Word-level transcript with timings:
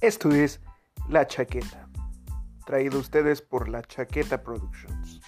Esto 0.00 0.30
es 0.30 0.60
La 1.08 1.26
Chaqueta, 1.26 1.88
traído 2.66 2.98
a 2.98 3.00
ustedes 3.00 3.42
por 3.42 3.68
La 3.68 3.82
Chaqueta 3.82 4.42
Productions. 4.42 5.20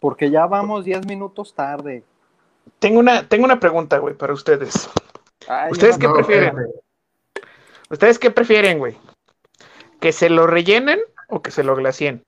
Porque 0.00 0.30
ya 0.30 0.46
vamos 0.46 0.84
10 0.84 1.06
minutos 1.06 1.54
tarde. 1.54 2.04
Tengo 2.78 3.00
una, 3.00 3.28
tengo 3.28 3.44
una 3.44 3.58
pregunta, 3.58 3.98
güey, 3.98 4.14
para 4.14 4.32
ustedes. 4.32 4.88
Ay, 5.48 5.72
¿Ustedes 5.72 5.96
ya 5.96 6.00
qué 6.00 6.06
no- 6.08 6.14
prefieren? 6.14 6.54
¿Ustedes 7.90 8.18
qué 8.18 8.30
prefieren, 8.30 8.78
güey? 8.78 8.96
¿Que 10.00 10.12
se 10.12 10.30
lo 10.30 10.46
rellenen 10.46 11.00
o 11.28 11.42
que 11.42 11.50
se 11.50 11.64
lo 11.64 11.76
glacien? 11.76 12.22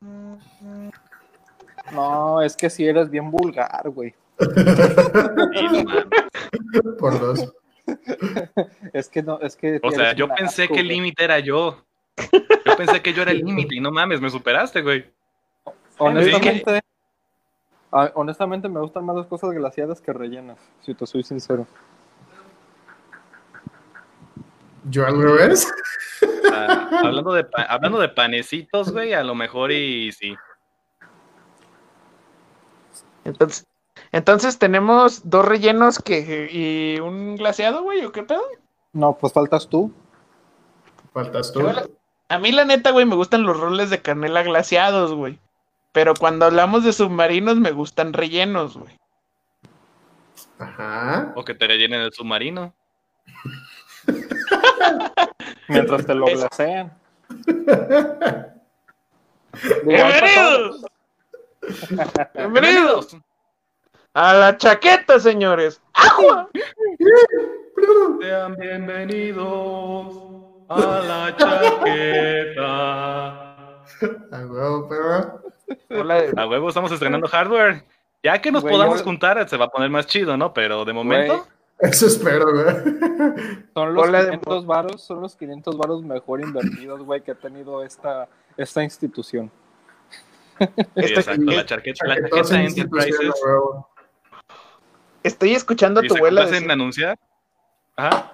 No, 1.92 2.42
es 2.42 2.56
que 2.56 2.70
si 2.70 2.87
eres 2.87 3.11
bien 3.11 3.30
vulgar, 3.30 3.88
güey. 3.91 4.15
Por 6.98 7.20
dos. 7.20 7.52
Es 8.92 9.09
que 9.09 9.23
no, 9.23 9.41
es 9.41 9.56
que. 9.56 9.80
O 9.83 9.91
sea, 9.91 10.14
yo 10.14 10.28
pensé 10.28 10.64
asco, 10.64 10.75
que 10.75 10.80
el 10.80 10.88
límite 10.88 11.25
era 11.25 11.38
yo. 11.41 11.83
Yo 12.66 12.77
pensé 12.77 13.02
que 13.02 13.12
yo 13.12 13.23
era 13.23 13.33
el 13.33 13.38
límite 13.38 13.75
y 13.75 13.80
no 13.80 13.91
mames, 13.91 14.20
me 14.20 14.30
superaste, 14.30 14.83
güey. 14.83 15.05
Honestamente. 15.98 16.80
ah, 17.92 18.11
honestamente 18.14 18.69
me 18.69 18.80
gustan 18.80 19.05
más 19.05 19.16
las 19.16 19.27
cosas 19.27 19.50
glaciadas 19.50 20.00
que 20.00 20.12
rellenas, 20.12 20.59
si 20.83 20.95
te 20.95 21.06
soy 21.06 21.23
sincero. 21.23 21.66
Yo 24.84 25.06
al 25.06 25.20
revés. 25.20 25.70
Ah, 26.53 26.89
hablando, 27.05 27.33
de 27.33 27.47
hablando 27.69 27.98
de 27.98 28.09
panecitos, 28.09 28.92
güey, 28.92 29.12
a 29.12 29.23
lo 29.23 29.34
mejor 29.34 29.73
y 29.73 30.12
sí. 30.12 30.34
Entonces, 33.25 33.67
entonces 34.12 34.58
tenemos 34.58 35.28
dos 35.28 35.45
rellenos 35.45 35.98
que, 35.98 36.48
y 36.51 37.01
un 37.01 37.36
glaseado, 37.36 37.83
güey, 37.83 38.05
¿o 38.05 38.12
qué 38.12 38.23
pedo? 38.23 38.42
No, 38.92 39.17
pues 39.17 39.33
faltas 39.33 39.69
tú. 39.69 39.92
Faltas 41.12 41.53
tú. 41.53 41.67
A 42.28 42.39
mí, 42.39 42.53
la 42.53 42.64
neta, 42.64 42.91
güey, 42.91 43.06
me 43.06 43.17
gustan 43.17 43.42
los 43.42 43.58
roles 43.58 43.91
de 43.91 44.01
canela 44.01 44.42
glaseados, 44.42 45.12
güey. 45.12 45.39
Pero 45.92 46.14
cuando 46.14 46.47
hablamos 46.47 46.84
de 46.84 46.92
submarinos, 46.92 47.56
me 47.56 47.73
gustan 47.73 48.12
rellenos, 48.12 48.77
güey. 48.77 48.98
Ajá. 50.58 51.33
O 51.34 51.45
que 51.45 51.55
te 51.55 51.67
rellenen 51.67 52.03
el 52.03 52.12
submarino. 52.12 52.73
Mientras 55.69 56.06
te 56.06 56.14
lo 56.14 56.27
Es- 56.28 56.41
glasean. 56.41 56.92
¡Bienvenidos! 59.84 60.84
¡Bienvenidos! 62.34 63.17
A 64.14 64.34
la 64.34 64.56
chaqueta, 64.56 65.19
señores. 65.20 65.81
¡Agua! 65.95 66.48
Sean 68.20 68.56
bienvenidos 68.56 70.14
a 70.69 70.78
la 70.78 71.36
chaqueta. 71.36 73.31
A 74.33 74.47
huevo, 74.47 74.89
perro. 74.89 75.41
A 76.36 76.47
huevo, 76.47 76.69
estamos 76.69 76.91
estrenando 76.92 77.27
hardware. 77.28 77.84
Ya 78.23 78.41
que 78.41 78.53
nos 78.53 78.62
Güey, 78.62 78.75
podamos 78.75 78.98
yo- 78.98 79.05
juntar, 79.05 79.48
se 79.48 79.56
va 79.56 79.64
a 79.67 79.69
poner 79.69 79.89
más 79.91 80.06
chido, 80.06 80.36
¿no? 80.36 80.53
Pero 80.53 80.84
de 80.84 80.92
momento, 80.92 81.36
Güey, 81.39 81.48
Eso 81.83 82.06
espero, 82.06 82.47
güey. 82.53 82.67
son 83.75 83.95
los 83.95 84.05
Hola 84.09 84.19
de- 84.25 84.31
500 84.33 84.67
varos, 84.67 85.03
son 85.03 85.20
los 85.23 85.34
500 85.36 85.77
varos 85.78 86.03
mejor 86.03 86.41
invertidos, 86.41 87.02
güey, 87.02 87.23
que 87.23 87.30
ha 87.33 87.35
tenido 87.35 87.83
esta, 87.83 88.29
esta 88.57 88.83
institución. 88.83 89.51
sí, 90.58 90.67
Estoy- 90.95 91.05
exacto, 91.13 91.42
la 91.42 91.64
chaqueta, 91.64 92.07
la 92.07 92.18
institución, 92.18 92.61
Enterprises. 92.61 93.35
estoy 95.23 95.55
escuchando 95.55 96.01
a 96.01 96.05
¿Y 96.05 96.08
tu 96.08 96.17
abuela. 96.17 96.42
complacen 96.42 96.64
en 96.64 96.70
anunciar? 96.70 97.18
Ajá. 97.97 98.33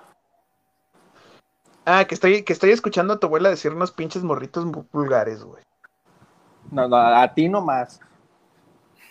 Ah, 1.84 2.04
que 2.04 2.14
estoy, 2.16 2.42
que 2.42 2.52
estoy 2.52 2.70
escuchando 2.70 3.14
a 3.14 3.20
tu 3.20 3.28
abuela 3.28 3.48
decir 3.48 3.72
unos 3.72 3.92
pinches 3.92 4.24
morritos 4.24 4.64
vulgares, 4.90 5.44
güey. 5.44 5.62
No, 6.72 6.88
no, 6.88 6.96
a 6.96 7.32
ti 7.32 7.48
nomás. 7.48 8.00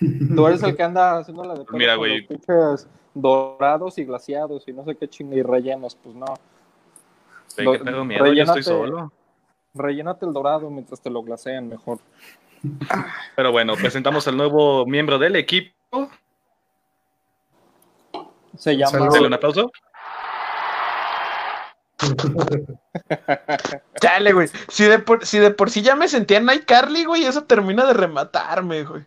Tú 0.35 0.46
eres 0.46 0.62
el 0.62 0.75
que 0.75 0.84
anda 0.84 1.19
haciendo 1.19 1.46
la 1.46 1.53
de 1.53 1.66
Mira, 1.72 1.96
güey. 1.96 2.28
pinches 2.28 2.90
dorados 3.16 3.98
y 3.98 4.06
glaciados 4.06 4.68
y 4.68 4.74
no 4.74 4.86
sé 4.86 4.96
qué 4.96 5.08
chinga 5.08 5.36
y 5.36 5.42
rellenos, 5.42 5.96
pues 5.96 6.14
no. 6.16 6.26
Ve 7.58 7.64
Lo- 7.64 7.72
que 7.72 7.80
tengo 7.80 8.06
miedo, 8.06 8.26
yo 8.26 8.44
estoy 8.44 8.62
rellénate. 8.62 8.64
solo. 8.64 9.12
Rellénate 9.74 10.26
el 10.26 10.34
dorado 10.34 10.70
mientras 10.70 11.02
te 11.02 11.09
lo 11.09 11.24
glasean 11.24 11.68
mejor. 11.68 11.98
Pero 13.36 13.52
bueno, 13.52 13.74
presentamos 13.76 14.28
al 14.28 14.38
nuevo 14.38 14.86
miembro 14.86 15.18
del 15.20 15.36
equipo. 15.36 16.09
Se 18.58 18.76
llama. 18.78 19.08
Dale 19.09 19.28
un 19.28 19.34
aplauso. 19.34 19.72
Chale, 24.02 24.34
güey. 24.34 24.47
Si 24.70 24.84
de, 24.86 25.00
por, 25.00 25.26
si 25.26 25.40
de 25.40 25.52
por 25.52 25.70
sí 25.70 25.82
ya 25.82 25.96
me 25.96 26.08
sentía 26.08 26.38
en 26.38 26.50
iCarly, 26.50 27.06
güey, 27.06 27.26
eso 27.26 27.44
termina 27.44 27.86
de 27.86 27.94
rematarme, 27.94 28.84
güey. 28.84 29.03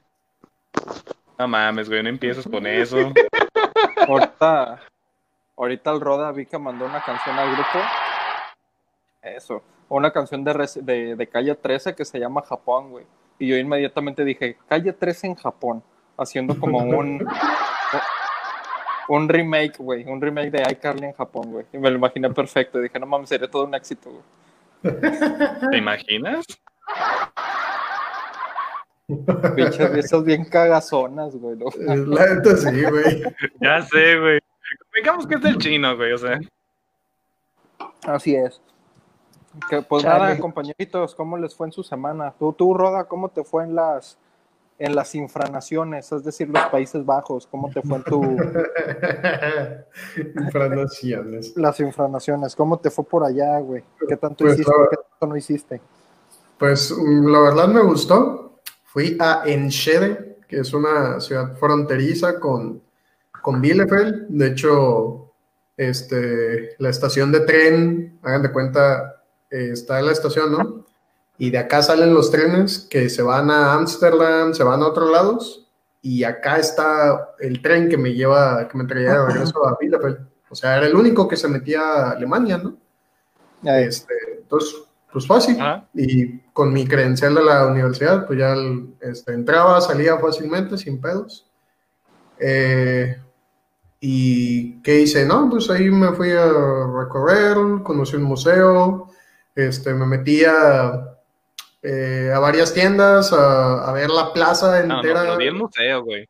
No 1.39 1.49
mames, 1.49 1.89
güey, 1.89 2.03
no 2.03 2.09
empieces 2.09 2.47
con 2.47 2.67
eso. 2.67 2.97
Ahorita, 4.07 4.81
ahorita 5.57 5.91
el 5.91 6.01
Roda 6.01 6.33
vi 6.33 6.47
que 6.47 6.59
mandó 6.59 6.87
una 6.87 7.03
canción 7.03 7.39
al 7.39 7.53
grupo. 7.53 7.79
Eso. 9.23 9.63
Una 9.89 10.13
canción 10.13 10.45
de, 10.45 10.69
de, 10.83 11.17
de 11.17 11.27
Calle 11.27 11.55
13 11.55 11.95
que 11.95 12.05
se 12.05 12.19
llama 12.19 12.43
Japón, 12.43 12.91
güey. 12.91 13.07
Y 13.39 13.49
yo 13.49 13.57
inmediatamente 13.57 14.25
dije, 14.25 14.59
Calle 14.69 14.93
13 14.93 15.27
en 15.29 15.35
Japón. 15.37 15.83
Haciendo 16.17 16.59
como 16.59 16.79
un. 16.79 17.27
Un 19.09 19.29
remake, 19.29 19.79
güey. 19.79 20.05
Un 20.05 20.21
remake 20.21 20.51
de 20.51 20.73
iCarly 20.73 21.07
en 21.07 21.13
Japón, 21.15 21.51
güey. 21.53 21.65
Y 21.73 21.79
me 21.79 21.91
lo 21.91 21.97
imaginé 21.97 22.29
perfecto. 22.31 22.79
Y 22.79 22.83
dije, 22.83 22.99
no 22.99 23.07
mames, 23.07 23.29
sería 23.29 23.51
todo 23.51 23.65
un 23.65 23.75
éxito, 23.75 24.11
güey. 24.11 24.95
¿Te 25.71 25.79
imaginas? 25.79 26.45
Pinches 29.09 29.91
esas 29.97 30.23
bien 30.25 30.45
cagazonas, 30.45 31.35
güey. 31.37 31.57
¿no? 31.57 31.67
La 32.07 32.35
neta 32.35 32.57
sí, 32.57 32.83
güey. 32.85 33.23
Ya 33.61 33.83
sé, 33.83 34.19
güey. 34.19 34.39
Digamos 34.95 35.27
que 35.27 35.37
es 35.37 35.43
del 35.43 35.57
chino, 35.59 35.97
güey, 35.97 36.13
o 36.13 36.19
sea. 36.19 36.39
Así 38.07 38.35
es. 38.37 38.61
Que, 39.71 39.81
pues 39.83 40.03
Chale. 40.03 40.19
nada, 40.25 40.39
compañeritos, 40.39 41.15
¿cómo 41.15 41.37
les 41.39 41.55
fue 41.55 41.67
en 41.69 41.73
su 41.73 41.83
semana? 41.83 42.33
Tú, 42.39 42.53
tú, 42.53 42.75
Roda, 42.75 43.05
¿cómo 43.05 43.29
te 43.31 43.43
fue 43.45 43.65
en 43.65 43.75
las 43.75 44.19
en 44.81 44.95
las 44.95 45.13
infranaciones, 45.17 46.13
es 46.13 46.23
decir, 46.23 46.49
los 46.51 46.63
Países 46.67 47.05
Bajos? 47.05 47.49
¿Cómo 47.51 47.69
te 47.69 47.83
fue 47.83 47.97
en 47.97 48.05
tu 48.05 48.23
Infranaciones. 50.37 51.57
las 51.57 51.81
infranaciones? 51.81 52.55
¿Cómo 52.55 52.79
te 52.79 52.91
fue 52.91 53.05
por 53.05 53.25
allá, 53.25 53.59
güey? 53.59 53.83
¿Qué 54.09 54.17
tanto 54.17 54.45
Pues, 54.45 54.55
hiciste? 54.55 54.73
la- 54.79 54.89
¿Qué 54.91 54.97
tanto 54.97 55.27
no 55.27 55.37
hiciste? 55.37 55.81
Pues 56.59 56.93
mm, 56.97 57.27
la 57.27 57.41
verdad 57.41 57.69
me 57.69 57.83
gustó. 57.83 58.58
Fui 58.89 59.19
a 59.21 59.43
Enschede, 59.45 60.39
que 60.49 60.61
es 60.61 60.73
una 60.73 61.21
ciudad 61.21 61.55
fronteriza 61.59 62.41
con, 62.41 62.83
con 63.43 63.61
Bielefeld. 63.61 64.29
De 64.31 64.47
hecho, 64.47 65.35
este, 65.77 66.75
la 66.79 66.89
estación 66.89 67.31
de 67.31 67.41
tren, 67.41 68.19
hagan 68.23 68.43
de 68.43 68.51
cuenta, 68.51 69.23
eh, 69.51 69.73
está 69.75 69.99
en 69.99 70.07
la 70.07 70.13
estación, 70.13 70.53
¿no? 70.53 70.87
Y 71.37 71.51
de 71.51 71.59
acá 71.59 71.83
salen 71.83 72.15
los 72.15 72.31
trenes 72.31 72.79
que 72.79 73.11
se 73.11 73.21
van 73.21 73.51
a 73.51 73.75
Ámsterdam, 73.75 74.55
se 74.55 74.65
van 74.65 74.83
a 74.83 74.87
otros 74.87 75.11
lados. 75.11 75.69
Y 76.01 76.25
acá 76.25 76.57
está 76.57 77.35
el 77.41 77.61
tren 77.61 77.91
que 77.91 77.99
me 77.99 78.15
lleva, 78.15 78.69
que 78.69 78.79
me 78.79 78.85
traía 78.85 79.13
de 79.13 79.27
regreso 79.27 79.69
a 79.69 79.77
Bielefeld. 79.79 80.19
O 80.49 80.55
sea, 80.55 80.79
era 80.79 80.87
el 80.87 80.97
único 80.97 81.29
que 81.29 81.37
se 81.37 81.47
metía 81.47 81.83
a 81.83 82.11
Alemania, 82.13 82.57
¿no? 82.57 82.75
Este, 83.65 84.15
entonces, 84.39 84.88
pues 85.27 85.45
fácil. 85.45 85.61
Ajá. 85.61 85.89
Y 85.95 86.39
con 86.53 86.73
mi 86.73 86.87
credencial 86.87 87.35
de 87.35 87.45
la 87.45 87.67
universidad, 87.67 88.27
pues 88.27 88.39
ya 88.39 88.55
este, 89.01 89.33
entraba, 89.33 89.81
salía 89.81 90.19
fácilmente, 90.19 90.77
sin 90.79 91.01
pedos. 91.01 91.47
Eh, 92.39 93.17
¿Y 94.01 94.81
qué 94.83 95.01
hice? 95.01 95.27
No, 95.27 95.49
pues 95.51 95.69
ahí 95.71 95.91
me 95.91 96.13
fui 96.13 96.31
a 96.31 96.47
recorrer, 96.47 97.57
conocí 97.83 98.17
un 98.17 98.23
museo, 98.23 99.09
este, 99.55 99.93
me 99.93 100.07
metí 100.07 100.45
a, 100.45 101.17
eh, 101.83 102.31
a 102.33 102.39
varias 102.39 102.73
tiendas, 102.73 103.33
a, 103.33 103.89
a 103.89 103.93
ver 103.93 104.11
la 104.11 104.33
plaza 104.33 104.81
No, 104.83 104.87
no, 104.87 104.95
entera. 104.97 105.23
pero 105.23 105.37
di 105.37 105.47
el 105.47 105.55
museo, 105.55 106.05
güey. 106.05 106.29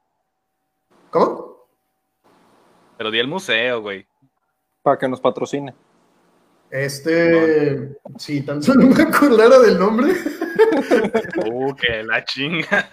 ¿Cómo? 1.11 1.67
Pero 2.97 3.11
di 3.11 3.19
el 3.19 3.29
museo, 3.29 3.83
güey. 3.83 4.07
Para 4.83 4.99
que 4.99 5.09
nos 5.09 5.21
patrocine. 5.21 5.75
Este, 6.71 7.97
sí, 8.19 8.43
tan 8.43 8.63
solo 8.63 8.87
me 8.97 9.03
acordara 9.03 9.59
del 9.61 9.79
nombre. 9.79 10.13
Uh, 11.47 11.75
que 11.75 12.03
la 12.03 12.25
chinga. 12.25 12.89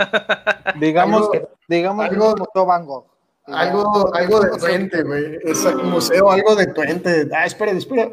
Digamos 0.79 1.21
Algo- 1.23 1.31
que, 1.31 1.47
digamos 1.67 2.09
que 2.09 2.15
algo- 2.15 2.29
es 2.29 2.39
Museo 2.39 2.65
Van 2.65 2.85
Gogh. 2.85 3.05
Algo, 3.47 4.15
algo 4.15 4.39
de 4.39 4.57
Twente, 4.57 5.03
güey. 5.03 5.37
Es 5.43 5.63
un 5.65 5.91
museo, 5.91 6.31
algo 6.31 6.55
de 6.55 6.65
Twente. 6.67 7.29
Ah, 7.31 7.45
espera, 7.45 7.71
espera. 7.73 8.11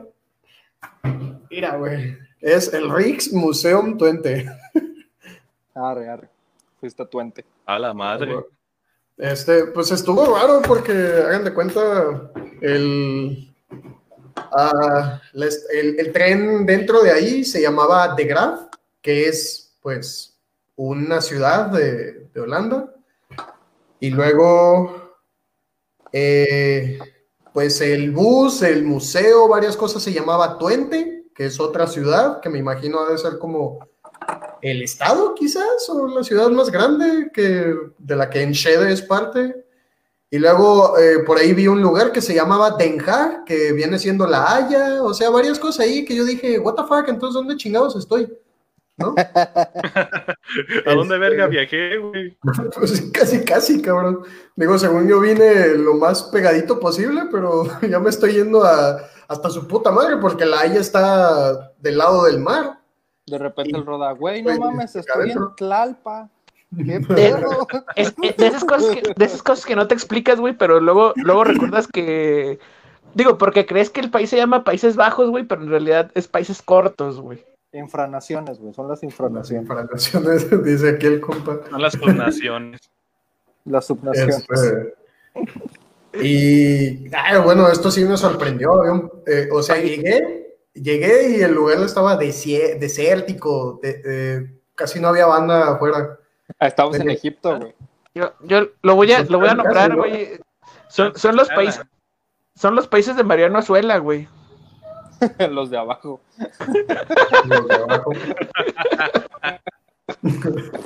Mira, 1.50 1.76
güey. 1.76 2.19
Es 2.41 2.73
el 2.75 2.91
Rijksmuseum 2.94 3.97
Twente. 3.97 4.47
Arre, 5.75 6.08
arre. 6.08 6.29
Fuiste 6.81 7.03
a 7.03 7.06
Twente. 7.06 7.44
A 7.65 7.79
la 7.79 7.94
madre. 7.94 8.37
Este, 9.17 9.67
pues 9.67 9.91
estuvo 9.91 10.37
raro 10.37 10.61
porque 10.62 10.93
hagan 10.93 11.44
de 11.44 11.55
cuenta 11.55 12.31
el, 12.61 13.52
ah, 14.53 15.21
el, 15.35 16.13
tren 16.13 16.67
dentro 16.67 17.03
de 17.03 17.11
ahí 17.11 17.45
se 17.45 17.61
llamaba 17.61 18.15
De 18.15 18.25
Graaf, 18.25 18.63
que 19.01 19.29
es 19.29 19.75
pues 19.81 20.39
una 20.77 21.21
ciudad 21.21 21.67
de, 21.67 22.29
de 22.33 22.41
Holanda. 22.41 22.95
Y 24.01 24.11
luego, 24.11 25.15
eh, 26.13 26.99
pues 27.53 27.81
el 27.81 28.11
bus, 28.11 28.63
el 28.63 28.85
museo, 28.85 29.49
varias 29.49 29.77
cosas 29.77 30.03
se 30.03 30.13
llamaba 30.13 30.59
Twente, 30.59 31.27
que 31.35 31.47
es 31.47 31.61
otra 31.61 31.87
ciudad 31.87 32.41
que 32.41 32.49
me 32.49 32.59
imagino 32.59 33.01
ha 33.01 33.11
de 33.11 33.19
ser 33.19 33.39
como 33.39 33.79
el 34.61 34.83
estado 34.83 35.35
quizás, 35.35 35.89
o 35.89 36.07
la 36.09 36.23
ciudad 36.23 36.49
más 36.51 36.71
grande 36.71 37.31
que, 37.33 37.75
de 37.99 38.17
la 38.17 38.31
que 38.31 38.43
Enschede 38.43 38.93
es 38.93 39.03
parte. 39.03 39.67
Y 40.32 40.38
luego 40.38 40.99
eh, 40.99 41.19
por 41.26 41.37
ahí 41.37 41.52
vi 41.52 41.67
un 41.69 41.82
lugar 41.82 42.11
que 42.11 42.23
se 42.23 42.34
llamaba 42.34 42.70
Den 42.79 42.99
Haag, 43.06 43.44
que 43.44 43.73
viene 43.75 43.99
siendo 43.99 44.26
La 44.26 44.55
Haya, 44.56 45.02
o 45.02 45.12
sea, 45.12 45.29
varias 45.29 45.58
cosas 45.58 45.81
ahí 45.84 46.06
que 46.06 46.17
yo 46.17 46.25
dije, 46.25 46.58
what 46.58 46.75
the 46.75 46.84
fuck, 46.84 47.06
entonces 47.08 47.34
¿dónde 47.34 47.55
chingados 47.58 47.94
estoy? 47.96 48.32
¿No? 48.96 49.14
¿A 50.87 50.94
dónde 50.94 51.14
Este- 51.14 51.19
verga 51.19 51.46
viajé, 51.49 51.99
güey? 51.99 52.38
Pues 52.75 53.11
casi, 53.12 53.44
casi, 53.44 53.82
cabrón. 53.82 54.23
Digo, 54.56 54.79
según 54.79 55.06
yo 55.06 55.20
vine 55.20 55.75
lo 55.76 55.94
más 55.96 56.23
pegadito 56.25 56.81
posible, 56.81 57.25
pero 57.31 57.64
ya 57.88 57.99
me 57.99 58.08
estoy 58.08 58.32
yendo 58.32 58.64
a, 58.64 59.02
hasta 59.29 59.50
su 59.50 59.69
puta 59.69 59.90
madre, 59.90 60.17
porque 60.17 60.46
La 60.46 60.61
Haya 60.61 60.81
está 60.81 61.73
del 61.79 61.99
lado 61.99 62.25
del 62.25 62.38
mar. 62.38 62.79
De 63.26 63.37
repente 63.37 63.70
Y- 63.75 63.76
el 63.79 63.84
Roda, 63.84 64.12
güey, 64.12 64.43
no 64.43 64.56
mames, 64.58 64.96
estoy 64.96 65.14
adentro. 65.25 65.49
en 65.50 65.56
Tlalpa. 65.56 66.31
¿Qué 66.77 67.01
pedo? 67.09 67.67
Es- 67.97 68.15
es 68.23 68.37
de, 68.37 68.47
esas 68.47 68.65
cosas 68.65 68.95
que, 68.95 69.03
de 69.17 69.25
esas 69.25 69.43
cosas 69.43 69.67
que 69.67 69.77
no 69.77 69.87
te 69.89 69.95
explicas, 69.95 70.41
güey, 70.41 70.57
pero 70.57 70.81
luego, 70.81 71.13
luego 71.17 71.45
recuerdas 71.45 71.87
que. 71.87 72.59
Digo, 73.15 73.37
porque 73.37 73.67
crees 73.67 73.91
que 73.91 74.01
el 74.01 74.11
país 74.11 74.31
se 74.31 74.37
llama 74.39 74.65
Países 74.65 74.97
Bajos, 74.97 75.29
güey, 75.29 75.45
pero 75.45 75.63
en 75.63 75.69
realidad 75.69 76.11
es 76.15 76.29
Países 76.29 76.63
Cortos, 76.63 77.21
güey. 77.21 77.45
Infranaciones, 77.75 78.59
güey, 78.59 78.73
son 78.75 78.89
las 78.89 79.03
Las 79.03 79.03
infranaciones. 79.03 79.63
infranaciones, 79.69 80.51
dice 80.65 80.91
aquí 80.91 81.07
el 81.07 81.21
compa. 81.21 81.59
Son 81.71 81.81
las 81.83 81.95
naciones. 82.01 82.81
Las 83.65 83.87
subnaciones. 83.87 84.45
Este, 84.51 84.95
y 86.15 87.07
ay, 87.15 87.39
bueno, 87.43 87.69
esto 87.69 87.91
sí 87.91 88.05
me 88.05 88.17
sorprendió. 88.17 88.71
eh, 89.27 89.49
o 89.53 89.63
sea, 89.63 89.77
llegué, 89.77 90.57
llegué 90.75 91.39
y 91.39 91.41
el 91.43 91.55
lugar 91.55 91.79
estaba 91.83 92.19
desie- 92.19 92.79
desértico, 92.79 93.79
de- 93.83 94.03
de- 94.03 94.51
casi 94.75 95.01
no 95.01 95.09
había 95.09 95.27
banda 95.27 95.75
afuera. 95.75 96.19
Ah, 96.62 96.69
Estamos 96.69 96.94
en 97.00 97.11
Egipto, 97.11 97.59
güey. 97.59 97.75
Yo, 98.14 98.35
yo 98.44 98.69
lo 98.82 98.94
voy 98.94 99.11
a, 99.11 99.25
lo 99.25 99.41
voy 99.41 99.49
a 99.49 99.55
nombrar, 99.55 99.91
¿no? 99.91 99.97
güey. 99.97 100.38
Son, 100.88 101.12
son 101.17 101.35
los 101.35 101.49
países, 101.49 101.82
son 102.55 102.76
los 102.76 102.87
países 102.87 103.17
de 103.17 103.25
Mariano 103.25 103.59
Azuela, 103.59 103.99
güey. 103.99 104.29
Los 105.50 105.70
de 105.70 105.79
abajo. 105.79 106.20
los 107.44 107.69
de 107.69 107.75
abajo. 107.75 108.12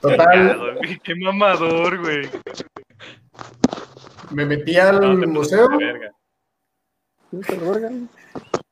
Total, 0.00 0.78
Qué 1.02 1.14
mamador, 1.16 1.98
güey. 2.00 2.28
me 4.30 4.46
metí 4.46 4.78
al 4.78 5.00
No, 5.20 5.26
museo. 5.26 5.68
verga. 5.78 6.12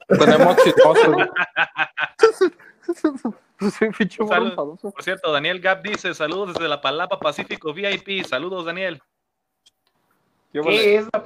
Tenemos 0.09 0.57
chismosos. 0.65 1.17
Salud. 4.29 4.79
Por 4.81 5.03
cierto, 5.03 5.31
Daniel 5.33 5.61
Gap 5.61 5.83
dice: 5.83 6.15
Saludos 6.15 6.55
desde 6.55 6.69
la 6.69 6.81
Palapa 6.81 7.19
Pacífico 7.21 7.73
VIP. 7.75 8.25
Saludos, 8.27 8.65
Daniel. 8.65 9.03
¿Qué? 10.53 10.61
¿Qué 10.63 10.97
es 10.97 11.05
la, 11.13 11.25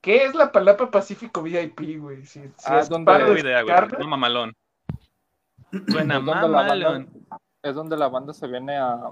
qué 0.00 0.24
es 0.24 0.34
la 0.34 0.52
Palapa 0.52 0.90
Pacífico 0.90 1.42
VIP, 1.42 1.98
güey? 2.00 2.24
Si, 2.24 2.40
si 2.40 2.48
Ah, 2.64 2.78
es 2.80 2.88
descarga, 2.88 3.98
No 3.98 4.08
mamalón. 4.08 4.54
Suena 5.88 6.18
Es 6.18 6.24
donde 6.24 6.40
la 6.42 6.48
mamalón. 6.48 6.92
banda- 7.12 7.38
Es 7.62 7.74
donde 7.74 7.96
la 7.96 8.08
banda 8.08 8.32
se 8.32 8.46
viene 8.46 8.76
a, 8.78 9.10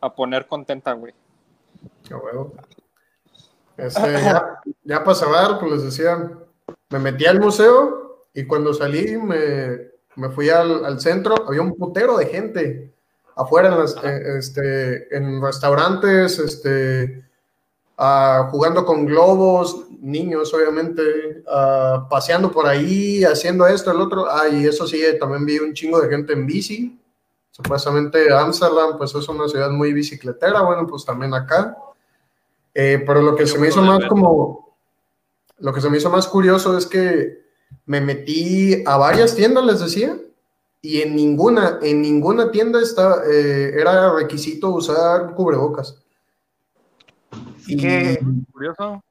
a 0.00 0.14
poner 0.14 0.46
contenta, 0.46 0.92
güey. 0.92 1.14
A 2.10 2.16
huevo. 2.16 2.54
Este, 3.76 4.12
ya, 4.12 4.60
ya 4.82 5.04
para 5.04 5.14
cerrar, 5.14 5.58
pues 5.60 5.72
les 5.72 5.84
decía, 5.84 6.30
me 6.90 6.98
metí 6.98 7.26
al 7.26 7.38
museo 7.40 8.26
y 8.34 8.44
cuando 8.46 8.74
salí 8.74 9.16
me, 9.16 9.90
me 10.18 10.30
fui 10.30 10.50
al, 10.50 10.84
al 10.84 11.00
centro, 11.00 11.46
había 11.46 11.62
un 11.62 11.76
putero 11.76 12.18
de 12.18 12.26
gente 12.26 12.92
afuera 13.36 13.68
en, 13.68 13.78
las, 13.78 13.96
eh, 14.02 14.38
este, 14.38 15.16
en 15.16 15.40
restaurantes, 15.40 16.40
este, 16.40 17.24
ah, 17.96 18.48
jugando 18.50 18.84
con 18.84 19.06
globos, 19.06 19.86
niños 20.00 20.52
obviamente, 20.52 21.44
ah, 21.48 22.08
paseando 22.10 22.50
por 22.50 22.66
ahí, 22.66 23.22
haciendo 23.22 23.66
esto, 23.66 23.92
el 23.92 24.00
otro. 24.00 24.26
Ah, 24.28 24.48
y 24.48 24.66
eso 24.66 24.88
sí, 24.88 25.00
también 25.20 25.46
vi 25.46 25.58
un 25.60 25.72
chingo 25.72 26.00
de 26.00 26.08
gente 26.08 26.32
en 26.32 26.46
bici. 26.46 27.00
Supuestamente 27.52 28.32
Amsterdam, 28.32 28.98
pues 28.98 29.14
es 29.14 29.28
una 29.28 29.48
ciudad 29.48 29.70
muy 29.70 29.92
bicicletera, 29.92 30.62
bueno, 30.62 30.86
pues 30.86 31.04
también 31.04 31.32
acá. 31.32 31.76
Eh, 32.74 33.02
pero 33.06 33.22
lo 33.22 33.36
que 33.36 33.44
Qué 33.44 33.50
se 33.50 33.58
me 33.58 33.68
hizo 33.68 33.82
más 33.82 34.00
ver. 34.00 34.08
como, 34.08 34.76
lo 35.58 35.72
que 35.72 35.80
se 35.80 35.90
me 35.90 35.96
hizo 35.96 36.10
más 36.10 36.26
curioso 36.26 36.76
es 36.76 36.86
que 36.86 37.47
me 37.86 38.00
metí 38.00 38.82
a 38.86 38.96
varias 38.96 39.34
tiendas, 39.34 39.64
les 39.64 39.80
decía, 39.80 40.16
y 40.82 41.00
en 41.02 41.16
ninguna, 41.16 41.78
en 41.82 42.02
ninguna 42.02 42.50
tienda 42.50 42.80
está, 42.80 43.22
eh, 43.30 43.72
era 43.78 44.12
requisito 44.14 44.68
usar 44.70 45.34
cubrebocas. 45.34 45.96
Y, 47.66 47.76
que- 47.76 48.20
Curioso. 48.52 49.02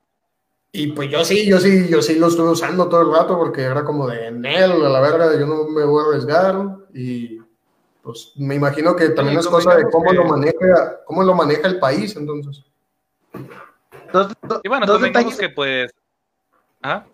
y 0.71 0.87
pues 0.93 1.09
yo 1.11 1.23
sí, 1.25 1.45
yo 1.45 1.59
sí, 1.59 1.87
yo 1.89 2.01
sí 2.01 2.15
lo 2.15 2.27
estuve 2.27 2.49
usando 2.51 2.87
todo 2.89 3.01
el 3.01 3.11
rato 3.11 3.37
porque 3.37 3.61
era 3.63 3.83
como 3.83 4.07
de 4.07 4.31
Nel, 4.31 4.71
a 4.71 4.89
la 4.89 4.99
verga, 5.01 5.37
yo 5.39 5.45
no 5.45 5.65
me 5.65 5.83
voy 5.85 6.03
a 6.03 6.07
arriesgar 6.07 6.77
y 6.93 7.39
pues 8.01 8.31
me 8.37 8.55
imagino 8.55 8.95
que 8.95 9.09
también 9.09 9.41
Sí, 9.41 9.47
es 9.47 9.51
cosa 9.51 9.75
de 9.75 9.83
cómo 9.91 10.09
que- 10.11 10.15
lo 10.17 10.25
maneja, 10.25 11.01
cómo 11.05 11.23
lo 11.23 11.33
maneja 11.35 11.67
el 11.67 11.77
país, 11.79 12.15
entonces. 12.15 12.63
dos, 14.13 14.33
dos- 14.41 14.61
Y 14.63 14.69
bueno, 14.69 14.85
dos 14.85 15.01
detalles. 15.01 15.37
que 15.37 15.49
pues. 15.49 15.91
Ajá. 16.81 17.05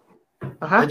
Ajá. 0.59 0.87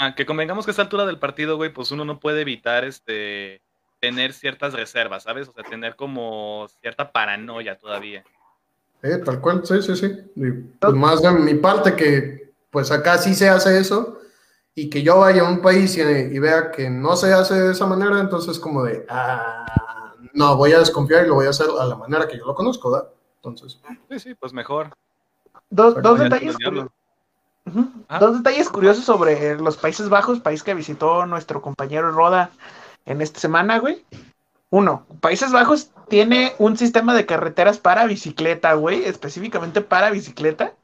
Ah, 0.00 0.14
que 0.14 0.26
convengamos 0.26 0.64
que 0.64 0.70
a 0.70 0.72
esta 0.72 0.82
altura 0.82 1.06
del 1.06 1.18
partido, 1.18 1.56
güey, 1.56 1.72
pues 1.72 1.90
uno 1.90 2.04
no 2.04 2.20
puede 2.20 2.42
evitar 2.42 2.84
este 2.84 3.60
tener 4.00 4.32
ciertas 4.32 4.72
reservas, 4.72 5.24
¿sabes? 5.24 5.48
O 5.48 5.52
sea, 5.52 5.64
tener 5.64 5.96
como 5.96 6.68
cierta 6.80 7.10
paranoia 7.10 7.76
todavía. 7.76 8.22
Eh, 9.02 9.18
tal 9.24 9.40
cual, 9.40 9.66
sí, 9.66 9.82
sí, 9.82 9.96
sí. 9.96 10.16
Y, 10.36 10.50
pues 10.78 10.94
más 10.94 11.20
de 11.20 11.32
mi 11.32 11.54
parte 11.54 11.96
que 11.96 12.52
pues 12.70 12.92
acá 12.92 13.18
sí 13.18 13.34
se 13.34 13.48
hace 13.48 13.78
eso 13.78 14.20
y 14.74 14.88
que 14.88 15.02
yo 15.02 15.18
vaya 15.18 15.42
a 15.42 15.50
un 15.50 15.60
país 15.60 15.96
y, 15.96 16.00
y 16.00 16.38
vea 16.38 16.70
que 16.70 16.88
no 16.90 17.16
se 17.16 17.32
hace 17.32 17.54
de 17.54 17.72
esa 17.72 17.86
manera, 17.86 18.20
entonces 18.20 18.60
como 18.60 18.84
de, 18.84 19.04
ah, 19.08 20.14
no, 20.32 20.56
voy 20.56 20.72
a 20.72 20.78
desconfiar 20.78 21.24
y 21.24 21.28
lo 21.28 21.34
voy 21.34 21.46
a 21.46 21.50
hacer 21.50 21.66
a 21.76 21.84
la 21.84 21.96
manera 21.96 22.28
que 22.28 22.38
yo 22.38 22.46
lo 22.46 22.54
conozco, 22.54 22.92
¿verdad? 22.92 23.08
Entonces, 23.36 23.80
Sí, 24.08 24.20
sí, 24.20 24.34
pues 24.34 24.52
mejor. 24.52 24.90
Dos, 25.70 26.00
dos 26.00 26.18
detalles 26.20 26.54
curiosos. 26.54 26.90
Ah. 28.08 28.18
Dos 28.18 28.38
detalles 28.38 28.68
curiosos 28.68 29.04
sobre 29.04 29.56
los 29.56 29.76
Países 29.76 30.08
Bajos, 30.08 30.40
país 30.40 30.62
que 30.62 30.74
visitó 30.74 31.26
nuestro 31.26 31.60
compañero 31.62 32.10
Roda 32.12 32.50
en 33.04 33.20
esta 33.20 33.40
semana, 33.40 33.78
güey. 33.78 34.04
Uno, 34.70 35.06
Países 35.20 35.52
Bajos 35.52 35.90
tiene 36.08 36.54
un 36.58 36.76
sistema 36.76 37.14
de 37.14 37.26
carreteras 37.26 37.78
para 37.78 38.06
bicicleta, 38.06 38.74
güey, 38.74 39.04
específicamente 39.04 39.80
para 39.80 40.10
bicicleta, 40.10 40.74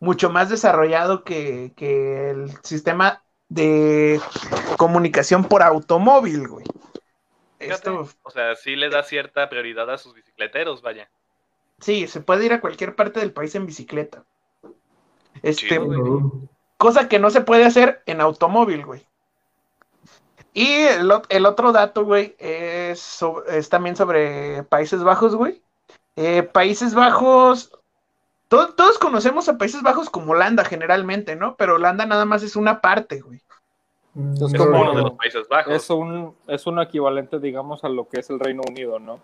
mucho 0.00 0.30
más 0.30 0.48
desarrollado 0.48 1.24
que, 1.24 1.72
que 1.76 2.30
el 2.30 2.50
sistema 2.62 3.22
de 3.48 4.20
comunicación 4.76 5.44
por 5.44 5.62
automóvil, 5.62 6.48
güey. 6.48 6.64
Fíjate, 7.58 7.90
Esto, 7.90 8.08
O 8.22 8.30
sea, 8.30 8.54
sí 8.56 8.76
le 8.76 8.90
da 8.90 9.02
cierta 9.02 9.48
prioridad 9.48 9.90
a 9.90 9.98
sus 9.98 10.14
bicicleteros, 10.14 10.82
vaya. 10.82 11.10
sí, 11.80 12.06
se 12.08 12.20
puede 12.20 12.46
ir 12.46 12.52
a 12.52 12.60
cualquier 12.60 12.94
parte 12.94 13.20
del 13.20 13.32
país 13.32 13.54
en 13.54 13.66
bicicleta. 13.66 14.24
Este. 15.44 15.80
Cosa 16.78 17.08
que 17.08 17.18
no 17.18 17.30
se 17.30 17.40
puede 17.40 17.64
hacer 17.64 18.02
en 18.06 18.20
automóvil, 18.20 18.84
güey. 18.84 19.06
Y 20.52 20.70
el, 20.70 21.46
otro 21.46 21.72
dato, 21.72 22.04
güey, 22.04 22.36
es, 22.38 23.18
también 23.70 23.96
sobre 23.96 24.62
Países 24.64 25.02
Bajos, 25.02 25.34
güey. 25.34 25.62
Eh, 26.16 26.44
Países 26.44 26.94
Bajos, 26.94 27.76
to- 28.48 28.72
todos 28.74 28.98
conocemos 28.98 29.48
a 29.48 29.58
Países 29.58 29.82
Bajos 29.82 30.10
como 30.10 30.32
Holanda 30.32 30.64
generalmente, 30.64 31.34
¿no? 31.34 31.56
Pero 31.56 31.74
Holanda 31.74 32.06
nada 32.06 32.24
más 32.24 32.44
es 32.44 32.54
una 32.54 32.80
parte, 32.80 33.20
güey. 33.20 33.40
mm, 34.14 34.34
Es 34.34 34.42
Es 34.42 34.54
como- 34.60 34.80
uno 34.80 34.94
de 34.94 35.02
los 35.02 35.12
Países 35.14 35.48
Bajos. 35.48 35.74
Es 35.74 35.90
un, 35.90 36.36
es 36.46 36.66
un 36.66 36.80
equivalente, 36.80 37.40
digamos, 37.40 37.82
a 37.82 37.88
lo 37.88 38.08
que 38.08 38.20
es 38.20 38.30
el 38.30 38.38
Reino 38.38 38.62
Unido, 38.68 39.00
¿no? 39.00 39.18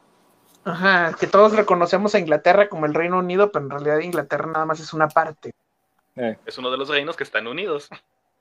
Ajá, 0.64 1.14
que 1.18 1.28
todos 1.28 1.52
reconocemos 1.54 2.14
a 2.14 2.18
Inglaterra 2.18 2.68
como 2.68 2.86
el 2.86 2.94
Reino 2.94 3.18
Unido, 3.18 3.52
pero 3.52 3.64
en 3.66 3.70
realidad 3.70 3.98
Inglaterra 4.00 4.46
nada 4.46 4.66
más 4.66 4.80
es 4.80 4.92
una 4.92 5.06
parte. 5.08 5.54
Eh, 6.16 6.36
Es 6.46 6.58
uno 6.58 6.70
de 6.70 6.76
los 6.76 6.88
reinos 6.88 7.16
que 7.16 7.24
están 7.24 7.46
unidos. 7.46 7.88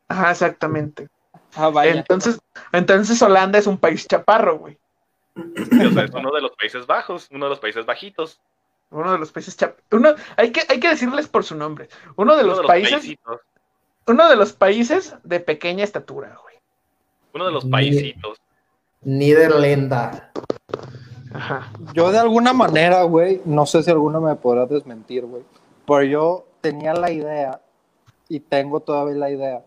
Ajá, 0.07 0.31
exactamente. 0.31 1.07
Ah, 1.55 1.69
vaya. 1.69 1.91
Entonces, 1.93 2.39
entonces 2.71 3.21
Holanda 3.21 3.59
es 3.59 3.67
un 3.67 3.77
país 3.77 4.07
chaparro, 4.07 4.57
güey. 4.57 4.77
Sí, 5.35 5.85
o 5.85 5.91
sea, 5.91 6.03
es 6.03 6.11
uno 6.11 6.31
de 6.31 6.41
los 6.41 6.51
Países 6.57 6.85
Bajos, 6.87 7.27
uno 7.31 7.45
de 7.45 7.49
los 7.49 7.59
países 7.59 7.85
bajitos. 7.85 8.39
Uno 8.91 9.11
de 9.11 9.19
los 9.19 9.31
países 9.31 9.55
chap 9.55 9.77
uno 9.91 10.15
hay 10.35 10.51
que 10.51 10.61
hay 10.67 10.79
que 10.79 10.89
decirles 10.89 11.27
por 11.27 11.43
su 11.43 11.55
nombre. 11.55 11.89
Uno 12.15 12.35
de 12.35 12.41
Uno 12.43 12.47
los 12.49 12.57
de 12.57 12.63
los 12.63 12.67
países, 12.67 12.93
paisitos. 12.93 13.39
uno 14.07 14.27
de 14.29 14.35
los 14.35 14.53
países 14.53 15.15
de 15.23 15.39
pequeña 15.39 15.83
estatura, 15.83 16.35
güey. 16.41 16.55
Uno 17.35 17.45
de 17.45 17.51
los 17.51 17.65
Ni- 17.65 17.71
paisitos. 17.71 18.39
Niderlanda. 19.03 20.31
Ajá. 21.33 21.71
Yo 21.93 22.11
de 22.11 22.17
alguna 22.19 22.53
manera, 22.53 23.03
güey, 23.03 23.41
no 23.45 23.65
sé 23.65 23.83
si 23.83 23.91
alguno 23.91 24.19
me 24.21 24.35
podrá 24.35 24.65
desmentir, 24.65 25.25
güey, 25.25 25.43
pero 25.85 26.03
yo 26.03 26.45
tenía 26.61 26.93
la 26.93 27.11
idea 27.11 27.61
y 28.27 28.39
tengo 28.39 28.79
todavía 28.79 29.15
la 29.15 29.29
idea 29.31 29.61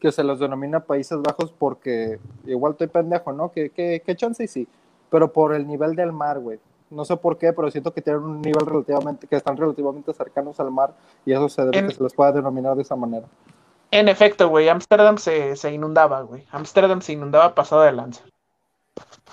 que 0.00 0.12
se 0.12 0.22
los 0.24 0.38
denomina 0.38 0.80
Países 0.80 1.18
Bajos 1.22 1.52
porque 1.58 2.18
igual 2.44 2.72
estoy 2.72 2.86
pendejo, 2.88 3.32
¿no? 3.32 3.50
Que, 3.50 3.70
que, 3.70 4.02
que 4.04 4.16
chance 4.16 4.44
y 4.44 4.48
sí, 4.48 4.68
pero 5.10 5.32
por 5.32 5.54
el 5.54 5.66
nivel 5.66 5.94
del 5.96 6.12
mar, 6.12 6.38
güey. 6.38 6.58
No 6.90 7.04
sé 7.04 7.16
por 7.16 7.36
qué, 7.36 7.52
pero 7.52 7.70
siento 7.70 7.92
que 7.92 8.00
tienen 8.02 8.22
un 8.22 8.40
nivel 8.42 8.64
relativamente, 8.64 9.26
que 9.26 9.36
están 9.36 9.56
relativamente 9.56 10.12
cercanos 10.12 10.60
al 10.60 10.70
mar 10.70 10.94
y 11.24 11.32
eso 11.32 11.48
se 11.48 11.62
debe 11.64 11.78
En- 11.78 11.88
que 11.88 11.94
se 11.94 12.02
les 12.02 12.14
pueda 12.14 12.30
denominar 12.32 12.76
de 12.76 12.82
esa 12.82 12.94
manera. 12.94 13.26
En 13.90 14.08
efecto, 14.08 14.48
güey, 14.48 14.68
Ámsterdam 14.68 15.16
se, 15.18 15.56
se 15.56 15.72
inundaba, 15.72 16.20
güey. 16.22 16.44
Ámsterdam 16.52 17.00
se 17.00 17.12
inundaba 17.14 17.54
pasado 17.54 17.82
de 17.82 17.92
lanza. 17.92 18.22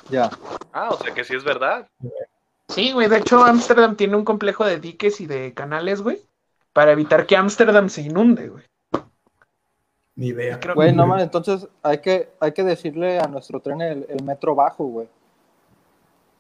Ya. 0.10 0.30
Ah, 0.72 0.90
o 0.92 0.98
sea 0.98 1.14
que 1.14 1.24
sí 1.24 1.36
es 1.36 1.44
verdad. 1.44 1.88
Sí, 2.70 2.92
güey, 2.94 3.08
de 3.10 3.18
hecho 3.18 3.44
Ámsterdam 3.44 3.96
tiene 3.96 4.16
un 4.16 4.24
complejo 4.26 4.66
de 4.66 4.80
diques 4.80 5.22
y 5.22 5.28
de 5.28 5.54
canales, 5.54 6.02
güey, 6.02 6.22
para 6.74 6.92
evitar 6.92 7.26
que 7.26 7.38
Ámsterdam 7.38 7.88
se 7.90 8.02
inunde, 8.02 8.50
güey. 8.50 8.64
Ni 10.16 10.28
idea. 10.28 10.60
Creo- 10.60 10.76
Güey, 10.76 10.94
no 10.94 11.08
man, 11.08 11.20
entonces 11.22 11.68
hay 11.82 12.00
que, 12.00 12.30
hay 12.40 12.52
que 12.52 12.64
decirle 12.64 13.20
a 13.20 13.28
nuestro 13.28 13.60
tren 13.62 13.82
el, 13.82 14.06
el 14.10 14.24
metro 14.24 14.54
bajo, 14.54 14.84
güey. 14.86 15.08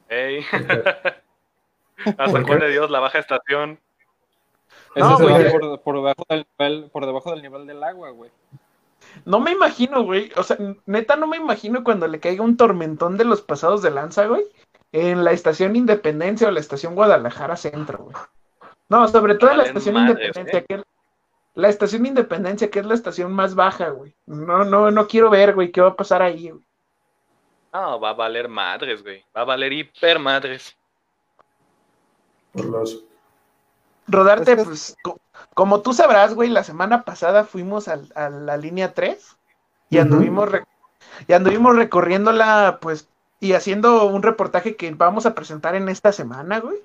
Ey. 0.10 0.42
A 2.18 2.28
San 2.30 2.46
Juan 2.46 2.60
de 2.60 2.70
Dios, 2.70 2.90
la 2.92 3.00
baja 3.00 3.20
estación. 3.20 3.80
Ese 4.96 5.08
No, 5.08 5.18
se 5.18 5.24
güey. 5.24 5.44
va 5.46 5.52
por, 5.52 5.82
por 5.82 5.96
debajo 5.96 6.24
del 6.30 6.46
nivel, 6.60 6.90
por 6.92 7.06
debajo 7.06 7.32
del 7.32 7.42
nivel 7.42 7.66
del 7.66 7.84
agua, 7.84 8.10
güey. 8.10 8.30
No 9.26 9.40
me 9.40 9.52
imagino, 9.52 10.04
güey. 10.04 10.32
O 10.36 10.44
sea, 10.44 10.58
neta 10.86 11.16
no 11.16 11.28
me 11.28 11.38
imagino 11.38 11.84
cuando 11.84 12.08
le 12.08 12.20
caiga 12.20 12.44
un 12.44 12.58
tormentón 12.58 13.18
de 13.18 13.26
los 13.26 13.42
pasados 13.42 13.82
de 13.82 13.92
lanza, 13.92 14.26
güey. 14.28 14.44
En 14.92 15.24
la 15.24 15.32
estación 15.32 15.76
Independencia 15.76 16.48
o 16.48 16.52
la 16.52 16.60
estación 16.60 16.94
Guadalajara 16.96 17.56
Centro, 17.56 18.00
güey. 18.06 18.16
No, 18.90 19.08
sobre 19.08 19.36
todo 19.36 19.54
la 19.56 19.64
estación 19.64 19.96
Independencia, 19.98 20.60
¿eh? 20.60 20.66
que 20.68 20.74
es 20.76 20.82
la 21.56 21.70
estación 21.70 22.06
Independencia, 22.06 22.70
que 22.70 22.80
es 22.80 22.86
la 22.86 22.94
estación 22.94 23.32
más 23.34 23.56
baja, 23.56 23.90
güey. 23.90 24.14
No, 24.26 24.64
no, 24.66 24.92
no 24.92 25.08
quiero 25.08 25.30
ver, 25.30 25.54
güey, 25.56 25.72
qué 25.72 25.82
va 25.82 25.90
a 25.90 25.96
pasar 25.96 26.22
ahí, 26.22 26.50
güey. 26.50 26.64
No, 27.74 28.00
va 28.00 28.10
a 28.12 28.14
valer 28.14 28.48
madres, 28.50 29.02
güey. 29.02 29.24
Va 29.36 29.42
a 29.42 29.46
valer 29.46 29.74
hiper 29.74 30.20
madres. 30.20 30.76
Por 32.52 32.66
los... 32.66 33.04
Rodarte, 34.08 34.52
Es 34.52 34.58
que- 34.60 34.64
pues, 34.66 34.96
co- 35.04 35.20
como 35.54 35.82
tú 35.82 35.94
sabrás, 35.94 36.36
güey, 36.36 36.50
la 36.50 36.64
semana 36.64 37.04
pasada 37.04 37.46
fuimos 37.46 37.88
al- 37.88 38.12
a, 38.16 38.30
la 38.30 38.58
línea 38.58 38.94
3 38.94 39.38
y 39.90 39.98
anduvimos, 39.98 40.52
re- 40.52 40.66
y 41.28 41.34
anduvimos 41.34 41.76
recorriéndola, 41.76 42.80
pues, 42.82 43.08
y 43.40 43.54
haciendo 43.54 44.06
un 44.06 44.22
reportaje 44.22 44.76
que 44.76 44.92
vamos 44.92 45.26
a 45.26 45.34
presentar 45.36 45.76
en 45.76 45.90
esta 45.90 46.12
semana, 46.12 46.60
güey. 46.60 46.78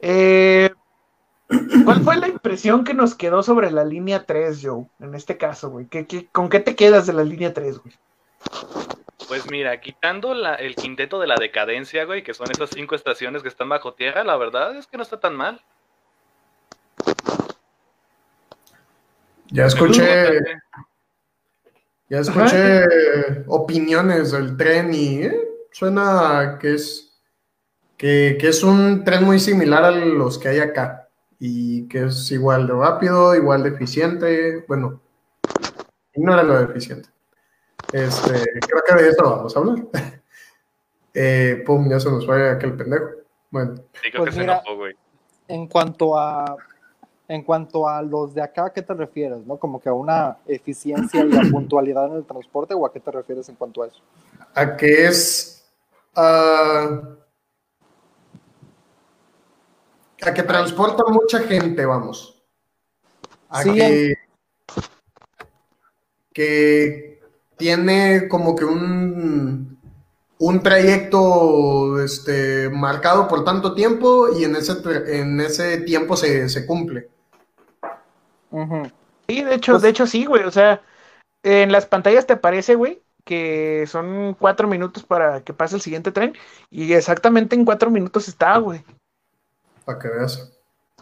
Eh, 0.00 0.70
¿Cuál 1.84 2.02
fue 2.02 2.16
la 2.16 2.26
impresión 2.28 2.82
que 2.84 2.92
nos 2.94 3.14
quedó 3.14 3.42
sobre 3.42 3.70
la 3.70 3.84
línea 3.84 4.24
3, 4.24 4.60
Joe? 4.62 4.86
En 4.98 5.14
este 5.14 5.36
caso, 5.36 5.70
güey. 5.70 5.86
¿Qué, 5.86 6.06
qué- 6.06 6.26
con 6.32 6.48
qué 6.48 6.58
te 6.60 6.74
quedas 6.74 7.06
de 7.06 7.12
la 7.12 7.22
línea 7.22 7.54
3, 7.54 7.78
güey? 7.78 7.94
Pues 9.28 9.48
mira, 9.50 9.80
quitando 9.80 10.34
la- 10.34 10.54
el 10.56 10.74
quinteto 10.74 11.20
de 11.20 11.26
la 11.28 11.36
decadencia, 11.36 12.04
güey, 12.04 12.22
que 12.22 12.34
son 12.34 12.50
esas 12.50 12.70
cinco 12.70 12.94
estaciones 12.94 13.42
que 13.42 13.48
están 13.48 13.68
bajo 13.68 13.94
tierra, 13.94 14.24
la 14.24 14.36
verdad 14.36 14.76
es 14.76 14.86
que 14.86 14.96
no 14.96 15.02
está 15.04 15.20
tan 15.20 15.36
mal. 15.36 15.60
Ya 19.48 19.66
escuché, 19.66 20.40
ya 22.08 22.18
escuché 22.18 23.44
opiniones 23.46 24.32
del 24.32 24.56
tren 24.56 24.92
y 24.92 25.22
eh, 25.22 25.40
suena 25.70 26.58
que 26.60 26.74
es 26.74 27.16
que, 27.96 28.36
que 28.40 28.48
es 28.48 28.62
un 28.64 29.04
tren 29.04 29.24
muy 29.24 29.38
similar 29.38 29.84
a 29.84 29.92
los 29.92 30.38
que 30.38 30.48
hay 30.48 30.58
acá 30.58 31.05
y 31.38 31.86
que 31.88 32.04
es 32.04 32.30
igual 32.30 32.66
de 32.66 32.72
rápido, 32.72 33.34
igual 33.34 33.62
de 33.62 33.70
eficiente. 33.70 34.64
Bueno, 34.68 35.00
ignora 36.14 36.42
lo 36.42 36.58
de 36.58 36.64
eficiente. 36.64 37.08
Este, 37.92 38.44
creo 38.60 38.82
que 38.86 39.02
de 39.02 39.08
eso 39.10 39.22
vamos 39.22 39.56
a 39.56 39.58
hablar. 39.60 39.76
Eh, 41.18 41.62
pum, 41.64 41.88
ya 41.88 41.98
se 41.98 42.10
nos 42.10 42.26
fue 42.26 42.50
aquel 42.50 42.76
pendejo. 42.76 43.06
Bueno, 43.50 43.76
Sí, 44.02 44.10
creo 44.10 44.24
Pues 44.24 44.34
que 44.34 44.40
mira, 44.42 44.60
se 44.60 44.68
enojó, 44.68 44.76
güey. 44.76 44.94
En 45.48 45.66
cuanto 45.66 46.18
a 46.18 46.56
en 47.28 47.42
cuanto 47.42 47.88
a 47.88 48.02
los 48.02 48.34
de 48.34 48.42
acá, 48.42 48.66
¿a 48.66 48.72
qué 48.72 48.82
te 48.82 48.92
refieres? 48.94 49.38
¿No? 49.46 49.56
Como 49.56 49.80
que 49.80 49.88
a 49.88 49.92
una 49.94 50.36
eficiencia 50.46 51.24
y 51.24 51.34
a 51.36 51.40
puntualidad 51.50 52.06
en 52.08 52.16
el 52.16 52.24
transporte, 52.26 52.74
o 52.74 52.84
a 52.86 52.92
qué 52.92 53.00
te 53.00 53.10
refieres 53.10 53.48
en 53.48 53.56
cuanto 53.56 53.82
a 53.82 53.86
eso? 53.86 54.00
a 54.54 54.76
que 54.76 55.06
es 55.06 55.66
ah, 56.14 57.00
a 60.22 60.34
que 60.34 60.42
transporta 60.42 61.04
mucha 61.08 61.40
gente, 61.40 61.84
vamos. 61.84 62.42
A 63.48 63.62
Sí, 63.62 63.72
que, 63.74 64.14
que 66.32 67.20
tiene 67.56 68.28
como 68.28 68.54
que 68.56 68.64
un 68.64 69.76
un 70.38 70.62
trayecto 70.62 72.02
este, 72.02 72.68
marcado 72.68 73.26
por 73.26 73.44
tanto 73.44 73.74
tiempo 73.74 74.28
y 74.38 74.44
en 74.44 74.56
ese, 74.56 74.74
en 75.18 75.40
ese 75.40 75.78
tiempo 75.78 76.16
se, 76.16 76.48
se 76.48 76.66
cumple. 76.66 77.08
Ujú. 78.50 78.82
Sí, 79.28 79.42
de 79.42 79.54
hecho, 79.54 79.72
Pues- 79.72 79.82
de 79.82 79.88
hecho 79.88 80.06
sí, 80.06 80.24
güey. 80.26 80.44
O 80.44 80.50
sea, 80.50 80.82
en 81.42 81.72
las 81.72 81.86
pantallas 81.86 82.26
te 82.26 82.34
aparece, 82.34 82.74
güey, 82.74 83.02
que 83.24 83.86
son 83.86 84.36
cuatro 84.38 84.68
minutos 84.68 85.04
para 85.04 85.40
que 85.42 85.54
pase 85.54 85.76
el 85.76 85.82
siguiente 85.82 86.12
tren. 86.12 86.34
Y 86.70 86.92
exactamente 86.92 87.56
en 87.56 87.64
cuatro 87.64 87.90
minutos 87.90 88.28
está, 88.28 88.58
güey. 88.58 88.84
Para 89.86 89.98
que 89.98 90.08
veas. 90.08 90.52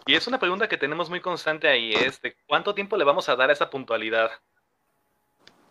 Y 0.05 0.15
es 0.15 0.25
una 0.27 0.39
pregunta 0.39 0.69
que 0.69 0.77
tenemos 0.77 1.09
muy 1.09 1.19
constante 1.19 1.67
ahí, 1.67 1.91
es 1.91 2.21
de 2.21 2.35
cuánto 2.47 2.73
tiempo 2.73 2.95
le 2.95 3.03
vamos 3.03 3.27
a 3.27 3.35
dar 3.35 3.49
a 3.49 3.53
esa 3.53 3.69
puntualidad. 3.69 4.29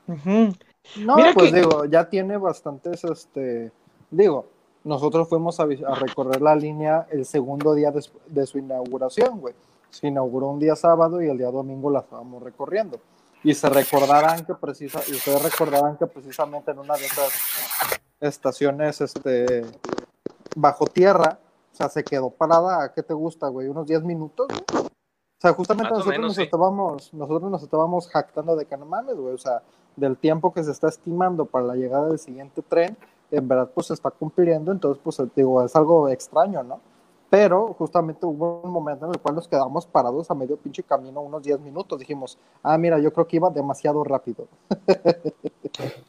No, 0.06 1.16
Mira 1.16 1.32
pues 1.32 1.50
que- 1.50 1.60
digo, 1.60 1.84
ya 1.86 2.08
tiene 2.10 2.36
bastantes, 2.36 3.04
este, 3.04 3.72
digo, 4.10 4.50
nosotros 4.82 5.28
fuimos 5.28 5.60
a, 5.60 5.62
a 5.62 5.94
recorrer 5.94 6.42
la 6.42 6.54
línea 6.54 7.06
el 7.10 7.24
segundo 7.24 7.72
día 7.74 7.90
de, 7.90 8.46
su 8.46 8.58
inauguración, 8.58 9.40
güey. 9.40 9.54
Se 9.88 10.08
inauguró 10.08 10.48
un 10.48 10.58
día 10.58 10.76
sábado 10.76 11.22
y 11.22 11.28
el 11.28 11.38
día 11.38 11.50
domingo 11.50 11.90
la 11.90 12.00
estábamos 12.00 12.42
recorriendo. 12.42 13.00
Y 13.44 13.54
se 13.54 13.68
recordarán 13.70 14.44
que 14.44 14.54
precisa, 14.54 15.00
y 15.06 15.12
ustedes 15.12 15.42
recordarán 15.42 15.96
que 15.96 16.06
precisamente 16.06 16.72
en 16.72 16.80
una 16.80 16.96
de 16.96 17.06
esas 17.06 17.32
estaciones, 18.20 19.00
este, 19.00 19.64
bajo 20.56 20.86
tierra, 20.86 21.38
o 21.74 21.76
sea, 21.76 21.88
se 21.88 22.04
quedó 22.04 22.30
parada, 22.30 22.92
¿qué 22.94 23.02
te 23.02 23.12
gusta, 23.14 23.48
güey? 23.48 23.66
¿Unos 23.66 23.88
10 23.88 24.04
minutos, 24.04 24.46
güey? 24.46 24.84
O 24.86 25.40
sea, 25.40 25.52
justamente 25.52 25.90
nosotros 25.90 26.14
menos, 26.14 26.28
nos 26.28 26.36
sí. 26.36 26.42
estábamos, 26.42 27.12
nosotros 27.12 27.50
nos 27.50 27.62
estábamos 27.64 28.08
jactando 28.08 28.54
de 28.54 28.64
que 28.64 28.76
no 28.76 28.86
mames, 28.86 29.16
güey, 29.16 29.34
o 29.34 29.38
sea, 29.38 29.60
del 29.96 30.16
tiempo 30.16 30.52
que 30.52 30.62
se 30.62 30.70
está 30.70 30.86
estimando 30.86 31.46
para 31.46 31.64
la 31.64 31.74
llegada 31.74 32.06
del 32.06 32.20
siguiente 32.20 32.62
tren, 32.62 32.96
en 33.32 33.48
verdad 33.48 33.68
pues 33.74 33.88
se 33.88 33.94
está 33.94 34.12
cumpliendo, 34.12 34.70
entonces 34.70 35.02
pues 35.02 35.20
digo, 35.34 35.64
es 35.64 35.74
algo 35.74 36.08
extraño, 36.08 36.62
¿no? 36.62 36.80
Pero 37.28 37.74
justamente 37.76 38.24
hubo 38.24 38.60
un 38.62 38.70
momento 38.70 39.06
en 39.06 39.12
el 39.12 39.20
cual 39.20 39.34
nos 39.34 39.48
quedamos 39.48 39.84
parados 39.84 40.30
a 40.30 40.34
medio 40.34 40.56
pinche 40.56 40.84
camino 40.84 41.22
unos 41.22 41.42
10 41.42 41.58
minutos, 41.58 41.98
dijimos, 41.98 42.38
ah, 42.62 42.78
mira, 42.78 43.00
yo 43.00 43.12
creo 43.12 43.26
que 43.26 43.36
iba 43.36 43.50
demasiado 43.50 44.04
rápido. 44.04 44.46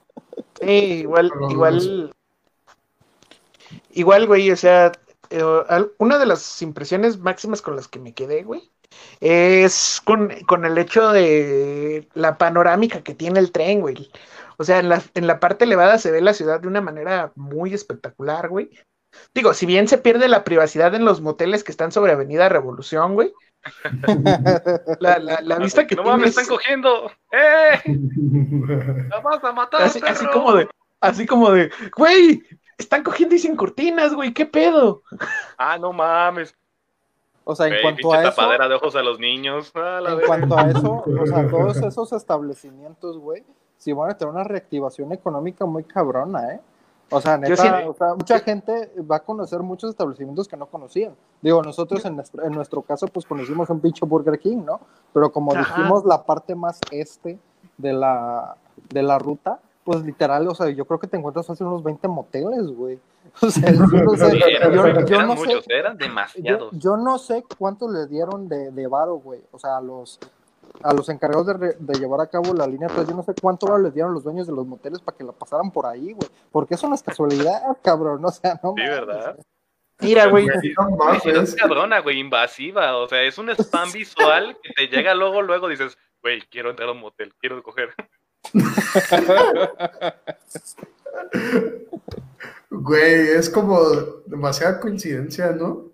Sí, 0.62 1.02
igual, 1.02 1.32
igual. 1.50 2.14
Igual, 3.92 4.26
güey, 4.26 4.52
o 4.52 4.56
sea, 4.56 4.92
una 5.98 6.18
de 6.20 6.26
las 6.26 6.62
impresiones 6.62 7.20
máximas 7.20 7.62
con 7.62 7.76
las 7.76 7.88
que 7.88 8.00
me 8.00 8.14
quedé, 8.14 8.44
güey, 8.44 8.70
es 9.20 10.02
con, 10.06 10.30
con 10.48 10.66
el 10.66 10.78
hecho 10.78 11.12
de 11.12 12.08
la 12.14 12.38
panorámica 12.38 13.02
que 13.02 13.16
tiene 13.16 13.40
el 13.40 13.52
tren, 13.52 13.82
güey. 13.82 14.12
O 14.58 14.64
sea, 14.64 14.80
en 14.80 14.90
la, 14.90 15.02
en 15.16 15.28
la 15.28 15.40
parte 15.40 15.66
elevada 15.66 15.98
se 15.98 16.12
ve 16.12 16.22
la 16.22 16.34
ciudad 16.34 16.60
de 16.62 16.68
una 16.68 16.82
manera 16.82 17.32
muy 17.36 17.74
espectacular, 17.74 18.48
güey. 18.50 18.70
Digo, 19.34 19.54
si 19.54 19.66
bien 19.66 19.88
se 19.88 19.98
pierde 19.98 20.28
la 20.28 20.44
privacidad 20.44 20.94
en 20.94 21.06
los 21.06 21.22
moteles 21.22 21.64
que 21.64 21.72
están 21.72 21.92
sobre 21.92 22.12
Avenida 22.14 22.50
Revolución, 22.50 23.14
güey. 23.14 23.34
La, 25.00 25.18
la- 25.20 25.42
la 25.42 25.58
vista 25.58 25.88
que 25.88 25.96
no 25.96 26.04
mames, 26.04 26.32
es- 26.32 26.38
están 26.38 26.56
cogiendo. 26.56 27.12
¡Eh! 27.32 27.82
¡La 29.10 29.20
vas 29.22 29.44
a 29.44 29.52
matar, 29.54 29.82
así, 29.84 30.00
así 30.06 30.26
como 30.28 30.54
de, 30.54 30.68
así 31.02 31.26
como 31.26 31.52
de, 31.52 31.72
güey, 31.98 32.44
están 32.78 33.04
cogiendo 33.04 33.36
y 33.36 33.40
sin 33.40 33.56
cortinas, 33.56 34.14
güey, 34.14 34.34
¿qué 34.34 34.46
pedo? 34.46 35.02
Ah, 35.58 35.78
no 35.78 35.94
mames. 35.94 36.56
O 37.44 37.56
sea, 37.56 37.68
en 37.68 37.82
cuanto 37.82 38.12
a 38.12 38.22
eso, 38.22 38.30
tapadera 38.32 38.68
de 38.68 38.76
ojos 38.76 38.96
a 38.96 39.04
los 39.04 39.20
niños. 39.20 39.72
Ah, 39.76 40.00
la 40.02 40.14
en 40.14 40.20
cuanto 40.22 40.58
a 40.58 40.70
eso, 40.70 41.04
o 41.06 41.26
sea, 41.28 41.48
todos 41.50 41.78
esos 41.78 42.12
establecimientos, 42.14 43.18
güey, 43.20 43.44
sí 43.78 43.94
van 43.94 44.10
a 44.10 44.18
tener 44.18 44.34
una 44.34 44.44
reactivación 44.44 45.12
económica 45.12 45.66
muy 45.66 45.84
cabrona, 45.84 46.54
¿eh? 46.54 46.62
O 47.12 47.22
sea, 47.22 47.38
neta, 47.38 47.56
sí- 47.56 47.68
o 47.88 47.94
sea, 47.94 48.16
mucha 48.16 48.40
gente 48.40 48.92
va 49.10 49.18
a 49.18 49.20
conocer 49.20 49.60
muchos 49.60 49.92
establecimientos 49.92 50.48
que 50.48 50.58
no 50.58 50.66
conocían. 50.66 51.16
Digo, 51.40 51.62
nosotros 51.62 52.04
en 52.06 52.16
nuestro, 52.16 52.44
en 52.44 52.52
nuestro 52.52 52.82
caso, 52.82 53.06
pues 53.08 53.28
conocimos 53.28 53.70
un 53.70 53.80
pinche 53.80 54.04
Burger 54.08 54.40
King, 54.40 54.64
¿no? 54.66 54.80
Pero 55.14 55.32
como 55.32 55.52
Ajá. 55.54 55.60
dijimos, 55.76 56.04
la 56.04 56.24
parte 56.24 56.56
más 56.56 56.80
este 56.90 57.38
de 57.78 57.94
la, 57.94 58.58
de 58.90 59.04
la 59.04 59.20
ruta, 59.20 59.60
pues 59.86 60.02
literal, 60.02 60.46
o 60.50 60.54
sea, 60.56 60.68
yo 60.70 60.84
creo 60.86 61.00
que 61.00 61.08
te 61.08 61.16
encuentras 61.16 61.50
hace 61.50 61.64
unos 61.64 61.82
20 61.84 62.08
moteles, 62.10 62.68
güey. 62.68 63.00
O 63.42 63.50
sea, 63.50 63.72
yo 63.72 63.80
no 63.86 64.10
sé, 64.18 64.32
Sí, 64.32 64.42
eran, 64.50 64.74
yo- 64.74 65.06
yo 65.06 65.16
eran 65.16 65.28
no 65.28 65.34
sé- 65.36 65.40
muchos, 65.46 65.66
eran 65.70 65.98
yo, 65.98 66.06
demasiados. 66.06 66.70
yo 66.74 66.98
no 66.98 67.18
sé 67.18 67.44
cuánto 67.58 67.90
le 67.92 68.08
dieron 68.08 68.48
de, 68.50 68.72
de 68.72 68.88
varo, 68.88 69.16
güey. 69.16 69.42
O 69.52 69.60
sea, 69.60 69.78
a 69.78 69.82
los, 69.82 70.20
a 70.84 70.94
los 70.94 71.08
encargados 71.10 71.46
de, 71.48 71.54
re- 71.54 71.78
de 71.80 72.00
llevar 72.00 72.20
a 72.22 72.28
cabo 72.28 72.54
la 72.54 72.66
línea 72.68 72.88
3, 72.88 73.08
yo 73.08 73.16
no 73.16 73.24
sé 73.24 73.34
cuánto 73.42 73.68
varo 73.68 73.84
les 73.84 73.94
dieron 73.94 74.14
los 74.14 74.24
dueños 74.24 74.48
de 74.48 74.54
los 74.54 74.66
moteles 74.66 75.00
para 75.02 75.18
que 75.18 75.24
la 75.24 75.32
pasaran 75.34 75.70
por 75.72 75.86
ahí, 75.86 76.14
güey. 76.14 76.28
Porque 76.52 76.74
eso 76.76 76.88
no 76.90 76.96
es 76.96 77.04
casualidad, 77.04 77.62
cabrón. 77.84 78.24
O 78.26 78.32
sea, 78.32 78.60
no 78.64 78.74
Sí, 78.76 78.82
mames. 78.84 78.90
¿verdad? 78.92 79.38
Mira, 80.02 80.28
güey. 80.28 80.46
Güey, 80.46 80.74
no 80.78 80.98
Publicidad 80.98 81.36
mames. 81.36 81.56
cabrona, 81.56 82.00
güey, 82.02 82.20
invasiva. 82.20 82.98
O 82.98 83.08
sea, 83.08 83.22
es 83.24 83.38
un 83.38 83.50
spam 83.52 83.92
visual 83.92 84.58
que 84.64 84.74
te 84.74 84.88
llega 84.96 85.14
luego, 85.14 85.42
luego 85.42 85.68
dices, 85.70 85.98
güey, 86.22 86.42
quiero 86.50 86.70
entrar 86.70 86.90
a 86.90 86.92
un 86.94 87.00
motel, 87.02 87.34
quiero 87.40 87.62
coger. 87.64 87.90
Güey, 92.70 93.30
es 93.30 93.50
como 93.50 93.80
demasiada 94.26 94.80
coincidencia, 94.80 95.52
¿no? 95.52 95.86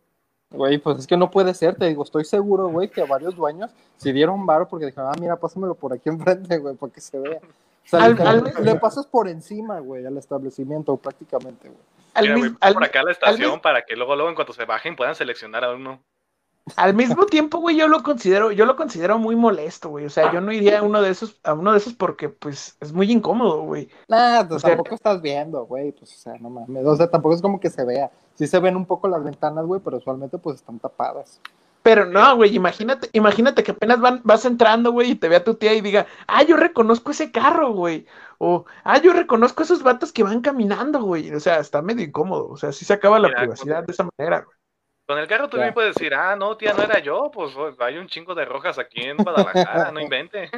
Güey, 0.50 0.78
pues 0.80 1.00
es 1.00 1.08
que 1.08 1.16
no 1.16 1.32
puede 1.32 1.54
ser, 1.54 1.76
te 1.76 1.86
digo, 1.86 2.04
estoy 2.04 2.26
seguro, 2.26 2.68
güey, 2.68 2.90
que 2.90 3.02
a 3.02 3.06
varios 3.06 3.36
dueños 3.36 3.72
se 3.98 4.12
dieron 4.12 4.46
varo 4.46 4.68
porque 4.68 4.88
dijeron, 4.88 5.10
ah, 5.14 5.18
mira, 5.20 5.38
pásamelo 5.38 5.76
por 5.76 5.94
aquí 5.94 6.10
enfrente, 6.10 6.58
güey, 6.58 6.76
para 6.76 6.92
que 6.92 7.00
se 7.00 7.18
vea. 7.20 7.38
O 7.38 7.88
sea, 7.90 8.04
Al- 8.04 8.20
al- 8.22 8.54
le 8.62 8.76
pasas 8.76 9.06
por 9.06 9.28
encima, 9.30 9.80
güey, 9.80 10.06
al 10.06 10.18
establecimiento, 10.18 10.98
prácticamente, 10.98 11.70
güey. 11.70 11.80
Al, 12.14 12.24
Mira, 12.24 12.36
mis- 12.36 12.44
güey, 12.46 12.58
al 12.60 12.74
por 12.74 12.84
acá 12.84 13.00
a 13.00 13.04
la 13.04 13.10
al 13.10 13.14
estación 13.14 13.62
para 13.62 13.84
que 13.84 13.96
luego, 13.96 14.16
luego, 14.16 14.30
en 14.30 14.36
cuanto 14.36 14.52
se 14.54 14.66
bajen, 14.66 14.96
puedan 14.96 15.16
seleccionar 15.16 15.64
a 15.64 15.74
uno. 15.74 16.02
Al 16.76 16.94
mismo 16.94 17.26
tiempo, 17.26 17.60
güey, 17.60 17.76
yo 17.76 17.88
lo 17.88 18.04
considero, 18.04 18.52
yo 18.52 18.66
lo 18.66 18.76
considero 18.76 19.18
muy 19.18 19.36
molesto, 19.36 19.90
güey. 19.90 20.06
O 20.06 20.10
sea, 20.10 20.32
yo 20.32 20.42
no 20.42 20.52
iría 20.52 20.80
a 20.80 20.84
uno 20.84 21.02
de 21.02 21.10
esos, 21.10 21.40
a 21.44 21.54
uno 21.54 21.72
de 21.72 21.80
esos 21.80 21.94
porque, 21.94 22.30
pues, 22.30 22.78
es 22.80 22.94
muy 22.94 23.12
incómodo, 23.12 23.62
güey. 23.64 23.90
Nah, 24.08 24.44
pues 24.48 24.58
O 24.58 24.60
sea- 24.60 24.76
tampoco 24.76 24.96
estás 24.96 25.22
viendo, 25.22 25.66
güey, 25.66 25.92
pues, 25.92 26.14
o 26.14 26.18
sea, 26.18 26.34
no 26.40 26.50
mames, 26.50 26.86
o 26.86 26.96
sea, 26.96 27.10
tampoco 27.10 27.36
es 27.36 27.42
como 27.42 27.60
que 27.60 27.70
se 27.70 27.84
vea. 27.84 28.12
Sí 28.36 28.48
se 28.48 28.60
ven 28.60 28.76
un 28.76 28.86
poco 28.86 29.08
las 29.08 29.24
ventanas, 29.24 29.66
güey, 29.66 29.82
pero 29.84 29.98
usualmente, 29.98 30.38
pues, 30.38 30.58
están 30.58 30.80
tapadas. 30.80 31.40
Pero 31.84 32.06
no, 32.06 32.36
güey, 32.36 32.56
imagínate, 32.56 33.10
imagínate 33.14 33.64
que 33.64 33.72
apenas 33.72 34.00
van, 34.00 34.22
vas 34.24 34.46
entrando, 34.46 34.92
güey, 34.92 35.12
y 35.12 35.16
te 35.16 35.28
vea 35.28 35.44
tu 35.44 35.56
tía 35.56 35.74
y 35.74 35.82
diga, 35.82 36.06
ah, 36.28 36.44
yo 36.44 36.56
reconozco 36.56 37.10
ese 37.10 37.32
carro, 37.32 37.74
güey. 37.74 38.06
O, 38.38 38.66
ah, 38.84 39.00
yo 39.00 39.14
reconozco 39.14 39.64
esos 39.64 39.82
vatos 39.82 40.12
que 40.12 40.22
van 40.22 40.42
caminando, 40.42 41.02
güey. 41.02 41.34
O 41.34 41.40
sea, 41.40 41.58
está 41.60 41.82
medio 41.82 42.06
incómodo. 42.06 42.50
O 42.50 42.58
sea, 42.58 42.72
sí 42.72 42.86
se 42.86 42.94
acaba 42.94 43.18
la 43.18 43.30
Mira, 43.30 43.40
privacidad 43.42 43.84
de 43.84 43.94
esa 43.94 44.08
manera, 44.16 44.42
güey. 44.42 44.56
Con 45.08 45.18
el 45.20 45.28
carro 45.28 45.50
tú 45.50 45.58
Ya. 45.58 45.64
bien 45.64 45.74
puedes 45.74 45.96
decir, 45.96 46.14
ah, 46.14 46.36
no, 46.36 46.56
tía, 46.56 46.74
no 46.74 46.84
era 46.84 47.00
yo, 47.00 47.30
pues 47.34 47.54
oh, 47.58 47.70
hay 47.84 47.98
un 47.98 48.08
chingo 48.08 48.34
de 48.34 48.46
rojas 48.46 48.80
aquí 48.80 49.02
en 49.02 49.18
Guadalajara, 49.18 49.92
no 49.92 50.00
invente. 50.00 50.50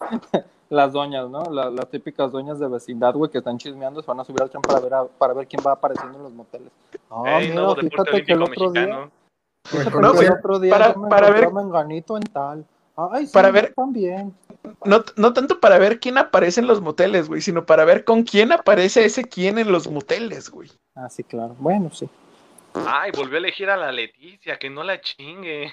Las 0.68 0.92
doñas, 0.92 1.28
¿no? 1.30 1.44
La- 1.44 1.70
las 1.70 1.88
típicas 1.90 2.32
doñas 2.32 2.58
de 2.58 2.66
vecindad, 2.68 3.14
güey, 3.14 3.30
que 3.30 3.38
están 3.38 3.56
chismeando, 3.56 4.00
se 4.00 4.06
van 4.08 4.18
a 4.20 4.24
subir 4.24 4.42
al 4.42 4.50
tren 4.50 4.62
para 4.62 4.80
ver, 4.80 4.94
a- 4.94 5.04
para 5.06 5.32
ver 5.34 5.46
quién 5.46 5.62
va 5.64 5.72
apareciendo 5.72 6.18
en 6.18 6.24
los 6.24 6.32
moteles. 6.32 6.72
No, 7.08 7.24
Ey, 7.26 7.42
mira, 7.50 7.54
nuevo 7.54 7.74
deporte 7.76 8.10
fíjate 8.10 8.24
que 8.24 8.32
el 8.32 8.42
otro 8.42 8.70
día, 8.72 8.80
mexicano. 8.82 9.10
fíjate 9.64 10.00
No, 10.00 10.12
que 10.14 10.24
el 10.26 10.32
otro 10.32 10.58
día 10.58 10.72
para- 10.72 10.94
yo 10.94 11.00
me 11.00 11.08
para 11.08 11.30
ver- 11.30 11.52
Menganito 11.52 12.16
en 12.16 12.22
tal. 12.24 12.64
Ay, 12.96 13.26
sí, 13.26 13.32
Para 13.32 13.50
ver- 13.52 13.74
también. 13.76 14.34
No, 14.84 15.04
no 15.16 15.32
tanto 15.32 15.60
para 15.60 15.78
ver 15.78 16.00
quién 16.00 16.18
aparece 16.18 16.60
en 16.60 16.66
los 16.66 16.80
moteles, 16.80 17.28
güey, 17.28 17.40
sino 17.42 17.64
para 17.64 17.84
ver 17.84 18.04
con 18.04 18.24
quién 18.24 18.50
aparece 18.52 19.04
ese 19.04 19.22
quién 19.24 19.58
en 19.58 19.70
los 19.70 19.88
moteles, 19.88 20.50
güey. 20.50 20.70
Ah, 20.96 21.08
sí, 21.08 21.22
claro. 21.22 21.54
Bueno, 21.60 21.90
sí. 21.92 22.08
Ay, 22.84 23.10
volvió 23.12 23.36
a 23.36 23.38
elegir 23.38 23.70
a 23.70 23.76
la 23.76 23.92
Leticia, 23.92 24.58
que 24.58 24.68
no 24.68 24.82
la 24.82 25.00
chingue. 25.00 25.72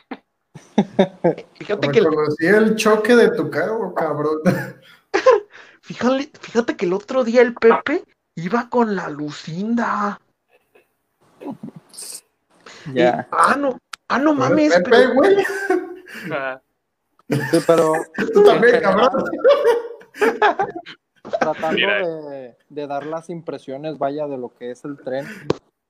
Fíjate 1.56 1.90
que, 1.90 2.00
Reconocí 2.00 2.46
el 2.46 2.76
choque 2.76 3.16
de 3.16 3.32
tu 3.32 3.50
carro, 3.50 3.94
cabrón. 3.94 4.40
fíjate, 5.82 6.32
fíjate 6.40 6.78
que 6.78 6.86
el 6.86 6.94
otro 6.94 7.24
día 7.24 7.42
el 7.42 7.54
Pepe 7.56 8.04
iba 8.36 8.70
con 8.70 8.96
la 8.96 9.10
Lucinda. 9.10 10.20
Ya. 12.94 13.28
Ah, 13.32 13.56
no, 13.58 13.80
ah, 14.08 14.20
no 14.20 14.34
mames, 14.34 14.74
Pepe, 14.76 14.90
pero- 14.90 15.14
güey. 15.14 15.46
Sí, 17.30 17.58
pero 17.66 17.94
Tú 18.34 18.44
también, 18.44 18.82
cabrón. 18.82 19.10
tratando 21.40 22.30
de 22.70 22.88
dar 22.88 23.06
las 23.06 23.30
impresiones, 23.30 23.98
vaya, 23.98 24.28
de 24.28 24.38
lo 24.38 24.54
que 24.54 24.72
es 24.72 24.84
el 24.86 24.98
tren. 24.98 25.26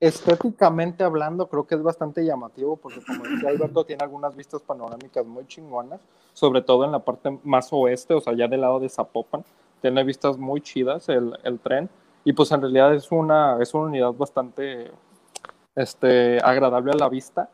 Estéticamente 0.03 1.05
hablando, 1.05 1.47
creo 1.47 1.65
que 1.65 1.75
es 1.75 1.81
bastante 1.81 2.25
llamativo 2.25 2.75
porque, 2.75 2.99
como 3.05 3.23
decía 3.23 3.47
Alberto, 3.47 3.85
tiene 3.85 4.03
algunas 4.03 4.35
vistas 4.35 4.61
panorámicas 4.61 5.25
muy 5.25 5.47
chingonas, 5.47 6.01
sobre 6.33 6.61
todo 6.61 6.83
en 6.83 6.91
la 6.91 6.99
parte 6.99 7.39
más 7.45 7.71
oeste, 7.71 8.13
o 8.13 8.19
sea, 8.19 8.33
ya 8.33 8.49
del 8.49 8.59
lado 8.59 8.81
de 8.81 8.89
Zapopan. 8.89 9.45
Tiene 9.81 10.03
vistas 10.03 10.37
muy 10.37 10.59
chidas 10.59 11.07
el, 11.07 11.39
el 11.43 11.57
tren 11.57 11.89
y 12.25 12.33
pues 12.33 12.51
en 12.51 12.59
realidad 12.59 12.93
es 12.93 13.13
una, 13.13 13.57
es 13.61 13.73
una 13.73 13.85
unidad 13.85 14.11
bastante 14.11 14.91
este, 15.73 16.37
agradable 16.43 16.91
a 16.91 16.95
la 16.95 17.07
vista, 17.07 17.49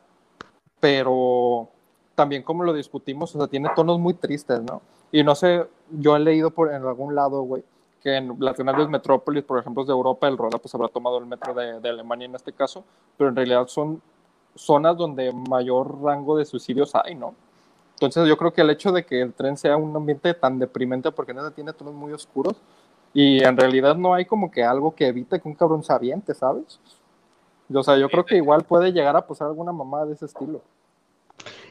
pero 0.80 1.70
también 2.16 2.42
como 2.42 2.64
lo 2.64 2.74
discutimos, 2.74 3.36
o 3.36 3.38
sea, 3.38 3.48
tiene 3.48 3.70
tonos 3.76 4.00
muy 4.00 4.16
tristes, 4.16 4.60
¿no? 4.64 4.82
Y 5.12 5.24
no 5.24 5.36
sé, 5.36 5.68
yo 5.92 6.16
he 6.16 6.20
leído 6.20 6.50
por 6.50 6.74
en 6.74 6.84
algún 6.84 7.14
lado, 7.14 7.44
güey, 7.44 7.64
que 8.02 8.16
en 8.16 8.36
las 8.40 8.58
grandes 8.58 8.88
metrópolis, 8.90 9.44
por 9.44 9.60
ejemplo, 9.60 9.84
de 9.86 9.92
Europa, 9.92 10.28
el 10.28 10.38
Roda 10.38 10.58
pues 10.58 10.74
habrá 10.76 10.88
tomado 10.88 11.18
el 11.18 11.26
metro 11.26 11.54
de, 11.54 11.80
de 11.80 11.90
Alemania 11.90 12.26
en 12.26 12.36
este 12.36 12.54
caso, 12.54 12.84
pero 13.18 13.30
en 13.30 13.36
realidad 13.36 13.68
son 13.68 14.02
zonas 14.56 14.98
donde 14.98 15.32
mayor 15.32 16.02
rango 16.02 16.38
de 16.38 16.46
suicidios 16.46 16.94
hay, 16.96 17.16
¿no? 17.16 17.36
Entonces 17.94 18.28
yo 18.28 18.38
creo 18.38 18.54
que 18.54 18.62
el 18.62 18.70
hecho 18.70 18.92
de 18.92 19.06
que 19.06 19.22
el 19.22 19.34
tren 19.34 19.58
sea 19.58 19.76
un 19.76 19.96
ambiente 19.96 20.34
tan 20.34 20.58
deprimente, 20.58 21.12
porque 21.12 21.34
no 21.34 21.52
tiene 21.52 21.74
tonos 21.74 21.94
muy 21.94 22.14
oscuros, 22.14 22.56
y 23.14 23.44
en 23.44 23.58
realidad 23.58 23.96
no 23.96 24.14
hay 24.14 24.26
como 24.26 24.52
que 24.52 24.64
algo 24.64 24.96
que 24.96 25.08
evite 25.08 25.42
que 25.42 25.48
un 25.48 25.56
cabrón 25.56 25.84
se 25.84 25.92
aviente, 25.92 26.34
¿sabes? 26.34 26.80
O 27.74 27.84
sea, 27.84 27.98
yo 27.98 28.10
creo 28.10 28.26
que 28.26 28.38
igual 28.38 28.64
puede 28.64 28.92
llegar 28.92 29.16
a 29.16 29.28
pasar 29.28 29.48
alguna 29.48 29.72
mamada 29.72 30.06
de 30.06 30.14
ese 30.14 30.26
estilo. 30.26 30.62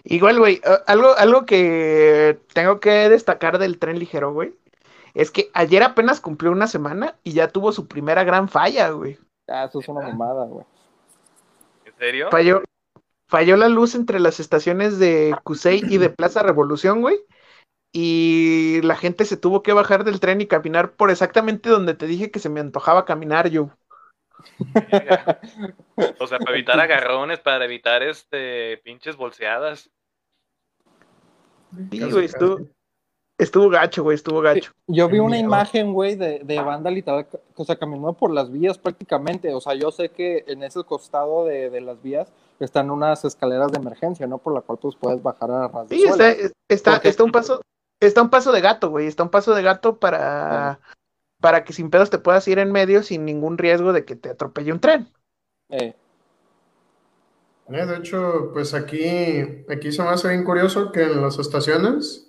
Igual, 0.05 0.39
güey, 0.39 0.61
algo, 0.87 1.15
algo 1.17 1.45
que 1.45 2.39
tengo 2.53 2.79
que 2.79 3.09
destacar 3.09 3.59
del 3.59 3.79
tren 3.79 3.99
ligero, 3.99 4.33
güey, 4.33 4.55
es 5.19 5.33
que 5.33 5.51
ayer 5.53 5.83
apenas 5.83 6.21
cumplió 6.21 6.53
una 6.53 6.69
semana 6.69 7.17
y 7.25 7.33
ya 7.33 7.49
tuvo 7.49 7.73
su 7.73 7.89
primera 7.89 8.23
gran 8.23 8.49
falla, 8.49 8.91
güey. 8.91 9.19
Ah, 9.49 9.65
eso 9.65 9.81
es 9.81 9.89
una 9.89 10.03
mamada, 10.03 10.45
güey. 10.45 10.65
¿En 11.85 11.97
serio? 11.97 12.31
Falló, 12.31 12.63
falló 13.27 13.57
la 13.57 13.69
luz 13.69 13.97
entre 13.97 14.21
las 14.21 14.39
estaciones 14.39 15.01
de 15.01 15.37
Cusey 15.43 15.83
y 15.89 15.99
de 15.99 16.11
Plaza 16.17 16.45
Revolución, 16.45 17.01
güey. 17.01 17.19
Y 17.93 18.81
la 18.85 18.95
gente 18.95 19.25
se 19.25 19.37
tuvo 19.37 19.65
que 19.65 19.73
bajar 19.73 20.05
del 20.05 20.21
tren 20.21 20.41
y 20.41 20.47
caminar 20.47 20.93
por 20.93 21.11
exactamente 21.11 21.69
donde 21.69 21.95
te 21.95 22.07
dije 22.07 22.31
que 22.31 22.39
se 22.39 22.49
me 22.49 22.61
antojaba 22.61 23.05
caminar 23.05 23.51
yo. 23.51 23.71
O 26.21 26.29
sea, 26.29 26.39
para 26.39 26.53
evitar 26.53 26.79
agarrones, 26.79 27.41
para 27.41 27.65
evitar 27.65 28.05
este 28.05 28.79
pinches 28.85 29.17
bolseadas. 29.17 29.91
Sí, 31.91 32.09
güey, 32.09 32.27
estuvo, 32.27 32.69
estuvo 33.39 33.71
gacho, 33.71 34.03
güey, 34.03 34.17
estuvo 34.17 34.41
gacho. 34.41 34.73
Yo 34.87 35.09
vi 35.09 35.19
una 35.21 35.37
miedo. 35.37 35.45
imagen, 35.45 35.93
güey, 35.93 36.17
de, 36.17 36.41
de 36.41 36.61
banda 36.61 36.91
literal, 36.91 37.27
o 37.55 37.65
sea, 37.65 37.77
caminando 37.77 38.13
por 38.13 38.31
las 38.33 38.51
vías 38.53 38.77
prácticamente. 38.79 39.55
O 39.55 39.61
sea, 39.61 39.75
yo 39.75 39.91
sé 39.91 40.11
que 40.11 40.45
en 40.49 40.63
ese 40.63 40.83
costado 40.85 41.45
de, 41.47 41.71
de 41.71 41.81
las 41.81 42.03
vías 42.03 42.31
están 42.61 42.91
unas 42.91 43.25
escaleras 43.25 43.71
de 43.73 43.79
emergencia, 43.79 44.27
¿no? 44.27 44.39
Por 44.39 44.53
la 44.55 44.61
cual 44.61 44.79
pues 44.83 44.97
puedes 44.97 45.23
bajar 45.23 45.51
a 45.51 45.69
ras 45.69 45.89
de 45.89 45.97
Sí, 45.97 46.03
está, 46.05 46.31
está, 46.69 46.93
Porque- 46.95 47.09
está 47.09 47.25
un 47.25 47.33
paso, 47.33 47.61
está 48.01 48.23
un 48.23 48.31
paso 48.31 48.53
de 48.53 48.61
gato, 48.61 48.91
güey, 48.91 49.07
está 49.07 49.23
un 49.23 49.31
paso 49.31 49.55
de 49.55 49.63
gato 49.63 49.99
para, 49.99 50.81
para 51.41 51.63
que 51.65 51.73
sin 51.73 51.89
pedos 51.91 52.11
te 52.11 52.19
puedas 52.19 52.47
ir 52.49 52.59
en 52.59 52.73
medio 52.73 53.03
sin 53.05 53.25
ningún 53.25 53.59
riesgo 53.59 53.93
de 53.93 54.05
que 54.05 54.17
te 54.17 54.31
atropelle 54.31 54.73
un 54.73 54.81
tren. 54.81 55.09
Eh, 55.71 55.95
Eh, 57.71 57.85
de 57.87 57.97
hecho, 57.99 58.51
pues 58.55 58.73
aquí, 58.75 59.65
aquí 59.69 59.93
se 59.93 60.03
me 60.03 60.09
hace 60.09 60.29
bien 60.29 60.43
curioso 60.43 60.91
que 60.91 61.03
en 61.03 61.21
las 61.21 61.39
estaciones, 61.39 62.28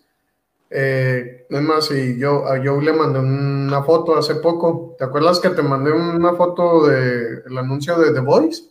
eh, 0.70 1.46
es 1.50 1.62
más, 1.62 1.90
y 1.92 2.18
yo 2.20 2.46
a 2.48 2.58
Joe 2.64 2.82
le 2.84 2.94
mandé 2.94 3.20
una 3.20 3.84
foto 3.84 4.16
hace 4.18 4.36
poco. 4.36 4.96
¿Te 4.98 5.04
acuerdas 5.06 5.40
que 5.40 5.50
te 5.50 5.62
mandé 5.62 5.92
una 5.92 6.34
foto 6.34 6.86
del 6.88 7.44
el 7.46 7.58
anuncio 7.58 7.98
de 7.98 8.14
The 8.14 8.20
Voice? 8.20 8.64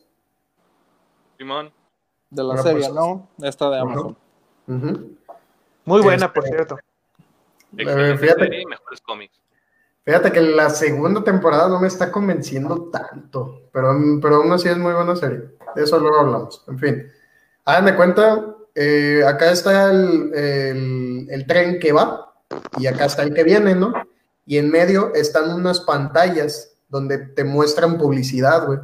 Simón. 1.39 1.73
de 2.31 2.43
la 2.43 2.51
Ahora, 2.51 2.63
serie, 2.63 2.83
pues, 2.83 2.95
¿no? 2.95 3.29
Esta 3.43 3.71
de. 3.71 3.79
Amazon. 3.81 4.17
Muy 4.67 6.03
buena, 6.03 6.27
Este- 6.27 6.35
por 6.41 6.45
cierto. 6.49 6.79
Excelente 7.77 8.19
fíjate. 8.19 8.41
serie 8.45 8.63
y 8.63 8.67
mejores 8.67 9.01
cómics. 9.01 9.41
Fíjate 10.05 10.33
que 10.33 10.41
la 10.41 10.71
segunda 10.71 11.23
temporada 11.23 11.69
no 11.69 11.81
me 11.81 11.87
está 11.89 12.11
convenciendo 12.11 12.91
tanto, 12.91 13.63
pero, 13.73 13.95
pero 14.23 14.37
aún 14.37 14.51
así 14.53 14.69
es 14.69 14.79
muy 14.79 14.93
buena 14.95 15.15
serie. 15.17 15.51
De 15.75 15.83
eso 15.85 15.99
luego 15.99 16.19
hablamos. 16.21 16.65
En 16.67 16.79
fin, 16.79 17.07
hagan 17.67 17.85
de 17.87 17.95
cuenta, 17.97 18.55
eh, 18.81 19.23
acá 19.27 19.51
está 19.51 19.91
el, 19.91 20.33
el- 20.35 21.27
el 21.31 21.47
tren 21.47 21.79
que 21.81 21.91
va 21.93 22.33
y 22.79 22.87
acá 22.87 23.07
está 23.07 23.23
el 23.25 23.35
que 23.35 23.43
viene, 23.43 23.75
¿no? 23.75 23.93
Y 24.47 24.57
en 24.59 24.71
medio 24.71 25.13
están 25.15 25.51
unas 25.53 25.81
pantallas 25.81 26.71
donde 26.89 27.19
te 27.19 27.43
muestran 27.45 27.99
publicidad, 27.99 28.67
güey. 28.67 28.79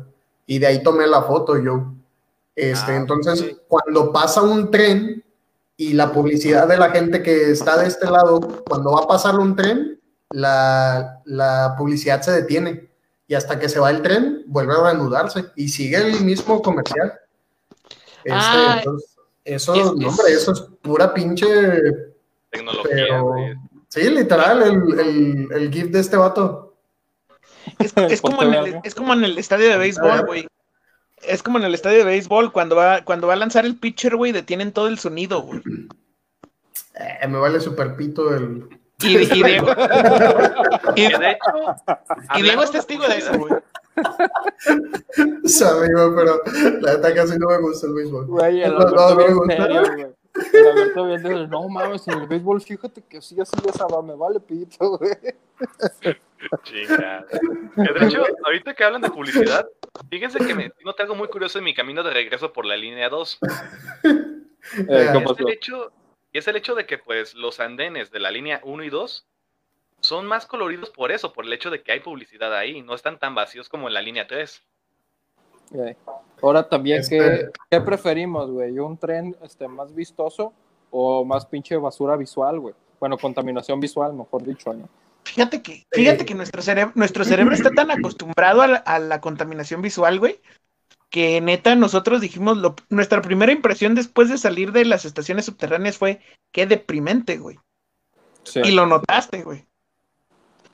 Y 0.46 0.58
de 0.58 0.66
ahí 0.66 0.82
tomé 0.82 1.06
la 1.06 1.22
foto 1.22 1.56
yo. 1.62 1.92
Este, 2.56 2.92
Ah, 2.92 2.96
entonces, 2.96 3.56
cuando 3.68 4.12
pasa 4.12 4.42
un 4.42 4.70
tren 4.70 5.24
y 5.76 5.92
la 5.94 6.12
publicidad 6.12 6.68
de 6.68 6.76
la 6.76 6.90
gente 6.90 7.22
que 7.22 7.50
está 7.50 7.78
de 7.78 7.86
este 7.86 8.10
lado, 8.10 8.40
cuando 8.68 8.92
va 8.92 9.04
a 9.04 9.06
pasar 9.08 9.38
un 9.38 9.56
tren, 9.56 9.98
la, 10.30 11.20
la 11.24 11.74
publicidad 11.78 12.20
se 12.20 12.32
detiene. 12.32 12.90
Y 13.26 13.34
hasta 13.34 13.58
que 13.58 13.68
se 13.70 13.80
va 13.80 13.90
el 13.90 14.02
tren, 14.02 14.42
vuelve 14.48 14.74
a 14.74 14.82
reanudarse. 14.82 15.46
Y 15.56 15.68
sigue 15.68 15.96
el 15.96 16.20
mismo 16.24 16.60
comercial. 16.60 17.14
Este, 18.22 18.30
Ah, 18.32 18.76
entonces, 18.78 19.13
eso, 19.44 19.74
es- 19.74 19.92
no, 19.94 20.08
hombre, 20.08 20.32
eso 20.32 20.52
es 20.52 20.60
pura 20.82 21.12
pinche. 21.12 21.46
Tecnología, 22.50 22.90
Pero. 22.90 23.34
Sí, 23.88 24.10
literal, 24.10 24.62
el, 24.62 25.00
el, 25.00 25.48
el 25.52 25.70
GIF 25.72 25.86
de 25.90 26.00
este 26.00 26.16
vato. 26.16 26.74
Es, 27.78 27.92
es 28.10 28.20
como 28.20 28.42
en 28.42 28.54
el, 28.54 28.80
es 28.82 28.94
como 28.94 29.12
en 29.12 29.24
el 29.24 29.38
estadio 29.38 29.68
de 29.68 29.76
béisbol, 29.76 30.26
güey. 30.26 30.46
Es 31.22 31.42
como 31.42 31.58
en 31.58 31.64
el 31.64 31.74
estadio 31.74 31.98
de 31.98 32.04
béisbol, 32.04 32.52
cuando 32.52 32.76
va, 32.76 33.02
cuando 33.04 33.28
va 33.28 33.34
a 33.34 33.36
lanzar 33.36 33.64
el 33.64 33.76
pitcher, 33.76 34.16
güey, 34.16 34.32
detienen 34.32 34.72
todo 34.72 34.88
el 34.88 34.98
sonido, 34.98 35.40
güey. 35.42 35.60
Eh, 36.96 37.26
me 37.28 37.38
vale 37.38 37.60
super 37.60 37.96
pito 37.96 38.34
el. 38.34 38.68
Y, 39.00 39.16
y 39.16 39.42
Diego, 39.42 39.68
y, 40.96 41.08
Que 41.08 41.18
de 41.18 41.30
hecho, 41.32 41.76
y 42.36 42.42
Diego 42.42 42.62
es 42.62 42.70
testigo 42.70 43.06
de 43.08 43.18
eso, 43.18 43.36
güey. 43.38 43.54
Sabe, 45.44 45.88
pero 46.16 46.42
la 46.80 46.94
neta 46.94 47.14
casi 47.14 47.38
no 47.38 47.48
me 47.48 47.58
gusta 47.58 47.86
el 47.86 47.94
béisbol. 47.94 48.26
Güey, 48.26 48.62
el 48.62 48.74
No, 48.74 48.90
no, 48.90 49.14
me 49.14 49.32
gusta. 49.34 49.56
serio, 49.56 49.82
güey. 49.94 50.06
El 51.14 51.48
no 51.48 51.68
mames, 51.68 52.08
en 52.08 52.20
el 52.20 52.26
béisbol, 52.26 52.60
fíjate 52.60 53.02
que 53.02 53.20
sí, 53.22 53.40
así 53.40 53.56
ya 53.64 53.72
sabe, 53.72 54.02
me 54.02 54.14
vale 54.16 54.40
pito, 54.40 54.98
güey. 54.98 55.12
Chingada. 56.64 57.24
Que 57.28 58.00
De 58.00 58.06
hecho, 58.06 58.24
ahorita 58.44 58.74
que 58.74 58.84
hablan 58.84 59.02
de 59.02 59.10
publicidad, 59.10 59.66
fíjense 60.10 60.38
que 60.40 60.54
me 60.54 60.72
noté 60.84 61.02
algo 61.02 61.14
muy 61.14 61.28
curioso 61.28 61.58
en 61.58 61.64
mi 61.64 61.74
camino 61.74 62.02
de 62.02 62.10
regreso 62.10 62.52
por 62.52 62.66
la 62.66 62.76
línea 62.76 63.08
2. 63.08 63.38
Eh, 64.78 64.80
Y 64.80 64.86
¿qué 64.88 65.24
es 65.30 65.40
el 65.40 65.48
hecho, 65.50 65.92
y 66.32 66.38
es 66.38 66.48
el 66.48 66.56
hecho 66.56 66.74
de 66.74 66.86
que 66.86 66.96
pues 66.96 67.34
los 67.34 67.60
andenes 67.60 68.10
de 68.10 68.18
la 68.18 68.30
línea 68.30 68.62
1 68.64 68.82
y 68.84 68.88
2 68.88 69.26
son 70.04 70.26
más 70.26 70.44
coloridos 70.44 70.90
por 70.90 71.10
eso, 71.12 71.32
por 71.32 71.46
el 71.46 71.52
hecho 71.54 71.70
de 71.70 71.82
que 71.82 71.92
hay 71.92 72.00
publicidad 72.00 72.54
ahí, 72.54 72.82
no 72.82 72.94
están 72.94 73.18
tan 73.18 73.34
vacíos 73.34 73.68
como 73.70 73.88
en 73.88 73.94
la 73.94 74.02
línea 74.02 74.26
3. 74.26 74.62
Ok. 75.72 75.96
Ahora 76.42 76.68
también, 76.68 77.00
Este- 77.00 77.18
¿qué, 77.18 77.50
qué 77.70 77.80
preferimos, 77.80 78.50
güey? 78.50 78.78
¿Un 78.78 78.98
tren 78.98 79.34
este, 79.42 79.66
más 79.66 79.94
vistoso 79.94 80.52
o 80.90 81.24
más 81.24 81.46
pinche 81.46 81.76
basura 81.76 82.16
visual, 82.16 82.60
güey? 82.60 82.74
Bueno, 83.00 83.16
contaminación 83.16 83.80
visual, 83.80 84.12
mejor 84.12 84.42
dicho, 84.44 84.72
¿no? 84.74 84.88
Fíjate 85.24 85.62
que, 85.62 85.84
fíjate 85.90 86.26
que 86.26 86.34
nuestro 86.34 86.60
cerebro, 86.60 86.92
nuestro 86.96 87.24
cerebro 87.24 87.54
está 87.54 87.70
tan 87.70 87.90
acostumbrado 87.90 88.60
a 88.60 88.66
la, 88.66 88.76
a 88.76 88.98
la 88.98 89.22
contaminación 89.22 89.80
visual, 89.80 90.18
güey, 90.18 90.38
que 91.08 91.40
neta 91.40 91.74
nosotros 91.76 92.20
dijimos, 92.20 92.58
lo- 92.58 92.76
nuestra 92.90 93.22
primera 93.22 93.50
impresión 93.52 93.94
después 93.94 94.28
de 94.28 94.36
salir 94.36 94.70
de 94.72 94.84
las 94.84 95.06
estaciones 95.06 95.46
subterráneas 95.46 95.96
fue, 95.96 96.20
qué 96.52 96.66
deprimente, 96.66 97.38
güey. 97.38 97.58
Sí. 98.42 98.60
Y 98.62 98.72
lo 98.72 98.84
notaste, 98.84 99.42
güey. 99.42 99.64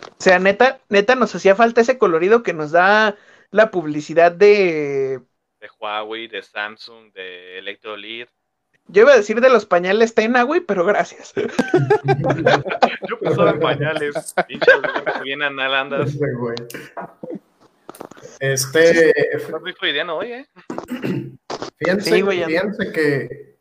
O 0.08 0.22
sea, 0.22 0.38
neta, 0.38 0.80
neta 0.88 1.14
nos 1.14 1.34
hacía 1.34 1.54
falta 1.54 1.80
ese 1.80 1.98
colorido 1.98 2.42
que 2.42 2.52
nos 2.52 2.72
da 2.72 3.16
la 3.50 3.70
publicidad 3.70 4.32
de, 4.32 5.20
De 5.60 5.68
Huawei, 5.78 6.28
de 6.28 6.42
Samsung, 6.42 7.12
de 7.12 7.58
Electrolit. 7.58 8.28
yo 8.88 9.02
iba 9.02 9.12
a 9.12 9.16
decir 9.16 9.40
de 9.40 9.50
los 9.50 9.66
pañales 9.66 10.14
Tena, 10.14 10.42
güey, 10.42 10.60
pero 10.60 10.84
gracias. 10.84 11.32
Yo 13.08 13.18
pensaba 13.18 13.50
en 13.50 13.60
pañales. 13.60 14.34
Bien 15.24 15.42
anal 15.42 15.74
andas. 15.74 16.10
Este, 16.10 16.32
güey. 16.34 16.56
Este, 18.38 19.36
Estás 19.36 19.60
muy 19.60 19.72
freudiano 19.74 20.16
hoy, 20.16 20.32
¿eh? 20.32 20.46
fíjense, 21.78 22.10
Sí, 22.10 22.20
güey, 22.22 22.44
fíjense 22.44 22.92
que 22.92 23.56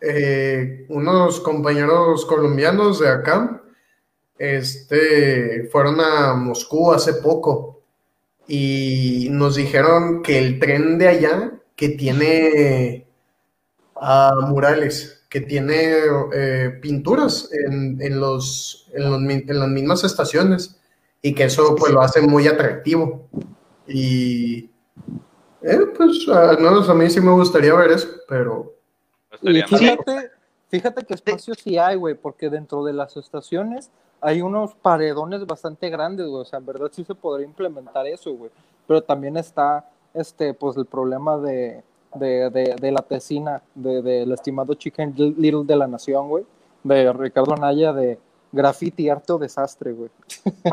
eh, 0.00 0.86
unos 0.88 1.40
compañeros 1.40 2.24
colombianos 2.26 3.00
de 3.00 3.08
acá 3.08 3.62
este, 4.38 5.68
fueron 5.72 6.00
a 6.00 6.34
Moscú 6.34 6.92
hace 6.92 7.14
poco 7.14 7.80
y 8.46 9.28
nos 9.30 9.56
dijeron 9.56 10.22
que 10.22 10.38
el 10.38 10.58
tren 10.58 10.98
de 10.98 11.08
allá 11.08 11.52
que 11.74 11.90
tiene 11.90 13.06
murales, 14.48 15.24
que 15.28 15.40
tiene 15.40 15.94
eh, 16.32 16.78
pinturas 16.80 17.50
en, 17.52 18.00
en 18.00 18.20
los, 18.20 18.88
en, 18.92 19.10
los 19.10 19.20
en 19.20 19.58
las 19.58 19.68
mismas 19.68 20.04
estaciones 20.04 20.80
y 21.22 21.34
que 21.34 21.44
eso 21.44 21.74
pues 21.74 21.92
lo 21.92 22.00
hace 22.00 22.20
muy 22.20 22.46
atractivo. 22.46 23.28
Y 23.86 24.70
eh, 25.62 25.80
pues 25.96 26.28
al 26.28 26.58
menos 26.58 26.88
a 26.88 26.94
mí 26.94 27.08
sí 27.10 27.20
me 27.20 27.32
gustaría 27.32 27.74
ver 27.74 27.92
eso, 27.92 28.08
pero 28.28 28.74
No 29.42 29.66
fíjate, 29.66 30.30
fíjate 30.68 31.04
que 31.04 31.14
espacio 31.14 31.54
sí 31.54 31.78
hay, 31.78 31.96
güey, 31.96 32.14
porque 32.14 32.50
dentro 32.50 32.84
de 32.84 32.92
las 32.92 33.16
estaciones 33.16 33.90
hay 34.20 34.42
unos 34.42 34.74
paredones 34.74 35.46
bastante 35.46 35.88
grandes, 35.90 36.26
güey. 36.26 36.42
O 36.42 36.44
sea, 36.44 36.58
en 36.58 36.66
verdad 36.66 36.88
sí 36.92 37.04
se 37.04 37.14
podría 37.14 37.46
implementar 37.46 38.06
eso, 38.06 38.32
güey. 38.34 38.50
Pero 38.86 39.02
también 39.02 39.36
está, 39.36 39.88
este, 40.14 40.54
pues 40.54 40.76
el 40.76 40.86
problema 40.86 41.36
de, 41.38 41.82
de, 42.14 42.50
de, 42.50 42.76
de 42.80 42.90
la 42.92 43.02
tesina 43.02 43.62
de- 43.74 44.02
del 44.02 44.32
estimado 44.32 44.74
Chicken 44.74 45.14
Little 45.16 45.64
de 45.64 45.76
la 45.76 45.86
Nación, 45.86 46.28
güey. 46.28 46.44
De 46.84 47.12
Ricardo 47.12 47.52
Anaya 47.54 47.92
de 47.92 48.18
graffiti, 48.52 49.08
arte 49.08 49.32
o 49.32 49.38
desastre, 49.38 49.92
güey. 49.92 50.08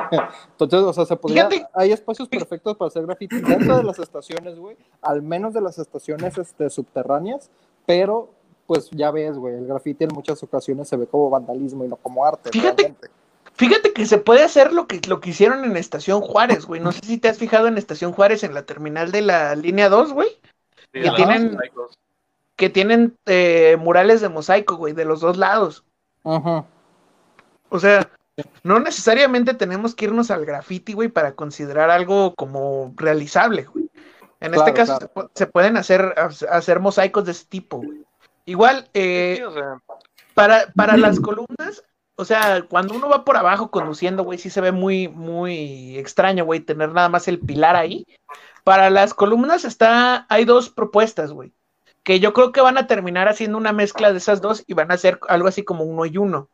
Entonces, 0.51 0.79
o 0.82 0.93
sea, 0.93 1.06
se 1.06 1.15
podría, 1.15 1.49
Fíjate. 1.49 1.69
hay 1.73 1.91
espacios 1.91 2.27
perfectos 2.29 2.77
para 2.77 2.88
hacer 2.88 3.06
graffiti 3.06 3.39
dentro 3.41 3.77
de 3.77 3.84
las 3.84 3.99
estaciones, 3.99 4.58
güey. 4.58 4.77
Al 5.01 5.21
menos 5.21 5.53
de 5.53 5.62
las 5.62 5.77
estaciones 5.79 6.38
este, 6.38 6.69
subterráneas, 6.69 7.49
pero 7.86 8.29
pues 8.67 8.89
ya 8.91 9.12
ves, 9.12 9.38
güey, 9.38 9.56
el 9.56 9.67
graffiti 9.67 10.06
en 10.06 10.12
muchas 10.13 10.41
ocasiones 10.43 10.88
se 10.88 10.95
ve 10.95 11.06
como 11.08 11.29
vandalismo 11.29 11.84
y 11.84 11.88
no 11.89 11.97
como 11.97 12.23
arte. 12.25 12.49
Fíjate. 12.51 12.84
realmente. 12.84 13.10
Fíjate 13.56 13.94
que 13.94 14.06
se 14.06 14.18
puede 14.18 14.44
hacer 14.44 14.74
lo 14.74 14.88
que, 14.88 15.00
lo 15.08 15.20
que 15.22 15.30
hicieron 15.30 15.63
en 15.63 15.78
Estación 15.78 16.22
Juárez, 16.22 16.66
güey. 16.66 16.82
No 16.82 16.92
sé 16.92 17.02
si 17.04 17.18
te 17.18 17.30
has 17.30 17.38
fijado 17.38 17.68
en 17.68 17.78
Estación 17.78 18.12
Juárez 18.12 18.44
en 18.44 18.54
la 18.54 18.63
terminal 18.63 19.12
de 19.12 19.22
la 19.22 19.56
línea 19.56 19.89
2, 19.89 20.13
güey. 20.13 20.30
Sí, 20.92 21.02
que 21.02 21.12
tienen-. 21.12 21.58
Que 22.56 22.70
tienen 22.70 23.18
eh, 23.26 23.78
murales 23.80 24.22
de 24.22 24.30
mosaico, 24.30 24.76
güey, 24.76 24.94
de 24.94 25.06
los 25.06 25.22
dos 25.22 25.38
lados. 25.38 25.84
Ajá. 26.24 26.66
O 27.70 27.80
sea, 27.80 28.10
no 28.63 28.80
necesariamente 28.80 29.54
tenemos 29.56 29.96
que 29.96 30.06
irnos 30.06 30.30
al 30.32 30.46
graffiti, 30.46 30.94
güey, 30.94 31.10
para 31.10 31.34
considerar 31.34 31.89
algo 31.89 32.36
como 32.36 32.94
realizable, 32.96 33.63
güey. 33.63 33.89
En 34.39 34.52
Claro, 34.52 34.68
este 34.68 34.74
caso 34.74 34.98
claro. 35.00 35.08
se, 35.08 35.13
pu- 35.20 35.30
se 35.34 35.48
pueden 35.48 35.78
hacer, 35.78 36.13
hacer 36.50 36.80
mosaicos 36.80 37.26
de 37.26 37.32
ese 37.32 37.46
tipo, 37.46 37.78
güey. 37.78 38.04
Igual, 38.46 38.88
eh, 38.94 39.36
Sí, 39.38 39.44
o 39.44 39.52
sea, 39.54 39.82
para, 40.34 40.68
para 40.76 40.96
las 40.98 41.20
columnas, 41.20 41.84
o 42.15 42.26
sea, 42.26 42.63
cuando 42.69 42.93
uno 42.95 43.10
va 43.10 43.26
por 43.26 43.38
abajo 43.38 43.71
conduciendo, 43.71 44.23
güey, 44.23 44.38
sí 44.38 44.49
se 44.49 44.62
ve 44.62 44.71
muy, 44.71 45.08
muy 45.08 45.97
extraño, 45.97 46.45
güey, 46.45 46.60
tener 46.60 46.91
nada 46.91 47.10
más 47.10 47.28
el 47.28 47.39
pilar 47.39 47.76
ahí. 47.76 48.06
Para 48.63 48.89
las 48.89 49.13
columnas 49.13 49.65
está, 49.65 50.26
hay 50.30 50.45
dos 50.45 50.69
propuestas, 50.69 51.32
güey, 51.32 51.52
que 52.04 52.19
yo 52.19 52.34
creo 52.34 52.52
que 52.52 52.62
van 52.62 52.78
a 52.78 52.88
terminar 52.88 53.28
haciendo 53.28 53.58
una 53.58 53.73
mezcla 53.73 54.12
de 54.12 54.19
esas 54.19 54.41
dos 54.41 54.63
y 54.67 54.73
van 54.73 54.91
a 54.91 54.95
hacer 54.95 55.19
algo 55.28 55.47
así 55.47 55.63
como 55.63 55.86
uno 55.86 56.06
y 56.06 56.17
uno. 56.17 56.49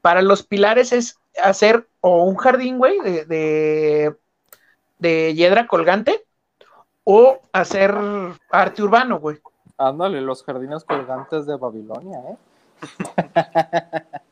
Para 0.00 0.22
los 0.22 0.42
pilares 0.42 0.92
es 0.92 1.18
hacer 1.42 1.88
o 2.00 2.24
un 2.24 2.36
jardín, 2.36 2.78
güey, 2.78 2.98
de, 3.00 3.24
de, 3.26 4.16
de 4.98 5.34
hiedra 5.34 5.66
colgante 5.66 6.24
o 7.04 7.40
hacer 7.52 7.94
arte 8.50 8.82
urbano, 8.82 9.20
güey. 9.20 9.38
Ándale, 9.76 10.20
los 10.20 10.42
jardines 10.42 10.84
colgantes 10.84 11.46
de 11.46 11.56
Babilonia, 11.56 12.18
¿eh? 12.30 12.36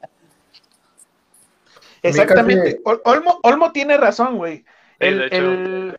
Exactamente. 2.03 2.81
Ol- 2.85 3.01
Olmo, 3.05 3.41
Olmo 3.43 3.73
tiene 3.73 3.97
razón, 3.97 4.37
güey. 4.37 4.59
Sí, 4.59 4.65
El, 5.01 5.23
el- 5.33 5.97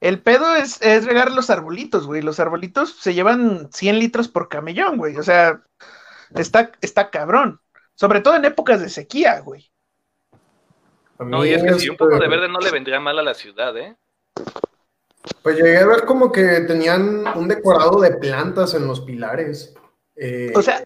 el 0.00 0.20
pedo 0.22 0.54
es, 0.54 0.80
es 0.80 1.04
regar 1.06 1.32
los 1.32 1.50
arbolitos, 1.50 2.06
güey. 2.06 2.22
Los 2.22 2.38
arbolitos 2.38 2.94
se 3.00 3.14
llevan 3.14 3.68
100 3.72 3.98
litros 3.98 4.28
por 4.28 4.48
camellón, 4.48 4.96
güey. 4.96 5.16
O 5.16 5.22
sea, 5.24 5.60
está, 6.36 6.70
está 6.80 7.10
cabrón. 7.10 7.60
Sobre 7.94 8.20
todo 8.20 8.36
en 8.36 8.44
épocas 8.44 8.80
de 8.80 8.90
sequía, 8.90 9.40
güey. 9.40 9.68
a 11.18 11.24
no, 11.24 11.44
y 11.44 11.52
es 11.52 11.64
que 11.64 11.74
si 11.80 11.88
un 11.88 11.96
poco 11.96 12.16
de 12.16 12.28
verde 12.28 12.48
no 12.48 12.60
le 12.60 12.70
vendría 12.70 13.00
mal 13.00 13.18
a 13.18 13.22
la 13.24 13.34
ciudad, 13.34 13.76
¿eh? 13.76 13.96
Pues 15.42 15.56
llegué 15.56 15.78
a 15.78 15.86
ver 15.86 16.04
como 16.04 16.30
que 16.30 16.42
tenían 16.60 17.24
un 17.36 17.48
decorado 17.48 18.00
de 18.00 18.12
plantas 18.12 18.74
en 18.74 18.86
los 18.86 19.00
pilares. 19.00 19.74
eh, 20.14 20.52
O 20.54 20.62
sea, 20.62 20.82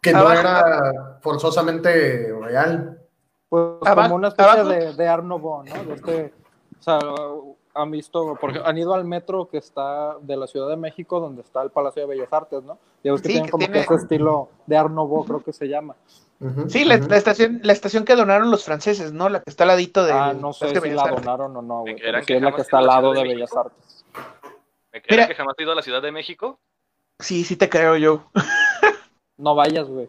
que 0.00 0.12
no 0.12 0.20
abajo- 0.20 0.40
era 0.40 1.18
forzosamente 1.20 2.32
real. 2.40 3.01
Pues 3.52 3.64
Abajo- 3.82 4.02
como 4.08 4.14
una 4.14 4.28
especie 4.28 4.50
abajo- 4.52 4.68
de, 4.70 4.94
de 4.94 5.08
Art 5.08 5.24
Nouveau, 5.24 5.62
¿no? 5.62 5.84
De 5.84 5.92
este, 5.94 6.32
o 6.80 6.82
sea, 6.82 6.98
han 7.74 7.90
visto, 7.90 8.34
porque 8.40 8.62
han 8.64 8.78
ido 8.78 8.94
al 8.94 9.04
metro 9.04 9.46
que 9.50 9.58
está 9.58 10.16
de 10.22 10.38
la 10.38 10.46
Ciudad 10.46 10.70
de 10.70 10.76
México, 10.78 11.20
donde 11.20 11.42
está 11.42 11.60
el 11.62 11.70
Palacio 11.70 12.00
de 12.00 12.08
Bellas 12.08 12.32
Artes, 12.32 12.62
¿no? 12.62 12.78
Y 13.02 13.10
ves 13.10 13.20
que 13.20 13.28
Sí, 13.28 13.32
tienen 13.34 13.44
que 13.46 13.50
como 13.50 13.58
tiene- 13.66 13.86
que 13.86 13.94
ese 13.94 14.02
estilo 14.04 14.48
de 14.66 14.76
Art 14.78 14.90
Nouveau, 14.90 15.26
creo 15.26 15.44
que 15.44 15.52
se 15.52 15.68
llama. 15.68 15.94
Sí, 16.68 16.84
la, 16.86 16.94
estación, 16.94 17.60
la 17.62 17.72
estación 17.74 18.04
que 18.06 18.16
donaron 18.16 18.50
los 18.50 18.64
franceses, 18.64 19.12
¿no? 19.12 19.28
La 19.28 19.40
que 19.42 19.50
está 19.50 19.64
al 19.64 19.68
ladito 19.68 20.02
de. 20.02 20.12
ah, 20.12 20.32
no 20.32 20.54
sé 20.54 20.68
si 20.68 20.90
la 20.90 21.02
Artes. 21.02 21.20
donaron 21.22 21.54
o 21.54 21.60
no, 21.60 21.80
güey. 21.82 21.96
Pero 22.00 22.20
sí 22.20 22.26
que 22.26 22.36
es 22.36 22.40
la 22.42 22.46
jamás 22.48 22.56
que 22.56 22.62
está 22.62 22.78
al 22.78 22.84
ido 22.84 22.90
a 22.90 22.94
la 22.94 23.00
lado 23.00 23.12
de 23.12 23.14
Ciudad 23.20 23.28
de 23.28 23.34
Bellas 23.34 23.50
México. 23.52 23.60
Artes. 23.60 24.04
¿Me 24.94 25.02
Mira. 25.10 25.28
que 25.28 25.34
jamás 25.34 25.54
he 25.58 25.62
ido 25.62 25.72
a 25.72 25.74
la 25.74 25.82
Ciudad 25.82 26.02
de 26.02 26.10
México? 26.12 26.58
Sí, 27.20 27.44
sí 27.44 27.56
te 27.56 27.68
creo 27.68 27.96
yo. 27.98 28.24
No 29.36 29.54
vayas, 29.54 29.86
güey. 29.88 30.08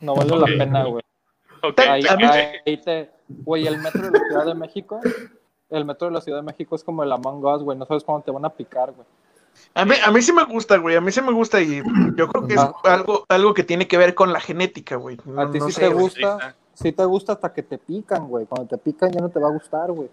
No 0.00 0.14
vale 0.14 0.36
la 0.36 0.46
pena, 0.46 0.84
güey. 0.84 1.02
Ok, 1.62 1.78
Ahí, 1.80 2.02
a 2.08 2.16
mí- 2.16 2.24
ahí 2.24 2.76
te. 2.78 3.10
Güey, 3.28 3.66
el 3.66 3.78
metro 3.78 4.02
de 4.02 4.18
la 4.18 4.26
Ciudad 4.28 4.46
de 4.46 4.54
México. 4.54 5.00
El 5.68 5.84
metro 5.84 6.08
de 6.08 6.14
la 6.14 6.20
Ciudad 6.20 6.38
de 6.38 6.42
México 6.44 6.74
es 6.74 6.82
como 6.82 7.02
el 7.04 7.12
Among 7.12 7.44
Us, 7.44 7.62
güey. 7.62 7.78
No 7.78 7.86
sabes 7.86 8.02
cuándo 8.02 8.24
te 8.24 8.30
van 8.30 8.44
a 8.44 8.50
picar, 8.50 8.92
güey. 8.92 9.06
A 9.74 9.84
mí, 9.84 9.94
a 10.04 10.10
mí 10.10 10.22
sí 10.22 10.32
me 10.32 10.44
gusta, 10.44 10.76
güey. 10.78 10.96
A 10.96 11.00
mí 11.00 11.12
sí 11.12 11.20
me 11.20 11.32
gusta 11.32 11.60
y 11.60 11.82
yo 12.16 12.28
creo 12.28 12.46
que 12.46 12.54
es 12.54 12.60
Ah. 12.60 12.72
algo, 12.84 13.24
algo 13.28 13.54
que 13.54 13.62
tiene 13.64 13.86
que 13.86 13.98
ver 13.98 14.14
con 14.14 14.32
la 14.32 14.40
genética, 14.40 14.96
güey. 14.96 15.16
A 15.36 15.50
ti 15.50 15.58
no 15.58 15.66
sí 15.66 15.72
sé, 15.72 15.80
te 15.82 15.88
güey. 15.88 16.04
gusta. 16.04 16.56
Sí 16.74 16.92
te 16.92 17.04
gusta 17.04 17.34
hasta 17.34 17.52
que 17.52 17.62
te 17.62 17.78
pican, 17.78 18.26
güey. 18.28 18.46
Cuando 18.46 18.68
te 18.68 18.78
pican 18.78 19.12
ya 19.12 19.20
no 19.20 19.28
te 19.28 19.38
va 19.38 19.48
a 19.48 19.52
gustar, 19.52 19.92
güey. 19.92 20.08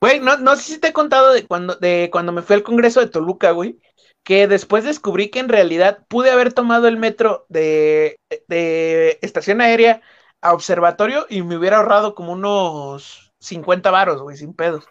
Güey, 0.00 0.20
no, 0.20 0.36
no 0.36 0.54
sé 0.56 0.74
si 0.74 0.78
te 0.78 0.88
he 0.88 0.92
contado 0.92 1.32
de 1.32 1.46
cuando, 1.46 1.74
de 1.76 2.10
cuando 2.12 2.30
me 2.32 2.42
fui 2.42 2.54
al 2.54 2.62
Congreso 2.62 3.00
de 3.00 3.06
Toluca, 3.06 3.50
güey, 3.52 3.78
que 4.22 4.46
después 4.46 4.84
descubrí 4.84 5.30
que 5.30 5.40
en 5.40 5.48
realidad 5.48 6.00
pude 6.08 6.30
haber 6.30 6.52
tomado 6.52 6.88
el 6.88 6.96
metro 6.98 7.46
de, 7.48 8.18
de 8.48 9.18
estación 9.22 9.60
aérea 9.62 10.00
a 10.44 10.52
observatorio 10.52 11.26
y 11.30 11.42
me 11.42 11.56
hubiera 11.56 11.78
ahorrado 11.78 12.14
como 12.14 12.32
unos 12.32 13.32
50 13.40 13.90
varos, 13.90 14.20
güey, 14.22 14.36
sin 14.36 14.54
pedos. 14.54 14.84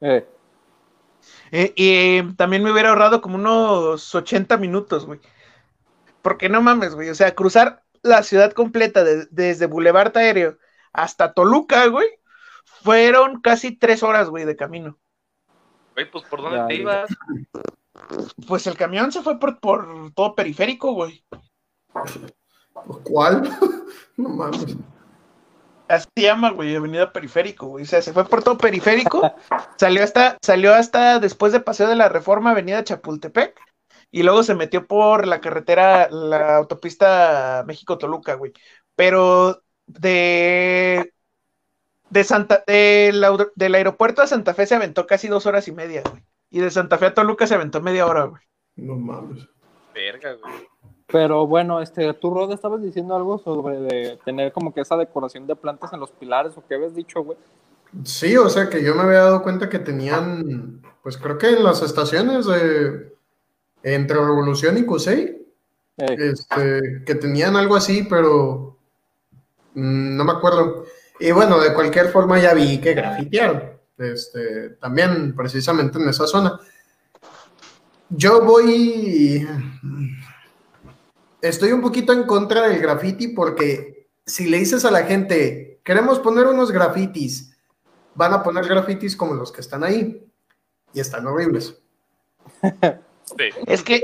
Eh, 0.00 0.26
Eh, 1.50 1.72
y 1.76 2.34
también 2.34 2.62
me 2.62 2.70
hubiera 2.70 2.90
ahorrado 2.90 3.20
como 3.20 3.36
unos 3.36 4.14
80 4.14 4.56
minutos, 4.58 5.06
güey. 5.06 5.18
Porque 6.22 6.48
no 6.48 6.60
mames, 6.60 6.94
güey. 6.94 7.08
O 7.08 7.14
sea, 7.14 7.34
cruzar 7.34 7.82
la 8.02 8.22
ciudad 8.22 8.52
completa 8.52 9.02
de- 9.02 9.26
desde 9.30 9.66
Boulevard 9.66 10.16
Aéreo 10.16 10.58
hasta 10.92 11.32
Toluca, 11.32 11.86
güey, 11.86 12.08
fueron 12.82 13.40
casi 13.40 13.76
tres 13.76 14.02
horas, 14.02 14.28
güey, 14.28 14.44
de 14.44 14.56
camino. 14.56 14.98
Güey, 15.94 16.10
pues 16.10 16.24
¿por 16.24 16.42
dónde 16.42 16.58
Ya, 16.58 16.66
te 16.66 16.74
ya. 16.76 16.80
ibas? 16.82 17.10
Pues 18.46 18.66
el 18.66 18.76
camión 18.76 19.10
se 19.10 19.22
fue 19.22 19.38
por, 19.38 19.58
por 19.58 20.12
todo 20.14 20.34
periférico, 20.34 20.92
güey. 20.92 21.24
¿Cuál? 23.04 23.48
no 24.16 24.28
mames. 24.28 24.76
Así 25.88 26.08
se 26.16 26.22
llama, 26.22 26.50
güey, 26.50 26.74
Avenida 26.74 27.12
Periférico, 27.12 27.66
güey. 27.66 27.84
O 27.84 27.86
sea, 27.86 28.02
se 28.02 28.12
fue 28.12 28.24
por 28.24 28.42
todo 28.42 28.58
periférico, 28.58 29.22
salió 29.78 30.02
hasta, 30.02 30.36
salió 30.42 30.74
hasta 30.74 31.20
después 31.20 31.52
de 31.52 31.60
Paseo 31.60 31.88
de 31.88 31.96
la 31.96 32.08
Reforma, 32.08 32.50
Avenida 32.50 32.82
Chapultepec, 32.82 33.56
y 34.10 34.22
luego 34.22 34.42
se 34.42 34.54
metió 34.54 34.86
por 34.86 35.26
la 35.26 35.40
carretera, 35.40 36.08
la 36.10 36.56
autopista 36.56 37.64
México-Toluca, 37.66 38.34
güey. 38.34 38.52
Pero 38.96 39.62
de, 39.86 41.12
de 42.10 42.24
Santa, 42.24 42.64
del, 42.66 43.74
aeropuerto 43.74 44.22
a 44.22 44.26
Santa 44.26 44.54
Fe 44.54 44.66
se 44.66 44.74
aventó 44.74 45.06
casi 45.06 45.28
dos 45.28 45.46
horas 45.46 45.68
y 45.68 45.72
media, 45.72 46.02
güey. 46.08 46.24
Y 46.50 46.60
de 46.60 46.70
Santa 46.70 46.98
Fe 46.98 47.06
a 47.06 47.14
Toluca 47.14 47.46
se 47.46 47.54
aventó 47.54 47.80
media 47.80 48.06
hora, 48.06 48.24
güey. 48.24 48.42
No 48.76 48.96
mames. 48.96 49.46
Verga, 49.94 50.34
güey. 50.34 50.68
Pero 51.06 51.46
bueno, 51.46 51.80
este, 51.80 52.12
tú, 52.14 52.34
Rod, 52.34 52.52
estabas 52.52 52.82
diciendo 52.82 53.14
algo 53.14 53.38
sobre 53.38 53.78
de 53.78 54.18
tener 54.24 54.52
como 54.52 54.74
que 54.74 54.80
esa 54.80 54.96
decoración 54.96 55.46
de 55.46 55.56
plantas 55.56 55.92
en 55.92 56.00
los 56.00 56.10
pilares, 56.10 56.52
o 56.56 56.64
qué 56.66 56.74
habías 56.74 56.94
dicho, 56.94 57.22
güey. 57.22 57.38
Sí, 58.04 58.36
o 58.36 58.48
sea 58.48 58.68
que 58.68 58.82
yo 58.82 58.94
me 58.94 59.02
había 59.02 59.20
dado 59.20 59.42
cuenta 59.42 59.68
que 59.68 59.78
tenían, 59.78 60.82
pues 61.02 61.16
creo 61.16 61.38
que 61.38 61.50
en 61.50 61.64
las 61.64 61.82
estaciones 61.82 62.46
de 62.46 63.14
entre 63.82 64.16
Revolución 64.16 64.76
y 64.76 64.84
Cusey, 64.84 65.46
este, 65.96 67.02
que 67.06 67.14
tenían 67.14 67.56
algo 67.56 67.76
así, 67.76 68.06
pero 68.08 68.76
mm, 69.74 70.16
no 70.16 70.24
me 70.24 70.32
acuerdo. 70.32 70.84
Y 71.20 71.30
bueno, 71.30 71.60
de 71.60 71.72
cualquier 71.72 72.08
forma 72.08 72.38
ya 72.38 72.52
vi 72.52 72.78
que 72.78 72.94
grafitearon, 72.94 73.62
este, 73.96 74.70
también 74.80 75.34
precisamente 75.34 75.98
en 75.98 76.08
esa 76.08 76.26
zona. 76.26 76.58
Yo 78.10 78.44
voy, 78.44 79.46
estoy 81.48 81.72
un 81.72 81.80
poquito 81.82 82.12
en 82.12 82.24
contra 82.24 82.68
del 82.68 82.80
graffiti 82.80 83.28
porque 83.28 84.08
si 84.24 84.48
le 84.48 84.58
dices 84.58 84.84
a 84.84 84.90
la 84.90 85.04
gente, 85.04 85.80
queremos 85.84 86.18
poner 86.18 86.46
unos 86.46 86.70
grafitis, 86.72 87.56
van 88.14 88.32
a 88.32 88.42
poner 88.42 88.66
grafitis 88.66 89.16
como 89.16 89.34
los 89.34 89.52
que 89.52 89.60
están 89.60 89.84
ahí 89.84 90.24
y 90.92 91.00
están 91.00 91.26
horribles. 91.26 91.78
Sí. 93.36 93.48
Es 93.66 93.82
que, 93.82 93.96
es 93.96 94.02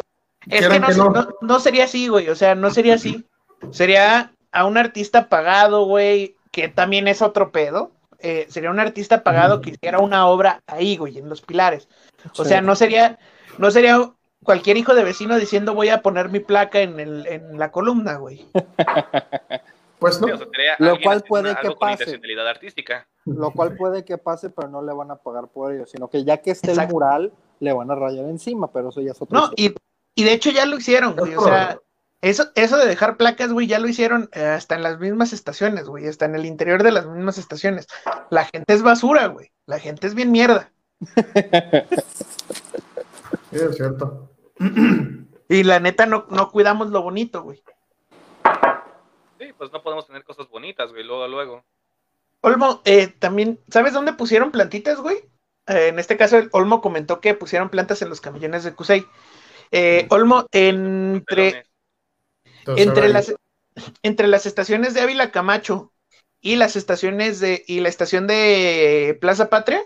Quieran 0.58 0.72
que, 0.72 0.80
no, 0.80 0.86
que 0.88 0.92
se- 0.94 0.98
no. 0.98 1.10
no- 1.10 1.28
no 1.40 1.60
sería 1.60 1.84
así, 1.84 2.08
güey. 2.08 2.28
O 2.28 2.34
sea, 2.34 2.56
no 2.56 2.70
sería 2.72 2.94
así. 2.94 3.24
Sería 3.70 4.32
a 4.50 4.66
un 4.66 4.76
artista 4.76 5.28
pagado, 5.28 5.84
güey, 5.86 6.34
que 6.50 6.66
también 6.68 7.06
es 7.06 7.22
otro 7.22 7.52
pedo. 7.52 7.92
Eh, 8.18 8.46
sería 8.50 8.70
un 8.70 8.80
artista 8.80 9.22
pagado 9.22 9.60
que 9.60 9.70
hiciera 9.70 10.00
una 10.00 10.26
obra 10.26 10.60
ahí, 10.66 10.96
güey, 10.96 11.18
en 11.18 11.28
los 11.28 11.40
pilares. 11.40 11.88
O 12.36 12.42
Sí. 12.42 12.48
sea, 12.50 12.60
no 12.62 12.74
sería, 12.74 13.20
no 13.58 13.70
sería 13.70 14.10
cualquier 14.42 14.76
hijo 14.76 14.94
de 14.94 15.04
vecino 15.04 15.36
diciendo 15.36 15.74
voy 15.74 15.88
a 15.88 16.02
poner 16.02 16.28
mi 16.28 16.40
placa 16.40 16.80
en, 16.80 17.00
el, 17.00 17.26
en 17.26 17.58
la 17.58 17.70
columna, 17.70 18.16
güey. 18.16 18.46
Pues 20.02 20.20
no. 20.20 20.26
Lo 20.80 21.00
cual 21.00 21.22
puede 21.22 21.54
que 21.54 21.70
pase. 21.78 22.20
artística. 22.50 23.06
Lo 23.24 23.52
cual 23.52 23.76
puede 23.78 24.04
que 24.04 24.18
pase, 24.18 24.50
pero 24.50 24.68
no 24.68 24.82
le 24.82 24.92
van 24.92 25.12
a 25.12 25.16
pagar 25.16 25.46
por 25.46 25.72
ello, 25.72 25.86
sino 25.86 26.10
que 26.10 26.24
ya 26.24 26.38
que 26.38 26.50
esté 26.50 26.70
Exacto. 26.70 26.88
el 26.88 26.92
mural, 26.92 27.32
le 27.60 27.72
van 27.72 27.88
a 27.88 27.94
rayar 27.94 28.24
encima, 28.24 28.72
pero 28.72 28.88
eso 28.88 29.00
ya 29.00 29.12
es 29.12 29.22
otro. 29.22 29.38
No, 29.38 29.50
y, 29.54 29.72
y 30.16 30.24
de 30.24 30.32
hecho 30.32 30.50
ya 30.50 30.66
lo 30.66 30.76
hicieron, 30.76 31.14
güey. 31.14 31.36
O 31.36 31.44
sea, 31.44 31.78
eso, 32.20 32.46
eso 32.56 32.78
de 32.78 32.86
dejar 32.86 33.16
placas, 33.16 33.52
güey, 33.52 33.68
ya 33.68 33.78
lo 33.78 33.86
hicieron 33.86 34.28
eh, 34.32 34.42
hasta 34.42 34.74
en 34.74 34.82
las 34.82 34.98
mismas 34.98 35.32
estaciones, 35.32 35.86
güey. 35.86 36.08
Hasta 36.08 36.24
en 36.24 36.34
el 36.34 36.46
interior 36.46 36.82
de 36.82 36.90
las 36.90 37.06
mismas 37.06 37.38
estaciones. 37.38 37.86
La 38.28 38.44
gente 38.46 38.74
es 38.74 38.82
basura, 38.82 39.26
güey. 39.26 39.52
La 39.66 39.78
gente 39.78 40.08
es 40.08 40.16
bien 40.16 40.32
mierda. 40.32 40.72
Sí, 43.50 43.58
es 43.58 43.76
cierto. 43.76 44.31
Y 45.48 45.64
la 45.64 45.80
neta 45.80 46.06
no, 46.06 46.26
no 46.30 46.50
cuidamos 46.50 46.90
lo 46.90 47.02
bonito, 47.02 47.42
güey. 47.42 47.62
Sí, 49.38 49.52
pues 49.58 49.70
no 49.72 49.82
podemos 49.82 50.06
tener 50.06 50.24
cosas 50.24 50.48
bonitas, 50.48 50.92
güey, 50.92 51.04
luego, 51.04 51.28
luego. 51.28 51.64
Olmo, 52.40 52.80
eh, 52.84 53.08
también, 53.08 53.60
¿sabes 53.68 53.92
dónde 53.92 54.14
pusieron 54.14 54.50
plantitas, 54.50 54.98
güey? 54.98 55.16
Eh, 55.66 55.88
en 55.88 55.98
este 55.98 56.16
caso, 56.16 56.38
el 56.38 56.48
Olmo 56.52 56.80
comentó 56.80 57.20
que 57.20 57.34
pusieron 57.34 57.68
plantas 57.68 58.02
en 58.02 58.08
los 58.08 58.20
camellones 58.20 58.64
de 58.64 58.74
Cusey. 58.74 59.06
Eh, 59.70 60.06
Olmo, 60.10 60.46
entre, 60.52 61.66
entre, 62.66 63.08
las, 63.08 63.34
entre 64.02 64.28
las 64.28 64.46
estaciones 64.46 64.94
de 64.94 65.02
Ávila 65.02 65.30
Camacho 65.30 65.92
y 66.40 66.56
las 66.56 66.76
estaciones 66.76 67.40
de, 67.40 67.64
y 67.66 67.80
la 67.80 67.88
estación 67.88 68.26
de 68.26 69.18
Plaza 69.20 69.50
Patria, 69.50 69.82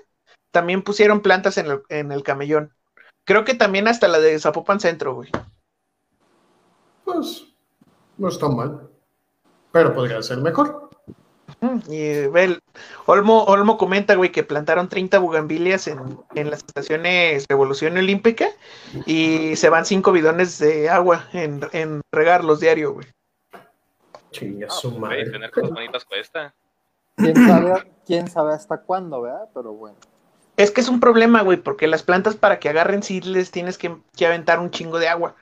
también 0.51 0.83
pusieron 0.83 1.21
plantas 1.23 1.59
en 1.59 1.67
el, 1.67 1.83
en 1.89 2.13
el 2.13 2.23
camellón. 2.23 2.76
Creo 3.27 3.45
que 3.45 3.53
también 3.55 3.89
hasta 3.89 4.09
la 4.09 4.19
de 4.21 4.39
Zapopan 4.39 4.81
Centro, 4.81 5.15
güey. 5.17 5.31
Pues 7.05 7.45
no 8.17 8.29
está 8.29 8.49
mal. 8.49 8.89
Pero 9.73 9.93
podría 9.95 10.23
ser 10.23 10.39
mejor. 10.39 10.89
Y 11.89 12.03
el- 12.05 12.61
Olmo, 13.07 13.45
Olmo 13.45 13.77
comenta, 13.79 14.15
güey, 14.15 14.31
que 14.33 14.43
plantaron 14.45 14.89
30 14.89 15.19
bugambilias 15.19 15.87
en, 15.89 16.19
en 16.35 16.51
las 16.51 16.61
estaciones 16.61 17.47
Revolución 17.49 17.97
Olímpica 17.99 18.47
y 19.07 19.57
se 19.57 19.69
van 19.71 19.87
5 19.87 20.13
bidones 20.13 20.59
de 20.59 20.89
agua 20.89 21.27
en, 21.33 21.61
en 21.73 22.01
regarlos 22.13 22.61
diario, 22.61 22.93
güey. 22.95 23.07
Chinga 24.31 24.71
su 24.71 24.91
madre. 24.99 25.31
tener 25.31 25.51
cosas 25.51 25.71
bonitas 25.71 26.05
cuesta. 26.05 26.55
¿Quién 27.17 27.35
sabe, 27.47 27.93
quién 28.07 28.29
sabe 28.29 28.53
hasta 28.55 28.83
cuándo, 28.83 29.23
¿verdad? 29.23 29.49
Pero 29.55 29.73
bueno. 29.73 29.97
Es 30.57 30.71
que 30.71 30.81
es 30.81 30.89
un 30.89 31.01
problema, 31.01 31.43
güey, 31.43 31.59
porque 31.59 31.87
las 31.87 32.03
plantas 32.03 32.35
para 32.37 32.59
que 32.59 32.69
agarren 32.69 33.03
sí 33.03 33.21
les 33.21 33.51
tienes 33.51 33.77
que, 33.79 33.95
que 34.17 34.27
aventar 34.27 34.59
un 34.59 34.71
chingo 34.71 34.99
de 34.99 35.09
agua. 35.09 35.35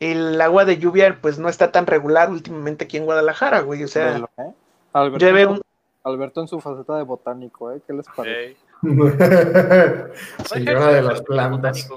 El 0.00 0.40
agua 0.40 0.64
de 0.64 0.78
lluvia, 0.78 1.18
pues 1.22 1.38
no 1.38 1.48
está 1.48 1.72
tan 1.72 1.86
regular 1.86 2.30
últimamente 2.30 2.84
aquí 2.84 2.96
en 2.96 3.04
Guadalajara, 3.04 3.60
güey. 3.60 3.84
O 3.84 3.88
sea, 3.88 4.12
Velo, 4.12 4.30
¿eh? 4.38 4.50
Alberto, 4.92 5.24
lleve 5.24 5.42
en 5.42 5.48
su- 5.48 5.54
un, 5.54 5.62
Alberto 6.04 6.40
en 6.40 6.48
su 6.48 6.60
faceta 6.60 6.96
de 6.96 7.02
botánico, 7.04 7.70
¿eh? 7.72 7.80
¿Qué 7.86 7.92
les 7.92 8.06
parece? 8.14 8.44
Ey. 8.48 8.56
Señora 10.44 10.86
de 10.92 11.02
las 11.02 11.22
plantas. 11.22 11.88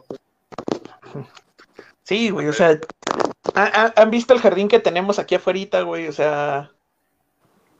Sí, 2.03 2.29
güey, 2.29 2.47
o 2.47 2.53
sea, 2.53 2.79
¿ha- 3.55 3.63
ha- 3.85 3.93
¿han 4.01 4.09
visto 4.09 4.33
el 4.33 4.39
jardín 4.39 4.67
que 4.67 4.79
tenemos 4.79 5.19
aquí 5.19 5.35
afuera, 5.35 5.81
güey? 5.81 6.07
O 6.07 6.11
sea, 6.11 6.71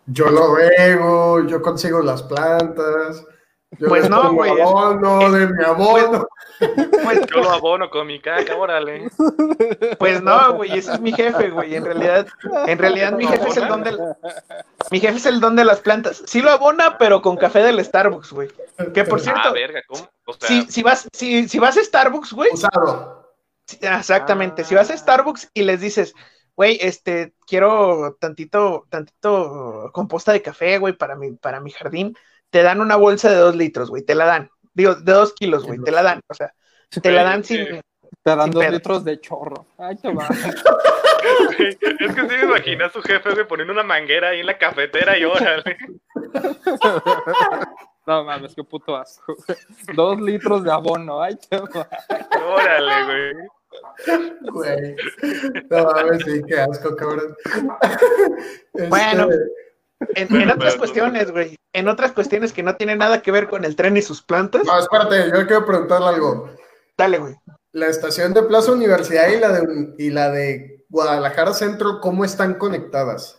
Yo 0.07 0.29
lo 0.29 0.53
veo, 0.53 1.45
yo 1.47 1.61
consigo 1.61 2.01
las 2.01 2.23
plantas. 2.23 3.25
Yo 3.77 3.87
Pues 3.87 4.09
no, 4.09 4.33
güey, 4.33 4.59
abono 4.59 5.21
es- 5.27 5.33
de 5.33 5.53
mi 5.53 5.63
abono. 5.63 6.27
Pues, 7.03 7.21
Yo 7.33 7.41
lo 7.41 7.51
abono 7.51 7.89
con 7.89 8.07
mi 8.07 8.19
caca, 8.19 8.55
órale. 8.57 9.09
pues 9.99 10.21
no, 10.23 10.53
güey, 10.55 10.77
ese 10.77 10.93
es 10.93 10.99
mi 10.99 11.13
jefe, 11.13 11.49
güey. 11.51 11.75
En 11.75 11.85
realidad, 11.85 12.27
en 12.65 12.77
realidad 12.79 13.13
mi 13.13 13.27
jefe 13.27 13.47
es 13.49 13.57
el 13.57 13.67
don 13.67 13.83
del, 13.83 13.97
mi 14.91 14.99
jefe 14.99 15.17
es 15.17 15.25
el 15.27 15.39
don 15.39 15.55
de 15.55 15.65
las 15.65 15.79
plantas. 15.81 16.23
Sí 16.25 16.41
lo 16.41 16.49
abona, 16.51 16.97
pero 16.97 17.21
con 17.21 17.37
café 17.37 17.59
del 17.59 17.83
Starbucks, 17.85 18.31
güey. 18.33 18.49
Que 18.93 19.03
por 19.03 19.19
Ah, 19.19 19.23
cierto, 19.23 19.53
verga, 19.53 19.81
¿cómo? 19.87 20.09
O 20.25 20.33
sea, 20.33 20.47
si, 20.47 20.63
si 20.69 20.83
vas, 20.83 21.07
si, 21.13 21.47
si 21.47 21.59
vas 21.59 21.77
a 21.77 21.83
Starbucks, 21.83 22.33
güey, 22.33 22.49
Usado. 22.53 23.33
Exactamente. 23.81 24.63
Ah. 24.63 24.65
Si 24.65 24.75
vas 24.75 24.89
a 24.89 24.97
Starbucks 24.97 25.51
y 25.53 25.63
les 25.63 25.79
dices, 25.79 26.13
güey, 26.55 26.77
este, 26.81 27.33
quiero 27.47 28.17
tantito, 28.19 28.85
tantito 28.89 29.91
composta 29.93 30.31
de 30.33 30.41
café, 30.41 30.77
güey, 30.79 30.93
para 30.93 31.15
mi, 31.15 31.31
para 31.33 31.59
mi 31.59 31.71
jardín, 31.71 32.17
te 32.49 32.63
dan 32.63 32.81
una 32.81 32.95
bolsa 32.95 33.29
de 33.29 33.35
dos 33.37 33.55
litros, 33.55 33.89
güey, 33.89 34.03
te 34.03 34.15
la 34.15 34.25
dan. 34.25 34.49
Digo, 34.73 34.95
de 34.95 35.13
dos 35.13 35.33
kilos, 35.33 35.65
güey, 35.65 35.79
te 35.79 35.91
la 35.91 36.03
dan. 36.03 36.21
O 36.27 36.33
sea, 36.33 36.53
te 37.01 37.11
la 37.11 37.23
dan 37.23 37.43
sin. 37.43 37.65
Te 38.23 38.35
dan 38.35 38.43
Sin 38.45 38.51
dos 38.51 38.63
pedo. 38.63 38.73
litros 38.73 39.03
de 39.05 39.21
chorro. 39.21 39.65
Ay, 39.77 39.95
te 39.97 40.11
va. 40.13 40.27
güey, 40.27 41.69
es 41.99 42.15
que 42.15 42.21
sí 42.21 42.35
me 42.37 42.43
imaginé 42.43 42.83
a 42.85 42.89
su 42.89 43.01
jefe, 43.01 43.31
güey, 43.33 43.47
poniendo 43.47 43.71
una 43.73 43.83
manguera 43.83 44.29
ahí 44.29 44.39
en 44.41 44.45
la 44.47 44.57
cafetera 44.57 45.17
y 45.17 45.25
órale. 45.25 45.77
No 48.05 48.23
mames, 48.23 48.55
qué 48.55 48.63
puto 48.63 48.95
asco. 48.95 49.35
Dos 49.93 50.19
litros 50.19 50.63
de 50.63 50.71
abono. 50.71 51.21
Ay, 51.21 51.35
te 51.47 51.57
va. 51.59 51.87
Órale, 52.43 53.05
güey. 53.05 53.33
Güey. 54.51 54.95
No 55.69 55.83
mames, 55.83 56.23
sí, 56.25 56.41
qué 56.47 56.59
asco, 56.59 56.95
cabrón. 56.95 57.35
Este, 58.73 58.87
Bueno. 58.87 59.27
En, 59.31 59.39
en 60.15 60.27
Bueno, 60.29 60.53
otras 60.53 60.73
pero- 60.73 60.79
cuestiones, 60.79 61.31
güey. 61.31 61.55
En 61.73 61.87
otras 61.87 62.11
cuestiones 62.13 62.51
que 62.53 62.63
no 62.63 62.75
tienen 62.75 62.97
nada 62.97 63.21
que 63.21 63.31
ver 63.31 63.47
con 63.47 63.63
el 63.65 63.75
tren 63.75 63.95
y 63.97 64.01
sus 64.01 64.21
plantas. 64.23 64.65
No, 64.65 64.79
espérate, 64.79 65.27
yo 65.27 65.45
quiero 65.45 65.65
preguntarle 65.65 66.07
algo. 66.07 66.49
Dale, 66.97 67.19
güey. 67.19 67.35
La 67.71 67.87
estación 67.87 68.33
de 68.33 68.41
Plaza 68.43 68.71
Universidad 68.71 69.27
y 69.29 69.39
la 69.39 69.49
de, 69.49 69.93
y 69.99 70.09
la 70.09 70.31
de 70.31 70.83
Guadalajara 70.89 71.53
Centro, 71.53 71.99
¿cómo 72.01 72.25
están 72.25 72.55
conectadas? 72.55 73.35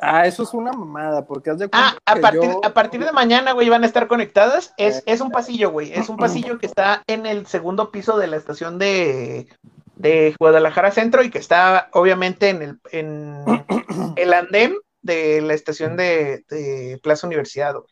Ah, 0.00 0.26
eso 0.26 0.42
es 0.44 0.52
una 0.54 0.72
mamada, 0.72 1.24
porque 1.26 1.50
haz 1.50 1.58
de 1.58 1.68
Ah, 1.72 1.96
a 2.04 2.14
que 2.14 2.20
partir, 2.20 2.42
yo- 2.42 2.60
a 2.64 2.70
partir 2.74 3.04
de 3.04 3.12
mañana, 3.12 3.52
güey, 3.52 3.68
van 3.68 3.82
a 3.84 3.86
estar 3.86 4.06
conectadas. 4.08 4.72
Es, 4.76 5.02
es 5.06 5.20
un 5.20 5.30
pasillo, 5.30 5.70
güey. 5.70 5.92
Es 5.92 6.08
un 6.08 6.16
pasillo 6.16 6.58
que 6.58 6.66
está 6.66 7.02
en 7.06 7.26
el 7.26 7.46
segundo 7.46 7.90
piso 7.90 8.16
de 8.18 8.26
la 8.28 8.36
estación 8.36 8.78
de, 8.78 9.48
de 9.96 10.34
Guadalajara 10.38 10.90
Centro 10.90 11.22
y 11.22 11.30
que 11.30 11.38
está, 11.38 11.88
obviamente, 11.92 12.48
en 12.50 12.62
el, 12.62 12.78
en 12.92 13.44
el 14.16 14.34
andén 14.34 14.76
de 15.12 15.40
la 15.40 15.54
estación 15.54 15.96
de, 15.96 16.44
de 16.48 17.00
Plaza 17.02 17.26
Universidad. 17.26 17.74
güey. 17.74 17.86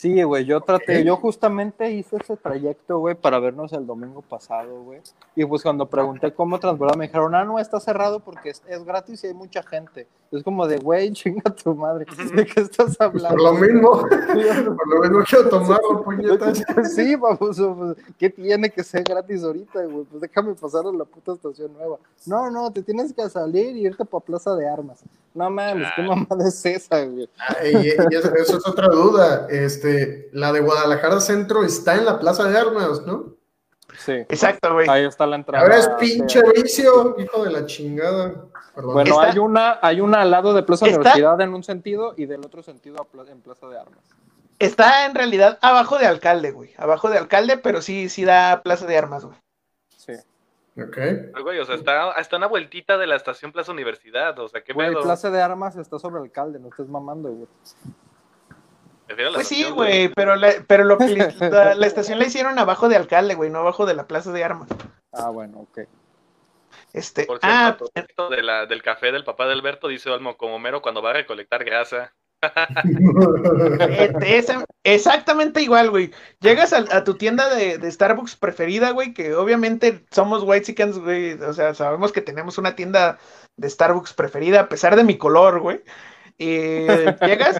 Sí, 0.00 0.22
güey, 0.22 0.44
yo 0.44 0.60
traté, 0.60 1.02
yo 1.02 1.16
justamente 1.16 1.90
hice 1.90 2.18
ese 2.22 2.36
trayecto, 2.36 3.00
güey, 3.00 3.16
para 3.16 3.40
vernos 3.40 3.72
el 3.72 3.84
domingo 3.84 4.22
pasado, 4.22 4.84
güey. 4.84 5.00
Y 5.34 5.44
pues 5.44 5.64
cuando 5.64 5.86
pregunté 5.90 6.32
cómo 6.32 6.60
transbordar, 6.60 6.96
me 6.96 7.08
dijeron, 7.08 7.34
ah, 7.34 7.44
no, 7.44 7.58
está 7.58 7.80
cerrado 7.80 8.20
porque 8.20 8.50
es, 8.50 8.62
es 8.68 8.84
gratis 8.84 9.24
y 9.24 9.26
hay 9.26 9.34
mucha 9.34 9.60
gente. 9.64 10.06
Es 10.30 10.44
como 10.44 10.68
de, 10.68 10.76
güey, 10.76 11.10
chinga 11.14 11.50
tu 11.52 11.74
madre, 11.74 12.06
¿de 12.32 12.46
qué 12.46 12.60
estás 12.60 12.96
Pues 12.96 13.00
hablando? 13.00 13.28
por 13.28 13.42
lo 13.42 13.54
mismo, 13.54 13.90
por 14.76 14.88
lo 14.88 15.00
mismo 15.00 15.24
quiero 15.28 15.48
tomarlo, 15.48 16.04
puñetas. 16.04 16.62
Sí, 16.94 17.16
vamos, 17.16 17.58
pues, 17.58 17.96
¿qué 18.20 18.30
tiene 18.30 18.70
que 18.70 18.84
ser 18.84 19.02
gratis 19.02 19.42
ahorita, 19.42 19.84
güey? 19.84 20.04
Pues 20.04 20.20
déjame 20.20 20.54
pasar 20.54 20.86
a 20.86 20.92
la 20.92 21.06
puta 21.06 21.32
estación 21.32 21.72
nueva. 21.72 21.98
No, 22.24 22.48
no, 22.52 22.70
te 22.72 22.84
tienes 22.84 23.12
que 23.12 23.28
salir 23.28 23.76
y 23.76 23.86
irte 23.86 24.04
para 24.04 24.24
Plaza 24.24 24.54
de 24.54 24.68
Armas. 24.68 25.02
No 25.38 25.50
mames, 25.50 25.88
¿qué 25.96 26.02
Ah. 26.02 26.06
mamada 26.06 26.48
es 26.48 26.66
esa, 26.66 27.04
güey? 27.04 27.28
Y, 27.64 27.76
y 27.76 27.88
eso, 28.16 28.34
eso 28.34 28.58
es 28.58 28.66
otra 28.66 28.88
duda. 28.88 29.46
Este, 29.48 30.28
la 30.32 30.52
de 30.52 30.60
Guadalajara 30.60 31.20
Centro 31.20 31.62
está 31.64 31.94
en 31.94 32.04
la 32.04 32.18
Plaza 32.18 32.44
de 32.44 32.58
Armas, 32.58 33.02
¿no? 33.06 33.34
Sí, 34.04 34.12
Exacto, 34.12 34.72
güey. 34.74 34.88
ahí 34.88 35.04
está 35.04 35.26
la 35.26 35.36
entrada. 35.36 35.62
Ahora 35.62 35.78
es 35.78 35.88
pinche 36.00 36.40
vicio, 36.54 37.16
hijo 37.18 37.44
de 37.44 37.50
la 37.50 37.66
chingada. 37.66 38.34
Perdón. 38.74 38.92
Bueno, 38.94 39.10
Está- 39.14 39.30
hay 39.32 39.38
una, 39.38 39.78
hay 39.82 40.00
una 40.00 40.20
al 40.22 40.30
lado 40.30 40.54
de 40.54 40.62
Plaza 40.62 40.86
Está- 40.86 40.98
Universidad 41.00 41.40
en 41.40 41.54
un 41.54 41.64
sentido 41.64 42.14
y 42.16 42.26
del 42.26 42.44
otro 42.44 42.62
sentido 42.62 43.06
en 43.28 43.40
Plaza 43.40 43.66
de 43.68 43.78
Armas. 43.78 43.98
Está 44.60 45.06
en 45.06 45.14
realidad 45.14 45.58
abajo 45.62 45.98
de 45.98 46.06
alcalde, 46.06 46.50
güey. 46.52 46.70
Abajo 46.78 47.10
de 47.10 47.18
alcalde, 47.18 47.58
pero 47.58 47.80
sí, 47.82 48.08
sí 48.08 48.24
da 48.24 48.60
Plaza 48.62 48.86
de 48.86 48.98
Armas, 48.98 49.24
güey. 49.24 49.36
Sí. 50.78 50.84
Ok. 50.84 50.96
Ay, 51.34 51.42
Güey, 51.42 51.58
o 51.58 51.64
sea, 51.64 51.74
está, 51.74 52.12
está 52.12 52.36
una 52.36 52.46
vueltita 52.46 52.96
de 52.98 53.06
la 53.06 53.16
estación 53.16 53.50
Plaza 53.52 53.72
Universidad, 53.72 54.38
o 54.38 54.48
sea, 54.48 54.62
qué 54.62 54.72
Güey, 54.72 54.90
pedo. 54.90 55.02
Plaza 55.02 55.30
de 55.30 55.42
Armas 55.42 55.76
está 55.76 55.98
sobre 55.98 56.20
alcalde, 56.22 56.60
no 56.60 56.68
estés 56.68 56.88
mamando, 56.88 57.30
güey. 57.30 57.48
Prefiero 59.06 59.30
la 59.30 59.36
Pues 59.36 59.48
sí, 59.48 59.62
estación, 59.62 59.76
güey, 59.76 60.08
pero, 60.14 60.36
la, 60.36 60.52
pero 60.66 60.84
lo 60.84 60.98
que 60.98 61.08
le- 61.08 61.32
la, 61.50 61.74
la 61.74 61.86
estación 61.86 62.18
la 62.18 62.26
hicieron 62.26 62.58
abajo 62.58 62.88
de 62.88 62.96
alcalde, 62.96 63.34
güey, 63.34 63.50
no 63.50 63.58
abajo 63.60 63.86
de 63.86 63.94
la 63.94 64.06
Plaza 64.06 64.32
de 64.32 64.44
Armas. 64.44 64.68
Ah, 65.12 65.30
bueno, 65.30 65.60
ok. 65.60 65.80
Este, 66.92 67.24
Por 67.24 67.38
ah, 67.42 67.74
cierto, 67.76 67.84
a 67.86 67.88
propósito 67.92 68.28
de 68.28 68.42
la, 68.42 68.66
del 68.66 68.82
café 68.82 69.10
del 69.12 69.24
papá 69.24 69.46
de 69.46 69.52
Alberto, 69.52 69.88
dice 69.88 70.10
Olmo, 70.10 70.36
como 70.36 70.58
mero 70.58 70.80
cuando 70.82 71.02
va 71.02 71.10
a 71.10 71.14
recolectar 71.14 71.64
grasa. 71.64 72.14
Esa- 74.22 74.64
exactamente 74.84 75.62
igual, 75.62 75.90
güey. 75.90 76.12
Llegas 76.40 76.72
a, 76.72 77.04
tu 77.04 77.14
tienda 77.14 77.54
de, 77.54 77.90
Starbucks 77.90 78.36
preferida, 78.36 78.90
güey, 78.90 79.12
que 79.12 79.34
obviamente 79.34 80.04
somos 80.10 80.42
white 80.44 80.66
chickens, 80.66 80.98
güey. 80.98 81.32
O 81.34 81.52
sea, 81.52 81.74
sabemos 81.74 82.12
que 82.12 82.20
tenemos 82.20 82.58
una 82.58 82.76
tienda 82.76 83.18
de 83.56 83.68
Starbucks 83.68 84.14
preferida 84.14 84.60
a 84.60 84.68
pesar 84.68 84.96
de 84.96 85.04
mi 85.04 85.18
color, 85.18 85.60
güey. 85.60 85.82
Y 86.36 86.86
llegas, 87.26 87.58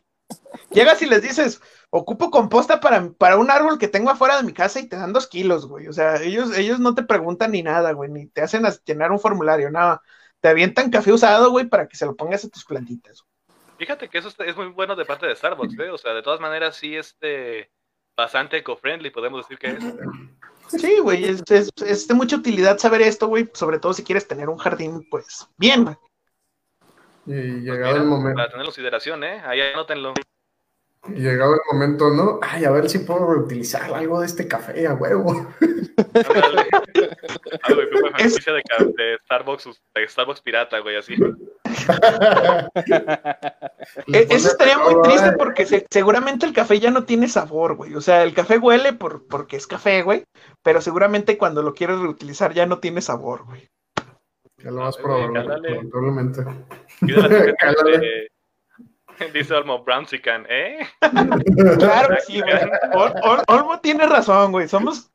llegas 0.70 1.02
y 1.02 1.06
les 1.06 1.22
dices, 1.22 1.60
ocupo 1.90 2.30
composta 2.30 2.80
para, 2.80 3.10
para 3.12 3.36
un 3.36 3.50
árbol 3.50 3.78
que 3.78 3.88
tengo 3.88 4.10
afuera 4.10 4.36
de 4.36 4.44
mi 4.44 4.52
casa 4.52 4.80
y 4.80 4.88
te 4.88 4.96
dan 4.96 5.12
dos 5.12 5.26
kilos, 5.26 5.66
güey. 5.66 5.88
O 5.88 5.92
sea, 5.92 6.22
ellos, 6.22 6.56
ellos 6.56 6.78
no 6.78 6.94
te 6.94 7.02
preguntan 7.02 7.52
ni 7.52 7.62
nada, 7.62 7.92
güey, 7.92 8.10
ni 8.10 8.26
te 8.26 8.42
hacen 8.42 8.64
llenar 8.84 9.10
un 9.10 9.20
formulario, 9.20 9.70
nada. 9.70 10.02
Te 10.40 10.48
avientan 10.48 10.90
café 10.90 11.12
usado, 11.12 11.50
güey, 11.50 11.66
para 11.66 11.88
que 11.88 11.96
se 11.96 12.06
lo 12.06 12.14
pongas 12.14 12.44
a 12.44 12.48
tus 12.48 12.64
plantitas. 12.64 13.24
Fíjate 13.78 14.08
que 14.08 14.18
eso 14.18 14.30
es 14.44 14.56
muy 14.56 14.66
bueno 14.68 14.96
de 14.96 15.04
parte 15.04 15.26
de 15.26 15.36
Starbucks, 15.36 15.78
¿eh? 15.78 15.90
O 15.90 15.98
sea, 15.98 16.12
de 16.14 16.22
todas 16.22 16.40
maneras, 16.40 16.76
sí, 16.76 16.96
este. 16.96 17.70
Bastante 18.16 18.56
eco-friendly, 18.56 19.10
podemos 19.10 19.46
decir 19.46 19.58
que 19.58 19.68
es. 19.68 20.80
Sí, 20.82 20.98
güey, 20.98 21.24
es, 21.24 21.40
es- 21.50 21.70
es 21.86 22.08
de 22.08 22.14
mucha 22.14 22.34
utilidad 22.36 22.76
saber 22.78 23.00
esto, 23.02 23.28
güey, 23.28 23.48
sobre 23.54 23.78
todo 23.78 23.92
si 23.94 24.02
quieres 24.02 24.26
tener 24.26 24.48
un 24.48 24.58
jardín, 24.58 25.06
pues, 25.08 25.46
bien, 25.56 25.84
güey. 25.84 25.96
Y 27.26 27.30
Pues 27.30 27.62
llegado 27.62 27.92
mira, 27.92 28.02
el 28.02 28.08
momento, 28.08 28.36
Para 28.36 28.50
tener 28.50 28.64
consideración, 28.66 29.22
¿eh? 29.22 29.40
Ahí 29.46 29.60
anótenlo. 29.60 30.14
y 31.06 31.12
llegado 31.20 31.54
el 31.54 31.60
momento, 31.72 32.10
¿no? 32.10 32.40
Ay, 32.42 32.64
a 32.64 32.70
ver 32.72 32.88
si 32.90 32.98
puedo 32.98 33.24
reutilizar 33.34 33.94
algo 33.94 34.18
de 34.20 34.26
este 34.26 34.48
café 34.48 34.86
a 34.88 34.94
huevo. 34.94 35.46
Franquicia 37.62 38.52
de, 38.52 38.62
de 38.96 39.18
Starbucks, 39.24 39.68
de 39.94 40.08
Starbucks 40.08 40.40
pirata, 40.40 40.78
güey, 40.80 40.96
así. 40.96 41.14
Le 44.06 44.18
E- 44.20 44.26
pone 44.26 44.34
Eso 44.36 44.48
estaría 44.48 44.78
muy 44.78 45.00
triste 45.02 45.32
porque 45.32 45.66
se- 45.66 45.86
seguramente 45.90 46.46
el 46.46 46.52
café 46.52 46.78
ya 46.80 46.90
no 46.90 47.04
tiene 47.04 47.28
sabor, 47.28 47.76
güey. 47.76 47.94
O 47.94 48.00
sea, 48.00 48.22
el 48.22 48.34
café 48.34 48.58
huele 48.58 48.92
por, 48.92 49.26
porque 49.26 49.56
es 49.56 49.66
café, 49.66 50.02
güey, 50.02 50.24
pero 50.62 50.80
seguramente 50.80 51.38
cuando 51.38 51.62
lo 51.62 51.74
quieres 51.74 51.98
reutilizar 51.98 52.52
ya 52.54 52.66
no 52.66 52.78
tiene 52.78 53.00
sabor, 53.00 53.44
güey. 53.44 53.68
Ya 54.58 54.70
lo 54.70 54.80
vas 54.82 54.96
a 54.96 54.98
Ay, 54.98 55.04
probar, 55.04 55.32
cálale. 55.32 55.84
probablemente. 55.90 56.44
Dice 59.34 59.52
Olmo 59.54 59.82
Brown 59.82 60.06
Chicken, 60.06 60.46
¿eh? 60.48 60.78
Claro 61.78 62.14
que 62.14 62.20
sí, 62.22 62.40
güey. 62.40 62.54
Ol- 62.94 63.14
Ol- 63.24 63.42
Olmo 63.48 63.80
tiene 63.80 64.06
razón, 64.06 64.52
güey. 64.52 64.68
Somos, 64.68 65.10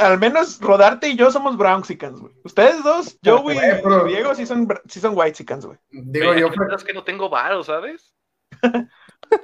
al 0.00 0.18
menos 0.18 0.60
Rodarte 0.60 1.08
y 1.08 1.16
yo 1.16 1.30
somos 1.30 1.56
Brownsicans, 1.56 2.20
güey. 2.20 2.34
Ustedes 2.44 2.82
dos, 2.82 3.18
Joey 3.24 3.42
Güey, 3.42 3.82
pero- 3.82 4.06
y 4.08 4.12
Diego 4.12 4.34
sí 4.34 4.46
son, 4.46 4.68
sí 4.88 5.00
son 5.00 5.16
Whitesicans, 5.16 5.66
güey. 5.66 5.78
Digo, 5.90 6.34
yo 6.34 6.48
aquí 6.48 6.56
es 6.74 6.84
que 6.84 6.92
no 6.92 7.04
tengo 7.04 7.28
varo, 7.28 7.62
¿sabes? 7.62 8.14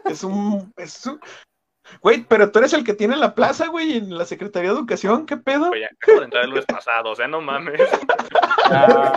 Es 0.05 0.23
un, 0.23 0.71
es 0.77 1.07
un- 1.07 1.19
Güey, 2.03 2.23
pero 2.29 2.53
tú 2.53 2.59
eres 2.59 2.75
el 2.75 2.85
que 2.85 2.93
tiene 2.93 3.17
la 3.17 3.35
plaza, 3.35 3.69
güey, 3.69 3.97
en 3.97 4.19
la 4.19 4.27
Secretaría 4.27 4.69
de 4.71 4.77
Educación, 4.77 5.25
¿qué 5.25 5.39
pedo? 5.39 5.69
Güey, 5.69 5.85
acabo 5.85 6.19
de 6.19 6.25
entrar 6.27 6.45
el 6.45 6.51
lunes 6.51 6.67
pasado, 6.67 7.13
o 7.13 7.17
sea, 7.17 7.27
no 7.27 7.41
mames. 7.41 7.81
Ah, 8.71 9.17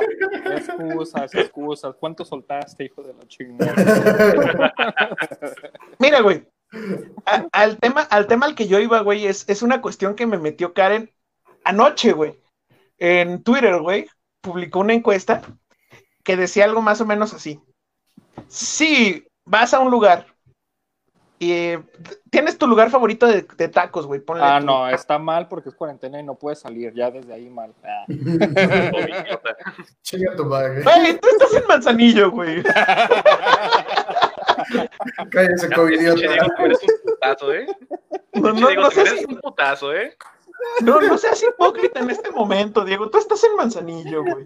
excusas, 0.56 1.36
excusas. 1.36 1.94
¿Cuánto 2.00 2.24
soltaste, 2.24 2.86
hijo 2.86 3.04
de 3.04 3.14
la 3.14 3.28
chingada? 3.28 4.72
Mira, 6.00 6.22
güey. 6.22 6.48
A- 7.26 7.46
al, 7.52 7.78
tema, 7.78 8.02
al 8.02 8.28
tema 8.28 8.46
al 8.46 8.56
que 8.56 8.68
yo 8.68 8.80
iba, 8.80 9.00
güey, 9.02 9.28
es, 9.28 9.48
es 9.50 9.62
una 9.62 9.82
cuestión 9.82 10.16
que 10.16 10.26
me 10.28 10.38
metió 10.38 10.74
Karen 10.74 11.12
anoche, 11.64 12.14
güey. 12.14 12.40
En 12.98 13.44
Twitter, 13.44 13.80
güey, 13.80 14.08
publicó 14.42 14.80
una 14.80 14.94
encuesta 14.94 15.42
que 16.24 16.38
decía 16.38 16.66
algo 16.66 16.82
más 16.82 17.02
o 17.02 17.06
menos 17.06 17.34
así. 17.34 17.60
Si 18.48 19.28
vas 19.46 19.74
a 19.74 19.80
un 19.80 19.90
lugar 19.92 20.28
y 21.40 21.52
eh, 21.54 21.84
tienes 22.30 22.60
tu 22.60 22.68
lugar 22.68 22.92
favorito 22.92 23.26
de, 23.26 23.42
de 23.58 23.68
tacos, 23.68 24.06
güey, 24.06 24.20
ponle 24.20 24.44
Ah, 24.46 24.60
no, 24.60 24.88
está 24.88 25.18
mal 25.18 25.48
porque 25.48 25.70
es 25.70 25.76
cuarentena 25.76 26.20
y 26.20 26.24
no 26.24 26.36
puedes 26.36 26.60
salir. 26.60 26.94
Ya 26.94 27.10
desde 27.10 27.34
ahí 27.34 27.50
mal. 27.50 27.74
Ah. 27.84 28.06
Chinga 30.04 30.36
tu 30.36 30.46
madre. 30.46 30.84
Güey, 30.84 31.20
tú 31.20 31.28
estás 31.28 31.54
en 31.56 31.68
Manzanillo, 31.68 32.30
güey. 32.30 32.62
Cállese, 35.32 35.70
Ya, 35.70 35.76
covidiota. 35.76 36.16
pinche 36.16 36.28
Diego, 36.34 36.48
tú 36.58 36.66
eres 36.66 36.80
un 36.84 37.12
putazo, 37.12 37.54
¿eh? 37.54 37.68
No, 38.34 38.56
Sí, 38.56 38.62
no, 38.62 38.68
Diego, 38.68 38.82
no 38.84 38.90
te 38.90 38.96
seas, 38.96 39.08
mereces 39.10 39.26
un 39.28 39.40
putazo, 39.40 39.94
¿eh? 39.96 40.18
no, 40.82 41.02
no 41.02 41.18
seas 41.18 41.44
hipócrita 41.44 42.00
en 42.00 42.10
este 42.12 42.32
momento, 42.32 42.86
Diego. 42.86 43.10
Tú 43.10 43.18
estás 43.18 43.44
en 43.44 43.56
Manzanillo, 43.56 44.24
güey. 44.24 44.46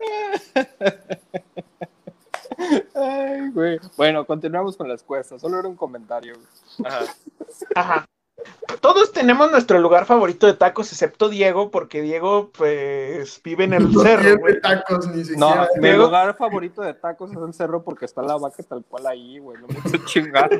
Ay, 2.95 3.49
güey. 3.51 3.79
Bueno, 3.97 4.25
continuamos 4.25 4.77
con 4.77 4.87
las 4.87 5.03
cuestas. 5.03 5.41
Solo 5.41 5.59
era 5.59 5.67
un 5.67 5.75
comentario. 5.75 6.35
güey. 6.35 6.47
Ajá. 6.91 7.05
Ajá. 7.75 8.05
Todos 8.81 9.11
tenemos 9.13 9.49
nuestro 9.49 9.79
lugar 9.79 10.05
favorito 10.05 10.45
de 10.45 10.53
tacos, 10.53 10.91
excepto 10.91 11.29
Diego, 11.29 11.71
porque 11.71 12.01
Diego, 12.01 12.51
pues, 12.55 13.41
vive 13.43 13.63
en 13.63 13.73
el 13.73 13.91
No 13.91 14.01
cerro, 14.01 14.37
güey. 14.39 14.59
tacos 14.61 15.07
ni 15.07 15.23
No, 15.37 15.55
mi 15.77 15.87
Diego- 15.87 16.03
lugar 16.05 16.35
favorito 16.35 16.81
de 16.81 16.93
tacos 16.93 17.31
es 17.31 17.37
el 17.37 17.53
cerro 17.53 17.83
porque 17.83 18.05
está 18.05 18.21
la 18.21 18.35
vaca 18.37 18.61
tal 18.63 18.83
cual 18.87 19.07
ahí, 19.07 19.39
güey. 19.39 19.57
No 19.61 19.67
me 19.67 19.75
estoy 19.79 20.03
chingando. 20.05 20.55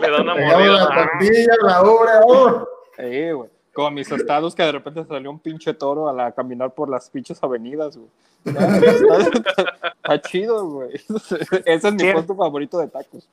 Le 0.00 0.10
da 0.10 0.20
una 0.20 0.34
Pegamos 0.34 0.66
la 0.66 0.84
mordida. 0.84 1.10
tortilla, 1.10 1.54
la 1.62 1.82
obra, 1.82 2.20
oh. 2.26 2.68
Eh, 2.98 3.32
güey. 3.32 3.50
Como 3.72 3.90
mis 3.90 4.12
estados 4.12 4.54
que 4.54 4.62
de 4.62 4.70
repente 4.72 5.04
salió 5.04 5.30
un 5.30 5.40
pinche 5.40 5.74
toro 5.74 6.08
a 6.08 6.12
la, 6.12 6.30
caminar 6.32 6.72
por 6.74 6.88
las 6.88 7.10
pinches 7.10 7.42
avenidas, 7.42 7.96
güey. 7.96 8.08
Ya, 8.44 8.52
está, 9.18 9.92
está 9.96 10.20
chido, 10.20 10.64
güey. 10.68 10.90
Ese 11.64 11.88
es 11.88 11.92
mi 11.94 11.98
Sí. 12.00 12.12
puesto 12.12 12.36
favorito 12.36 12.78
de 12.78 12.86
tacos. 12.88 13.28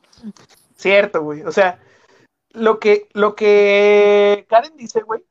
Cierto, 0.78 1.22
güey. 1.22 1.43
O 1.43 1.52
sea, 1.52 1.78
lo 2.54 2.80
que, 2.80 3.08
lo 3.14 3.36
que 3.36 4.45
Karen 4.49 4.76
dice, 4.78 5.02
güey, 5.02 5.24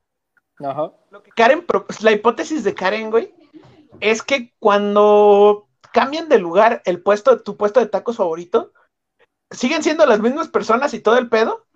Ajá. 0.58 0.92
lo 1.10 1.22
que 1.22 1.30
Karen, 1.32 1.64
la 2.00 2.12
hipótesis 2.12 2.64
de 2.64 2.74
Karen, 2.74 3.10
güey, 3.10 3.34
es 4.00 4.22
que 4.22 4.54
cuando 4.58 5.68
cambian 5.92 6.28
de 6.28 6.38
lugar 6.38 6.82
el 6.84 7.02
puesto, 7.02 7.40
tu 7.42 7.56
puesto 7.56 7.80
de 7.80 7.86
tacos 7.86 8.16
favorito, 8.16 8.72
siguen 9.50 9.82
siendo 9.82 10.06
las 10.06 10.20
mismas 10.20 10.48
personas 10.48 10.94
y 10.94 11.00
todo 11.00 11.18
el 11.18 11.28
pedo, 11.28 11.66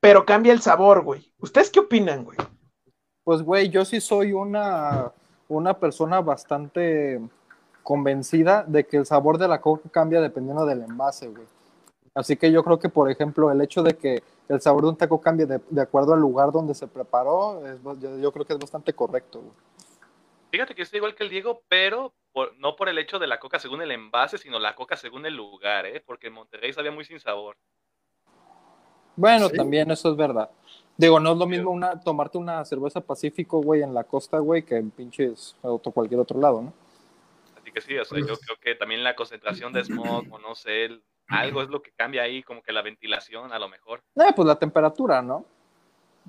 pero 0.00 0.26
cambia 0.26 0.52
el 0.52 0.60
sabor, 0.60 1.02
güey. 1.02 1.32
¿Ustedes 1.38 1.70
qué 1.70 1.80
opinan, 1.80 2.24
güey? 2.24 2.38
Pues, 3.24 3.42
güey, 3.42 3.70
yo 3.70 3.84
sí 3.84 4.00
soy 4.00 4.32
una, 4.32 5.12
una 5.48 5.78
persona 5.78 6.20
bastante 6.20 7.20
convencida 7.82 8.64
de 8.64 8.84
que 8.84 8.98
el 8.98 9.06
sabor 9.06 9.38
de 9.38 9.48
la 9.48 9.60
coca 9.60 9.88
cambia 9.90 10.20
dependiendo 10.20 10.66
del 10.66 10.82
envase, 10.82 11.28
güey. 11.28 11.46
Así 12.14 12.36
que 12.36 12.52
yo 12.52 12.62
creo 12.62 12.78
que, 12.78 12.88
por 12.88 13.10
ejemplo, 13.10 13.50
el 13.50 13.60
hecho 13.60 13.82
de 13.82 13.96
que 13.96 14.22
el 14.48 14.60
sabor 14.60 14.82
de 14.84 14.90
un 14.90 14.96
taco 14.96 15.20
cambie 15.20 15.46
de, 15.46 15.60
de 15.68 15.80
acuerdo 15.82 16.14
al 16.14 16.20
lugar 16.20 16.52
donde 16.52 16.74
se 16.74 16.86
preparó, 16.86 17.66
es 17.66 17.80
yo, 18.00 18.18
yo 18.18 18.32
creo 18.32 18.44
que 18.46 18.52
es 18.52 18.58
bastante 18.58 18.92
correcto, 18.92 19.40
güey. 19.40 19.52
Fíjate 20.52 20.74
que 20.76 20.82
estoy 20.82 20.98
igual 20.98 21.16
que 21.16 21.24
el 21.24 21.30
Diego, 21.30 21.62
pero 21.68 22.14
por- 22.32 22.56
no 22.58 22.76
por 22.76 22.88
el 22.88 22.98
hecho 22.98 23.18
de 23.18 23.26
la 23.26 23.40
coca 23.40 23.58
según 23.58 23.82
el 23.82 23.90
envase, 23.90 24.38
sino 24.38 24.60
la 24.60 24.76
coca 24.76 24.96
según 24.96 25.26
el 25.26 25.34
lugar, 25.34 25.86
¿eh? 25.86 26.00
Porque 26.06 26.28
en 26.28 26.34
Monterrey 26.34 26.72
sabía 26.72 26.92
muy 26.92 27.04
sin 27.04 27.18
sabor. 27.18 27.56
Bueno, 29.16 29.48
Sí. 29.48 29.56
también 29.56 29.90
eso 29.90 30.10
es 30.10 30.16
verdad. 30.16 30.50
Digo, 30.96 31.18
no 31.18 31.32
es 31.32 31.38
lo 31.38 31.46
mismo 31.46 31.72
una, 31.72 31.98
tomarte 32.00 32.38
una 32.38 32.64
cerveza 32.64 33.00
Pacífico, 33.00 33.60
güey, 33.60 33.82
en 33.82 33.92
la 33.92 34.04
costa, 34.04 34.38
güey, 34.38 34.62
que 34.62 34.76
en 34.76 34.92
pinches 34.92 35.56
otro, 35.62 35.90
cualquier 35.90 36.20
otro 36.20 36.38
lado, 36.40 36.62
¿no? 36.62 36.72
Así 37.60 37.72
que 37.72 37.80
sí, 37.80 37.98
o 37.98 38.04
sea, 38.04 38.18
yo 38.20 38.36
creo 38.36 38.56
que 38.60 38.74
también 38.76 39.02
la 39.02 39.16
concentración 39.16 39.72
de 39.72 39.82
smog, 39.84 40.24
o 40.30 40.38
no 40.38 40.54
sé, 40.54 40.84
el- 40.84 41.02
algo 41.28 41.62
es 41.62 41.68
lo 41.68 41.80
que 41.82 41.90
cambia 41.96 42.22
ahí, 42.22 42.42
como 42.42 42.62
que 42.62 42.72
la 42.72 42.82
ventilación, 42.82 43.52
a 43.52 43.58
lo 43.58 43.68
mejor. 43.68 44.00
Eh, 44.16 44.32
pues 44.34 44.46
la 44.46 44.58
temperatura, 44.58 45.22
¿no? 45.22 45.44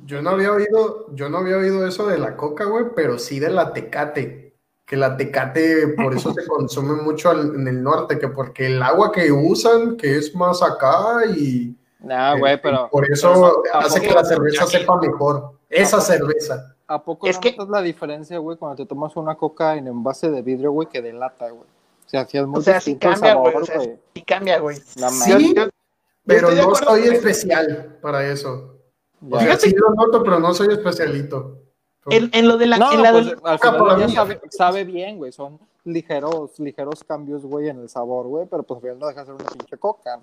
Yo 0.06 0.22
no 0.22 0.32
había 0.32 0.52
oído, 0.52 1.08
yo 1.14 1.30
no 1.30 1.38
había 1.38 1.58
oído 1.58 1.88
eso 1.88 2.06
de 2.08 2.18
la 2.18 2.36
coca, 2.36 2.66
güey, 2.66 2.86
pero 2.96 3.18
sí 3.18 3.40
de 3.40 3.50
la 3.50 3.72
tecate. 3.74 4.54
Que 4.86 4.98
la 4.98 5.18
tecate, 5.18 5.88
por 5.90 6.14
eso 6.16 6.32
se 6.34 6.46
consume 6.48 7.02
mucho 7.02 7.30
al- 7.32 7.56
en 7.56 7.68
el 7.68 7.82
norte, 7.82 8.20
que 8.20 8.28
porque 8.28 8.68
el 8.68 8.82
agua 8.84 9.12
que 9.12 9.32
usan, 9.32 9.98
que 9.98 10.18
es 10.18 10.36
más 10.36 10.62
acá 10.62 11.26
y 11.36 11.76
Ah, 12.08 12.36
güey, 12.38 12.54
eh, 12.54 12.60
pero. 12.62 12.88
por 12.92 13.02
pero 13.04 13.14
eso 13.16 13.34
no, 13.34 13.80
hace 13.80 14.00
que 14.02 14.14
la 14.14 14.24
cerveza 14.24 14.68
sepa 14.68 14.96
mejor. 15.02 15.54
Esa 15.70 16.00
cerveza. 16.00 16.76
¿A 16.88 17.04
poco 17.04 17.26
Es 17.26 17.38
no 17.38 17.42
que- 17.42 17.52
notas 17.54 17.70
la 17.70 17.82
diferencia, 17.82 18.38
güey, 18.38 18.58
cuando 18.58 18.76
te 18.76 18.86
tomas 18.88 19.16
una 19.16 19.34
coca 19.36 19.76
en 19.76 19.88
envase 19.88 20.30
de 20.30 20.44
vidrio, 20.44 20.72
güey, 20.72 20.88
que 20.88 21.02
de 21.02 21.14
lata, 21.14 21.50
güey? 21.50 21.68
O 22.06 22.10
sea, 22.10 22.26
sí 22.26 22.38
es 22.38 22.46
muy 22.46 22.60
O 22.60 22.62
sea, 22.62 22.80
sí 22.80 22.92
distinto 22.92 23.08
el 23.08 23.14
cambia, 23.14 23.34
güey. 23.36 23.56
O 23.56 23.66
sea, 23.66 23.76
güey. 23.78 23.96
sí 24.14 24.22
cambia, 24.24 24.60
güey. 24.60 24.78
Sí. 24.78 25.54
Yo- 25.56 25.68
pero 26.28 26.52
no 26.52 26.76
soy 26.76 27.02
especial 27.04 27.98
para 28.02 28.26
eso. 28.28 28.80
O 29.30 29.40
Ya. 29.40 29.46
sea, 29.46 29.60
sí 29.60 29.76
lo 29.76 29.90
noto, 29.94 30.24
pero 30.24 30.40
no 30.40 30.54
soy 30.54 30.74
especialito. 30.74 31.60
En, 32.08 32.30
en 32.34 32.48
lo 32.48 32.58
de 32.58 32.68
la, 32.68 32.78
No, 32.78 32.92
en 32.94 33.02
la 33.02 33.12
pues, 33.12 33.26
del- 33.28 33.40
al 33.44 33.60
final 33.60 34.12
sabe, 34.12 34.42
sabe 34.50 34.84
bien, 34.84 35.18
güey. 35.18 35.32
Son 35.32 35.60
ligeros, 35.84 36.60
ligeros 36.60 37.04
cambios, 37.04 37.44
güey, 37.44 37.70
en 37.70 37.80
el 37.80 37.90
sabor, 37.90 38.28
güey, 38.28 38.48
pero 38.50 38.64
pues 38.64 38.78
al 38.78 38.82
final 38.82 39.00
no 39.00 39.08
deja 39.08 39.20
de 39.22 39.26
ser 39.26 39.36
una 39.36 39.46
pinche 39.46 39.78
coca. 39.78 40.20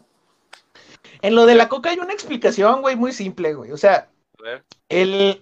en 1.21 1.35
lo 1.35 1.47
de 1.47 1.55
la 1.55 1.69
coca 1.69 1.91
hay 1.91 1.99
una 1.99 2.13
explicación, 2.13 2.81
güey, 2.83 2.97
muy 2.97 3.13
simple, 3.13 3.55
güey. 3.55 3.71
O 3.73 3.77
sea, 3.77 4.09
el, 4.89 5.41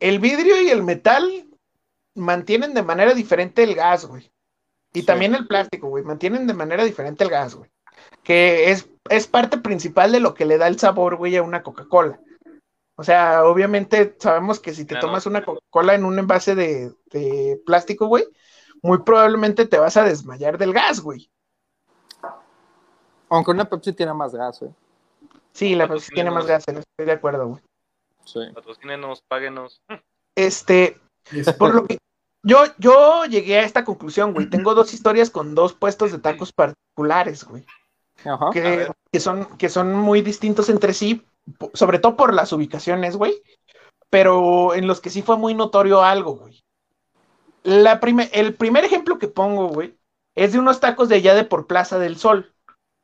el 0.00 0.18
vidrio 0.18 0.60
y 0.60 0.68
el 0.68 0.82
metal 0.82 1.46
mantienen 2.14 2.74
de 2.74 2.82
manera 2.82 3.14
diferente 3.14 3.62
el 3.62 3.74
gas, 3.74 4.04
güey. 4.06 4.30
Y 4.92 5.00
Sí. 5.00 5.06
también 5.06 5.34
el 5.34 5.46
plástico, 5.46 5.88
güey. 5.88 6.04
Mantienen 6.04 6.46
de 6.46 6.54
manera 6.54 6.84
diferente 6.84 7.24
el 7.24 7.30
gas, 7.30 7.54
güey. 7.54 7.70
Que 8.22 8.70
es, 8.70 8.88
es 9.10 9.26
parte 9.26 9.58
principal 9.58 10.12
de 10.12 10.20
lo 10.20 10.34
que 10.34 10.44
le 10.46 10.58
da 10.58 10.66
el 10.68 10.78
sabor, 10.78 11.16
güey, 11.16 11.36
a 11.36 11.42
una 11.42 11.62
Coca-Cola. 11.62 12.20
O 12.96 13.04
sea, 13.04 13.44
obviamente 13.44 14.16
sabemos 14.18 14.58
que 14.60 14.74
si 14.74 14.84
te 14.84 14.94
Claro. 14.94 15.06
tomas 15.08 15.26
una 15.26 15.44
Coca-Cola 15.44 15.94
en 15.94 16.04
un 16.04 16.18
envase 16.18 16.54
de, 16.54 16.92
de 17.12 17.60
plástico, 17.64 18.06
güey, 18.06 18.24
muy 18.82 18.98
probablemente 19.02 19.66
te 19.66 19.78
vas 19.78 19.96
a 19.96 20.04
desmayar 20.04 20.58
del 20.58 20.72
gas, 20.72 21.00
güey. 21.00 21.30
Aunque 23.28 23.50
una 23.50 23.68
Pepsi 23.68 23.92
tiene 23.92 24.14
más 24.14 24.34
gas, 24.34 24.60
güey. 24.60 24.72
Sí, 25.52 25.74
la 25.74 25.86
Pepsi 25.88 26.12
tiene 26.14 26.30
más 26.30 26.46
gas, 26.46 26.64
estoy 26.66 26.84
de 27.06 27.12
acuerdo, 27.12 27.46
güey. 27.48 27.62
Sí. 28.24 28.40
patrocínenos, 28.54 29.22
páguenos. 29.26 29.80
Este, 30.34 30.96
por 31.58 31.74
lo 31.74 31.84
que 31.86 31.98
yo, 32.42 32.64
yo 32.78 33.24
llegué 33.24 33.58
a 33.58 33.64
esta 33.64 33.84
conclusión, 33.84 34.32
güey. 34.32 34.48
Tengo 34.48 34.74
dos 34.74 34.94
historias 34.94 35.30
con 35.30 35.54
dos 35.54 35.74
puestos 35.74 36.12
de 36.12 36.18
tacos 36.18 36.52
particulares, 36.52 37.44
güey. 37.44 37.64
Ajá. 38.24 38.50
Que, 38.52 38.90
que 39.12 39.20
son, 39.20 39.56
que 39.58 39.68
son 39.68 39.94
muy 39.94 40.22
distintos 40.22 40.68
entre 40.68 40.92
sí, 40.92 41.24
sobre 41.74 41.98
todo 41.98 42.16
por 42.16 42.34
las 42.34 42.52
ubicaciones, 42.52 43.16
güey. 43.16 43.42
Pero 44.10 44.74
en 44.74 44.86
los 44.86 45.00
que 45.00 45.10
sí 45.10 45.22
fue 45.22 45.36
muy 45.36 45.54
notorio 45.54 46.02
algo, 46.02 46.36
güey. 46.36 46.62
La 47.62 48.00
prime- 48.00 48.30
el 48.32 48.54
primer 48.54 48.84
ejemplo 48.84 49.18
que 49.18 49.28
pongo, 49.28 49.68
güey, 49.68 49.96
es 50.34 50.52
de 50.52 50.58
unos 50.58 50.80
tacos 50.80 51.08
de 51.08 51.16
allá 51.16 51.34
de 51.34 51.44
por 51.44 51.66
Plaza 51.66 51.98
del 51.98 52.16
Sol. 52.16 52.54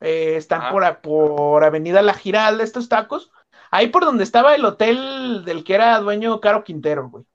Eh, 0.01 0.35
están 0.37 0.61
Ajá. 0.61 0.71
por, 0.71 1.01
por 1.01 1.63
Avenida 1.63 2.01
La 2.01 2.13
Giralda 2.13 2.63
estos 2.63 2.89
tacos. 2.89 3.31
Ahí 3.71 3.87
por 3.87 4.05
donde 4.05 4.23
estaba 4.23 4.55
el 4.55 4.65
hotel 4.65 5.43
del 5.45 5.63
que 5.63 5.75
era 5.75 5.99
dueño 5.99 6.39
Caro 6.39 6.63
Quintero, 6.63 7.09
güey. 7.09 7.25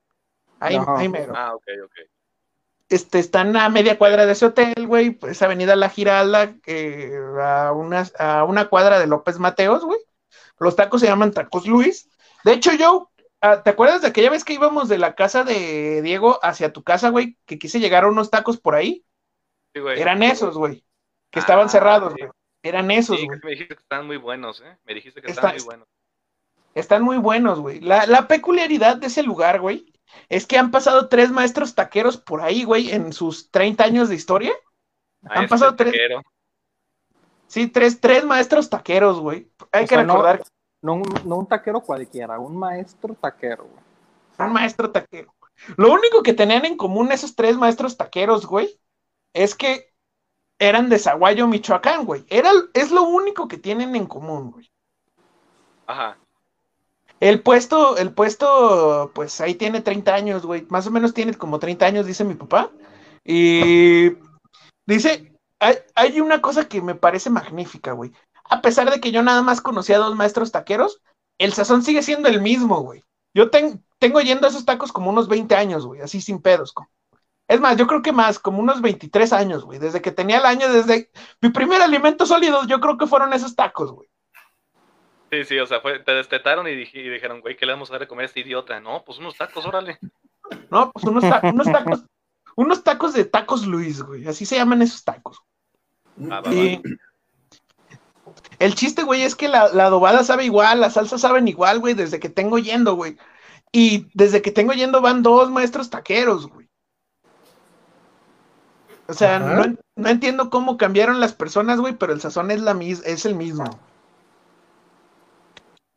Ahí, 0.61 0.75
Ajá. 0.77 0.97
ahí 0.97 1.09
mero. 1.09 1.33
Ah, 1.35 1.53
ok, 1.55 1.63
ok. 1.85 1.93
Este, 2.89 3.19
están 3.19 3.55
a 3.55 3.69
media 3.69 3.97
cuadra 3.97 4.25
de 4.25 4.33
ese 4.33 4.45
hotel, 4.45 4.73
güey. 4.85 5.11
Pues 5.11 5.41
Avenida 5.41 5.75
La 5.75 5.89
Giralda, 5.89 6.53
eh, 6.65 7.13
a, 7.41 7.71
una, 7.73 8.05
a 8.19 8.43
una 8.43 8.67
cuadra 8.69 8.99
de 8.99 9.07
López 9.07 9.39
Mateos, 9.39 9.83
güey. 9.85 9.99
Los 10.59 10.75
tacos 10.75 11.01
se 11.01 11.07
llaman 11.07 11.31
Tacos 11.31 11.65
Luis. 11.67 12.09
De 12.43 12.53
hecho, 12.53 12.73
yo, 12.73 13.09
ah, 13.41 13.63
¿te 13.63 13.69
acuerdas 13.71 14.01
de 14.01 14.09
aquella 14.09 14.29
vez 14.29 14.43
que 14.43 14.53
íbamos 14.53 14.89
de 14.89 14.97
la 14.97 15.15
casa 15.15 15.43
de 15.43 16.01
Diego 16.01 16.39
hacia 16.43 16.73
tu 16.73 16.83
casa, 16.83 17.09
güey? 17.09 17.37
Que 17.45 17.57
quise 17.57 17.79
llegar 17.79 18.03
a 18.03 18.09
unos 18.09 18.29
tacos 18.29 18.59
por 18.59 18.75
ahí. 18.75 19.05
Sí, 19.73 19.79
güey. 19.79 19.99
Eran 19.99 20.21
esos, 20.21 20.57
güey. 20.57 20.83
Que 21.31 21.39
Ah, 21.39 21.41
estaban 21.41 21.69
cerrados, 21.69 22.13
sí. 22.13 22.19
güey. 22.21 22.31
Eran 22.63 22.91
esos, 22.91 23.17
Sí, 23.19 23.25
güey. 23.25 23.39
me 23.41 23.51
dijiste 23.51 23.73
que 23.75 23.81
están 23.81 24.05
muy 24.05 24.17
buenos, 24.17 24.61
¿eh? 24.61 24.77
Me 24.83 24.93
dijiste 24.93 25.21
que 25.21 25.31
Está- 25.31 25.47
están 25.51 25.55
muy 25.55 25.63
buenos. 25.65 25.87
Están 26.73 27.03
muy 27.03 27.17
buenos, 27.17 27.59
güey. 27.59 27.79
La, 27.81 28.05
la 28.05 28.27
peculiaridad 28.27 28.97
de 28.97 29.07
ese 29.07 29.23
lugar, 29.23 29.59
güey, 29.59 29.91
es 30.29 30.45
que 30.47 30.57
han 30.57 30.71
pasado 30.71 31.09
tres 31.09 31.31
maestros 31.31 31.75
taqueros 31.75 32.17
por 32.17 32.41
ahí, 32.41 32.63
güey, 32.63 32.91
en 32.91 33.11
sus 33.13 33.51
30 33.51 33.83
años 33.83 34.09
de 34.09 34.15
historia. 34.15 34.53
Han 35.23 35.47
pasado 35.47 35.75
tres- 35.75 35.91
taquero. 35.91 36.21
Sí, 37.47 37.67
tres, 37.67 37.99
tres 37.99 38.23
maestros 38.23 38.69
taqueros, 38.69 39.19
güey. 39.19 39.49
Hay 39.71 39.83
O 39.83 39.87
que 39.87 39.95
sea, 39.95 40.03
no- 40.03 40.13
recordar 40.13 40.43
No 40.81 40.93
un, 40.95 41.03
no 41.25 41.35
un 41.37 41.47
taquero 41.47 41.81
cualquiera, 41.81 42.39
un 42.39 42.57
maestro 42.57 43.13
taquero, 43.13 43.65
güey. 43.65 44.47
un 44.47 44.53
maestro 44.53 44.89
taquero. 44.89 45.33
Lo 45.77 45.91
único 45.91 46.23
que 46.23 46.33
tenían 46.33 46.65
en 46.65 46.75
común 46.77 47.11
esos 47.11 47.35
tres 47.35 47.55
maestros 47.57 47.97
taqueros, 47.97 48.47
güey, 48.47 48.79
es 49.33 49.53
que 49.53 49.93
eran 50.57 50.89
de 50.89 50.97
Zaguayo, 50.97 51.45
Michoacán, 51.47 52.05
güey. 52.05 52.25
Era, 52.29 52.49
es 52.73 52.89
lo 52.91 53.03
único 53.03 53.47
que 53.47 53.57
tienen 53.57 53.95
en 53.95 54.07
común, 54.07 54.51
güey. 54.51 54.71
Ajá. 55.85 56.17
El 57.21 57.41
puesto, 57.43 57.97
el 57.97 58.13
puesto, 58.13 59.11
pues 59.13 59.39
ahí 59.41 59.53
tiene 59.55 59.81
30 59.81 60.15
años, 60.15 60.45
güey. 60.45 60.65
Más 60.69 60.87
o 60.87 60.91
menos 60.91 61.13
tiene 61.13 61.35
como 61.35 61.59
30 61.59 61.85
años, 61.85 62.07
dice 62.07 62.23
mi 62.23 62.33
papá. 62.33 62.71
Y 63.23 64.09
dice, 64.87 65.31
hay, 65.95 66.19
una 66.19 66.41
cosa 66.41 66.67
que 66.67 66.81
me 66.81 66.95
parece 66.95 67.29
magnífica, 67.29 67.91
güey. 67.93 68.11
A 68.49 68.61
pesar 68.61 68.89
de 68.91 68.99
que 68.99 69.11
yo 69.11 69.21
nada 69.21 69.43
más 69.43 69.61
conocía 69.61 69.97
a 69.97 69.99
dos 69.99 70.15
maestros 70.15 70.51
taqueros, 70.51 71.01
el 71.37 71.53
sazón 71.53 71.83
sigue 71.83 72.01
siendo 72.01 72.27
el 72.27 72.41
mismo, 72.41 72.81
güey. 72.81 73.03
Yo 73.35 73.51
ten- 73.51 73.85
tengo 73.99 74.19
yendo 74.21 74.47
a 74.47 74.49
esos 74.49 74.65
tacos 74.65 74.91
como 74.91 75.11
unos 75.11 75.27
20 75.29 75.55
años, 75.55 75.85
güey, 75.85 76.01
así 76.01 76.21
sin 76.21 76.41
pedos. 76.41 76.73
Es 77.47 77.61
más, 77.61 77.77
yo 77.77 77.85
creo 77.87 78.01
que 78.01 78.13
más, 78.13 78.39
como 78.39 78.59
unos 78.59 78.81
23 78.81 79.31
años, 79.33 79.63
güey. 79.63 79.77
Desde 79.79 80.01
que 80.01 80.11
tenía 80.11 80.39
el 80.39 80.45
año, 80.45 80.73
desde 80.73 81.11
mi 81.41 81.49
primer 81.49 81.81
alimento 81.83 82.25
sólido, 82.25 82.65
yo 82.65 82.79
creo 82.79 82.97
que 82.97 83.07
fueron 83.07 83.33
esos 83.33 83.55
tacos, 83.55 83.91
güey. 83.91 84.10
Sí, 85.31 85.45
sí, 85.45 85.59
o 85.59 85.65
sea, 85.65 85.79
fue, 85.79 85.99
te 85.99 86.11
destetaron 86.11 86.67
y, 86.67 86.71
dij- 86.71 86.93
y 86.93 87.09
dijeron, 87.09 87.39
güey, 87.39 87.55
¿qué 87.55 87.65
le 87.65 87.71
vamos 87.71 87.89
a 87.89 87.93
dar 87.93 88.01
de 88.01 88.07
comer 88.07 88.23
a 88.23 88.25
este 88.25 88.41
idiota? 88.41 88.79
No, 88.81 89.03
pues 89.05 89.17
unos 89.17 89.37
tacos, 89.37 89.65
órale. 89.65 89.97
No, 90.69 90.91
pues 90.91 91.05
unos, 91.05 91.23
ta- 91.23 91.41
unos 91.43 91.71
tacos, 91.71 92.03
unos 92.57 92.83
tacos 92.83 93.13
de 93.13 93.23
tacos 93.23 93.65
Luis, 93.65 94.01
güey. 94.01 94.27
Así 94.27 94.45
se 94.45 94.57
llaman 94.57 94.81
esos 94.81 95.03
tacos. 95.05 95.41
Va. 96.19 96.41
Y 96.53 96.81
el 98.59 98.75
chiste, 98.75 99.03
güey, 99.03 99.21
es 99.21 99.35
que 99.35 99.47
la, 99.47 99.69
la 99.69 99.85
adobada 99.85 100.23
sabe 100.23 100.43
igual, 100.43 100.81
las 100.81 100.93
salsas 100.95 101.21
saben 101.21 101.47
igual, 101.47 101.79
güey, 101.79 101.93
desde 101.93 102.19
que 102.19 102.29
tengo 102.29 102.59
yendo, 102.59 102.95
güey. 102.95 103.17
Y 103.71 104.09
desde 104.13 104.41
que 104.41 104.51
tengo 104.51 104.73
yendo 104.73 104.99
van 104.99 105.23
dos 105.23 105.49
maestros 105.49 105.89
taqueros, 105.89 106.47
güey. 106.47 106.67
O 109.07 109.13
sea, 109.13 109.39
no, 109.39 109.75
no 109.95 110.09
entiendo 110.09 110.49
cómo 110.49 110.75
cambiaron 110.77 111.21
las 111.21 111.33
personas, 111.33 111.79
güey, 111.79 111.93
pero 111.95 112.11
el 112.11 112.19
sazón 112.21 112.51
es, 112.51 112.61
la 112.61 112.73
mis 112.73 112.99
es 113.05 113.25
el 113.25 113.35
mismo. 113.35 113.79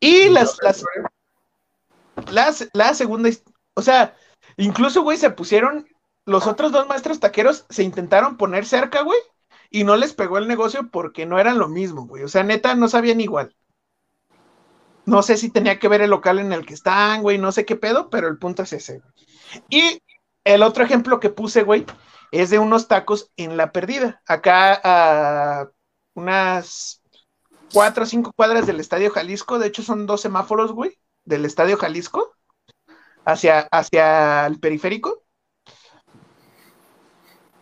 Y 0.06 0.28
las, 0.30 0.56
las, 0.62 0.84
las- 2.30 2.68
la 2.72 2.94
segunda, 2.94 3.30
o 3.74 3.82
sea, 3.82 4.14
incluso, 4.56 5.02
güey, 5.02 5.16
se 5.18 5.30
pusieron, 5.30 5.86
los 6.26 6.46
otros 6.46 6.72
dos 6.72 6.86
maestros 6.88 7.20
taqueros 7.20 7.66
se 7.68 7.82
intentaron 7.82 8.36
poner 8.36 8.66
cerca, 8.66 9.02
güey, 9.02 9.18
y 9.70 9.84
no 9.84 9.96
les 9.96 10.14
pegó 10.14 10.38
el 10.38 10.48
negocio 10.48 10.88
porque 10.90 11.26
no 11.26 11.38
eran 11.38 11.58
lo 11.58 11.68
mismo, 11.68 12.06
güey. 12.06 12.22
O 12.22 12.28
sea, 12.28 12.44
neta, 12.44 12.74
no 12.74 12.88
sabían 12.88 13.20
igual. 13.20 13.54
No 15.06 15.22
sé 15.22 15.36
si 15.36 15.50
tenía 15.50 15.78
que 15.78 15.88
ver 15.88 16.00
el 16.00 16.10
local 16.10 16.38
en 16.38 16.52
el 16.52 16.64
que 16.64 16.74
están, 16.74 17.20
güey, 17.22 17.36
no 17.38 17.52
sé 17.52 17.66
qué 17.66 17.76
pedo, 17.76 18.08
pero 18.08 18.28
el 18.28 18.38
punto 18.38 18.62
es 18.62 18.72
ese. 18.72 19.00
güey. 19.00 19.12
Y 19.68 20.02
el 20.44 20.62
otro 20.62 20.84
ejemplo 20.84 21.20
que 21.20 21.30
puse, 21.30 21.62
güey, 21.62 21.84
es 22.32 22.50
de 22.50 22.58
unos 22.58 22.88
tacos 22.88 23.30
en 23.36 23.56
la 23.56 23.70
perdida. 23.72 24.22
Acá 24.26 24.80
a 24.82 25.68
unas 26.14 27.02
cuatro 27.74 28.04
o 28.04 28.06
cinco 28.06 28.32
cuadras 28.34 28.66
del 28.66 28.80
Estadio 28.80 29.10
Jalisco. 29.10 29.58
De 29.58 29.66
hecho, 29.66 29.82
son 29.82 30.06
dos 30.06 30.20
semáforos, 30.22 30.72
güey, 30.72 30.96
del 31.24 31.44
Estadio 31.44 31.76
Jalisco 31.76 32.32
hacia, 33.24 33.60
hacia 33.70 34.46
el 34.46 34.58
periférico. 34.60 35.22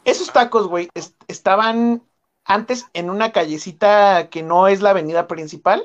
Esos 0.04 0.32
tacos, 0.32 0.66
güey, 0.68 0.88
es- 0.94 1.14
estaban 1.28 2.02
antes 2.44 2.86
en 2.92 3.08
una 3.08 3.32
callecita 3.32 4.28
que 4.30 4.42
no 4.42 4.66
es 4.68 4.82
la 4.82 4.90
avenida 4.90 5.28
principal. 5.28 5.84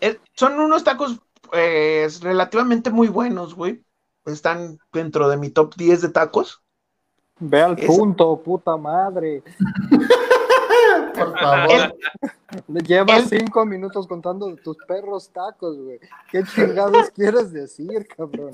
Eh, 0.00 0.18
son 0.34 0.58
unos 0.60 0.82
tacos, 0.84 1.20
pues, 1.42 2.20
relativamente 2.20 2.90
muy 2.90 3.08
buenos, 3.08 3.54
güey. 3.54 3.84
Están 4.24 4.78
dentro 4.92 5.28
de 5.28 5.36
mi 5.36 5.50
top 5.50 5.74
10 5.76 6.02
de 6.02 6.08
tacos. 6.08 6.60
Ve 7.38 7.62
al 7.62 7.78
Es- 7.78 7.86
punto, 7.86 8.42
puta 8.42 8.76
madre. 8.76 9.42
Por 11.16 11.38
favor. 11.40 11.96
Llevas 12.86 13.32
El- 13.32 13.40
cinco 13.40 13.64
minutos 13.66 14.06
contando 14.06 14.46
de 14.48 14.56
tus 14.56 14.76
perros 14.86 15.30
tacos, 15.30 15.76
güey. 15.78 15.98
¿Qué 16.30 16.42
chingados 16.44 17.10
quieres 17.10 17.52
decir, 17.52 18.06
cabrón? 18.16 18.52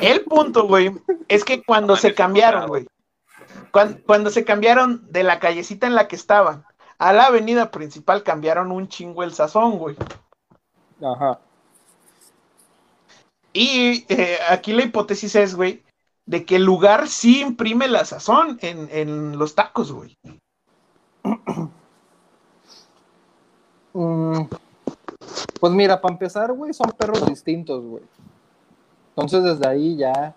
El 0.00 0.24
punto, 0.24 0.66
güey, 0.66 0.92
es 1.28 1.44
que 1.44 1.62
cuando 1.62 1.96
se 1.96 2.14
cambiaron, 2.14 2.66
güey, 2.66 2.86
cuan- 3.70 4.02
cuando, 4.06 4.30
se 4.30 4.44
cambiaron 4.44 5.06
de 5.10 5.22
la 5.22 5.38
callecita 5.38 5.86
en 5.86 5.94
la 5.94 6.08
que 6.08 6.16
estaban 6.16 6.64
a 6.98 7.12
la 7.12 7.26
avenida 7.26 7.70
principal, 7.70 8.22
cambiaron 8.22 8.70
un 8.72 8.88
chingo 8.88 9.22
el 9.22 9.32
sazón, 9.34 9.78
güey. 9.78 9.96
Ajá. 11.02 11.40
Y 13.52 14.04
eh, 14.08 14.38
aquí 14.48 14.72
la 14.72 14.82
hipótesis 14.84 15.34
es, 15.36 15.54
güey, 15.54 15.84
de 16.26 16.44
que 16.44 16.56
el 16.56 16.64
lugar 16.64 17.08
sí 17.08 17.40
imprime 17.40 17.86
la 17.88 18.04
sazón 18.04 18.58
en, 18.62 18.88
en 18.90 19.38
los 19.38 19.54
tacos, 19.54 19.92
güey. 19.92 20.16
Mm, 23.92 24.46
Pues 25.60 25.72
mira, 25.72 26.00
para 26.00 26.12
empezar, 26.14 26.52
güey, 26.52 26.72
son 26.74 26.90
perros 26.92 27.24
distintos, 27.26 27.84
güey. 27.84 28.02
Entonces 29.10 29.44
desde 29.44 29.68
ahí 29.68 29.96
ya 29.96 30.34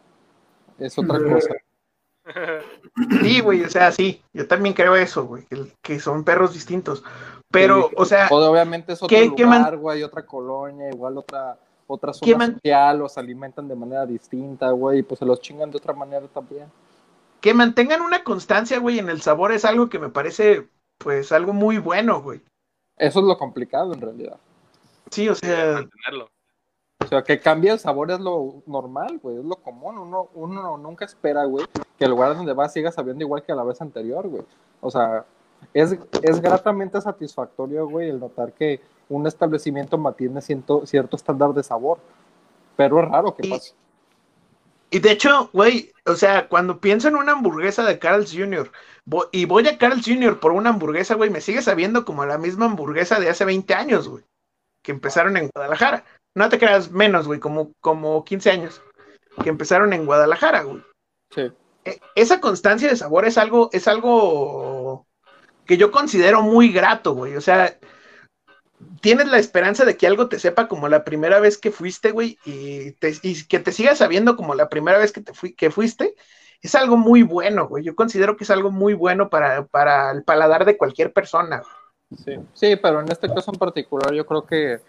es 0.78 0.98
otra 0.98 1.20
cosa. 1.20 1.50
Sí, 3.22 3.40
güey, 3.40 3.64
o 3.64 3.70
sea, 3.70 3.92
sí, 3.92 4.22
yo 4.34 4.48
también 4.48 4.76
creo 4.76 4.96
eso, 4.96 5.26
güey, 5.26 5.46
que, 5.82 6.00
son 6.00 6.24
perros 6.26 6.54
distintos. 6.54 7.04
Pero, 7.50 7.88
Sí. 7.90 7.96
o 7.98 8.06
sea, 8.06 8.28
O 8.30 8.36
obviamente 8.52 8.92
es 8.94 9.02
otro 9.02 9.08
¿Qué- 9.16 9.28
lugar, 9.44 9.78
güey, 9.78 10.04
otra 10.04 10.26
colonia, 10.26 10.90
igual 10.90 11.18
otra, 11.18 11.58
otra 11.88 12.12
¿Qué 12.12 12.34
zona 12.34 12.48
social, 12.54 13.00
los 13.00 13.18
alimentan 13.18 13.68
de 13.70 13.76
manera 13.76 14.06
distinta, 14.06 14.70
güey, 14.72 15.00
y 15.00 15.04
pues 15.04 15.20
se 15.20 15.26
los 15.26 15.40
chingan 15.40 15.72
de 15.72 15.78
otra 15.78 15.94
manera 15.94 16.28
también. 16.28 16.66
que 17.40 17.54
mantengan 17.54 18.02
una 18.02 18.24
constancia, 18.24 18.78
güey, 18.80 19.00
en 19.00 19.10
el 19.10 19.22
sabor 19.22 19.52
es 19.54 19.64
algo 19.64 19.88
que 19.90 20.00
me 20.00 20.10
parece, 20.10 20.68
pues, 20.98 21.32
algo 21.32 21.54
muy 21.54 21.78
bueno, 21.78 22.22
güey. 22.22 22.42
Eso 22.98 23.20
es 23.20 23.26
lo 23.26 23.38
complicado 23.38 23.94
en 23.94 24.02
realidad. 24.02 24.38
Sí, 25.12 25.30
o 25.30 25.36
sea, 25.36 25.74
Mantenerlo. 25.74 26.30
O 27.00 27.06
sea, 27.08 27.24
que 27.24 27.40
cambie 27.40 27.72
el 27.72 27.80
sabor 27.80 28.12
es 28.12 28.20
lo 28.20 28.64
normal, 28.66 29.20
güey, 29.22 29.38
es 29.38 29.46
lo 29.46 29.56
común. 29.58 29.98
Uno, 29.98 30.30
uno 30.34 30.78
nunca 30.78 31.06
espera, 31.06 31.46
güey, 31.46 31.66
que 31.98 32.06
el 32.06 32.12
lugar 32.12 32.36
donde 32.36 32.54
vas 32.54 32.74
siga 32.74 32.92
sabiendo 32.92 33.24
igual 33.24 33.44
que 33.44 33.54
la 33.54 33.64
vez 33.64 33.80
anterior, 33.82 34.28
güey. 34.28 34.44
O 34.82 34.90
sea, 34.92 35.26
es, 35.74 35.98
es 36.24 36.42
gratamente 36.42 37.00
satisfactorio, 37.00 37.88
güey, 37.88 38.10
el 38.10 38.20
notar 38.20 38.52
que 38.52 38.82
un 39.10 39.26
establecimiento 39.28 39.98
mantiene 39.98 40.42
cierto, 40.42 40.86
cierto 40.86 41.16
estándar 41.16 41.54
de 41.54 41.64
sabor. 41.64 42.00
Pero 42.76 43.00
es 43.02 43.08
raro 43.08 43.36
que 43.36 43.48
Y- 43.48 43.50
pase. 43.52 43.74
Y 44.90 45.00
de 45.00 45.12
hecho, 45.12 45.50
güey, 45.54 45.92
o 46.06 46.16
sea, 46.16 46.48
cuando 46.48 46.80
pienso 46.80 47.08
en 47.08 47.16
una 47.16 47.34
hamburguesa 47.34 47.84
de 47.84 48.00
Carl's 48.00 48.34
Jr. 48.34 48.72
y 49.32 49.46
voy 49.46 49.68
a 49.68 49.78
Carl's 49.78 50.06
Jr. 50.06 50.40
por 50.40 50.54
una 50.54 50.70
hamburguesa, 50.70 51.16
güey, 51.16 51.30
me 51.30 51.42
sigue 51.42 51.62
sabiendo 51.62 52.06
como 52.06 52.26
la 52.26 52.38
misma 52.38 52.66
hamburguesa 52.66 53.20
de 53.20 53.30
hace 53.30 53.44
20 53.44 53.74
años, 53.74 54.08
güey, 54.08 54.24
que 54.82 54.92
empezaron 54.92 55.36
en 55.36 55.50
Guadalajara. 55.54 56.06
No 56.36 56.50
te 56.50 56.60
creas 56.60 56.92
menos, 56.92 57.28
güey, 57.28 57.40
como, 57.40 57.74
como 57.82 58.24
15 58.24 58.52
años, 58.52 58.82
que 59.44 59.50
empezaron 59.50 59.92
en 59.92 60.06
Guadalajara, 60.06 60.64
güey. 60.64 60.82
Sí. 61.32 61.52
E- 61.84 62.00
Esa 62.16 62.40
constancia 62.40 62.88
de 62.88 62.96
sabor 62.96 63.26
es 63.26 63.38
algo, 63.38 63.70
es 63.74 63.88
algo 63.88 65.06
que 65.66 65.78
yo 65.78 65.92
considero 65.92 66.42
muy 66.42 66.72
grato, 66.72 67.14
güey. 67.14 67.36
O 67.36 67.42
sea, 67.42 67.78
tienes 69.02 69.28
la 69.28 69.40
esperanza 69.40 69.86
de 69.86 69.98
que 69.98 70.08
algo 70.08 70.30
te 70.30 70.40
sepa 70.40 70.68
como 70.68 70.88
la 70.88 71.04
primera 71.04 71.40
vez 71.40 71.58
que 71.58 71.72
fuiste, 71.72 72.12
güey, 72.12 72.38
y, 72.46 72.94
que 72.94 73.60
te 73.60 73.72
siga 73.72 73.96
sabiendo 73.96 74.36
como 74.36 74.56
la 74.56 74.70
primera 74.70 74.98
vez 74.98 75.12
que, 75.12 75.22
te 75.22 75.34
fui, 75.34 75.54
que 75.54 75.72
fuiste, 75.72 76.16
es 76.62 76.76
algo 76.76 76.98
muy 76.98 77.24
bueno, 77.24 77.68
güey. 77.68 77.84
Yo 77.84 77.96
considero 77.96 78.38
que 78.38 78.44
es 78.44 78.50
algo 78.50 78.72
muy 78.72 78.94
bueno 78.94 79.30
para, 79.30 79.66
para 79.66 80.12
el 80.12 80.24
paladar 80.24 80.66
de 80.66 80.78
cualquier 80.78 81.14
persona. 81.14 81.64
Sí, 82.16 82.36
sí, 82.54 82.76
pero 82.78 83.02
en 83.02 83.12
este 83.12 83.28
caso 83.28 83.52
en 83.52 83.60
particular 83.60 84.14
yo 84.14 84.26
creo 84.26 84.46
que 84.46 84.80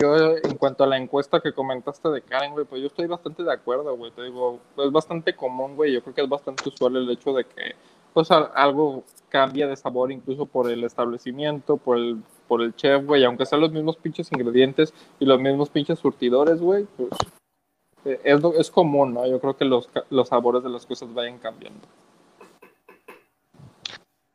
yo 0.00 0.36
en 0.36 0.56
cuanto 0.56 0.84
a 0.84 0.86
la 0.86 0.98
encuesta 0.98 1.40
que 1.40 1.52
comentaste 1.52 2.08
de 2.10 2.22
Karen, 2.22 2.52
güey, 2.52 2.66
pues 2.66 2.80
yo 2.82 2.88
estoy 2.88 3.06
bastante 3.06 3.42
de 3.42 3.52
acuerdo, 3.52 3.96
güey, 3.96 4.10
te 4.12 4.22
digo, 4.22 4.60
es 4.76 4.92
bastante 4.92 5.34
común, 5.34 5.74
güey, 5.76 5.92
yo 5.92 6.02
creo 6.02 6.14
que 6.14 6.22
es 6.22 6.28
bastante 6.28 6.68
usual 6.68 6.96
el 6.96 7.10
hecho 7.10 7.32
de 7.32 7.44
que 7.44 7.74
pues 8.14 8.30
algo 8.30 9.04
cambia 9.28 9.66
de 9.66 9.76
sabor 9.76 10.12
incluso 10.12 10.46
por 10.46 10.70
el 10.70 10.84
establecimiento, 10.84 11.76
por 11.76 11.98
el, 11.98 12.22
por 12.48 12.62
el 12.62 12.74
chef, 12.76 13.04
güey, 13.04 13.24
aunque 13.24 13.44
sean 13.44 13.60
los 13.60 13.72
mismos 13.72 13.96
pinches 13.96 14.30
ingredientes 14.32 14.94
y 15.18 15.26
los 15.26 15.40
mismos 15.40 15.68
pinches 15.68 15.98
surtidores, 15.98 16.60
güey, 16.60 16.86
pues 16.96 17.10
eh, 18.04 18.20
es, 18.24 18.40
es 18.58 18.70
común, 18.70 19.14
¿no? 19.14 19.26
Yo 19.26 19.40
creo 19.40 19.56
que 19.56 19.64
los, 19.64 19.90
los 20.10 20.28
sabores 20.28 20.62
de 20.62 20.70
las 20.70 20.86
cosas 20.86 21.12
vayan 21.12 21.38
cambiando. 21.38 21.80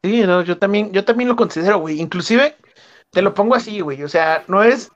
Sí, 0.03 0.21
no, 0.23 0.41
yo 0.43 0.57
también, 0.57 0.91
yo 0.91 1.03
también 1.05 1.29
lo 1.29 1.35
considero, 1.35 1.79
güey. 1.79 1.99
Inclusive, 1.99 2.55
te 3.11 3.21
lo 3.21 3.33
pongo 3.33 3.55
así, 3.55 3.81
güey. 3.81 4.03
O 4.03 4.07
sea, 4.09 4.43
no 4.47 4.63
es, 4.63 4.91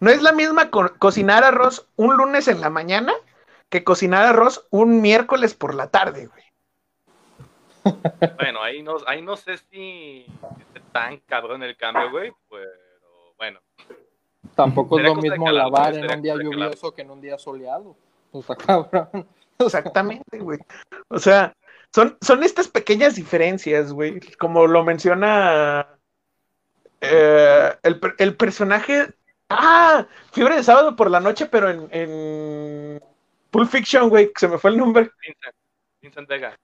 no 0.00 0.10
es 0.10 0.22
la 0.22 0.32
misma 0.32 0.70
co- 0.70 0.92
cocinar 0.98 1.44
arroz 1.44 1.88
un 1.96 2.16
lunes 2.16 2.48
en 2.48 2.60
la 2.60 2.70
mañana 2.70 3.12
que 3.68 3.82
cocinar 3.82 4.24
arroz 4.26 4.66
un 4.70 5.00
miércoles 5.00 5.54
por 5.54 5.74
la 5.74 5.88
tarde, 5.88 6.26
güey. 6.26 6.43
Bueno, 8.36 8.62
ahí 8.62 8.82
no, 8.82 8.96
ahí 9.06 9.20
no 9.22 9.36
sé 9.36 9.58
si 9.58 10.26
esté 10.60 10.80
tan 10.92 11.18
cabrón 11.20 11.62
el 11.62 11.76
cambio, 11.76 12.10
güey, 12.10 12.32
pero 12.48 13.34
bueno. 13.36 13.60
Tampoco 14.54 14.98
es 14.98 15.04
lo 15.04 15.16
mismo 15.16 15.50
lavar 15.50 15.94
en 15.94 16.10
un 16.10 16.22
día 16.22 16.34
lluvioso 16.34 16.94
que 16.94 17.02
en 17.02 17.10
un 17.10 17.20
día 17.20 17.38
soleado. 17.38 17.96
Pues 18.30 18.44
está 18.48 18.56
cabrón. 18.56 19.26
Exactamente, 19.58 20.38
güey. 20.38 20.58
O 21.08 21.18
sea, 21.18 21.54
son, 21.92 22.16
son 22.20 22.42
estas 22.42 22.68
pequeñas 22.68 23.16
diferencias, 23.16 23.92
güey. 23.92 24.20
Como 24.38 24.66
lo 24.66 24.84
menciona 24.84 25.86
eh, 27.00 27.72
el, 27.82 28.00
el 28.18 28.36
personaje. 28.36 29.08
Ah, 29.48 30.06
Fiebre 30.32 30.56
de 30.56 30.64
sábado 30.64 30.96
por 30.96 31.10
la 31.10 31.20
noche, 31.20 31.46
pero 31.46 31.70
en, 31.70 31.88
en 31.90 33.02
Pulp 33.50 33.68
Fiction, 33.70 34.08
güey. 34.08 34.32
Se 34.36 34.48
me 34.48 34.58
fue 34.58 34.70
el 34.70 34.78
nombre. 34.78 35.10
Vincent, 35.20 35.54
Vincent 36.00 36.28
Vega. 36.28 36.58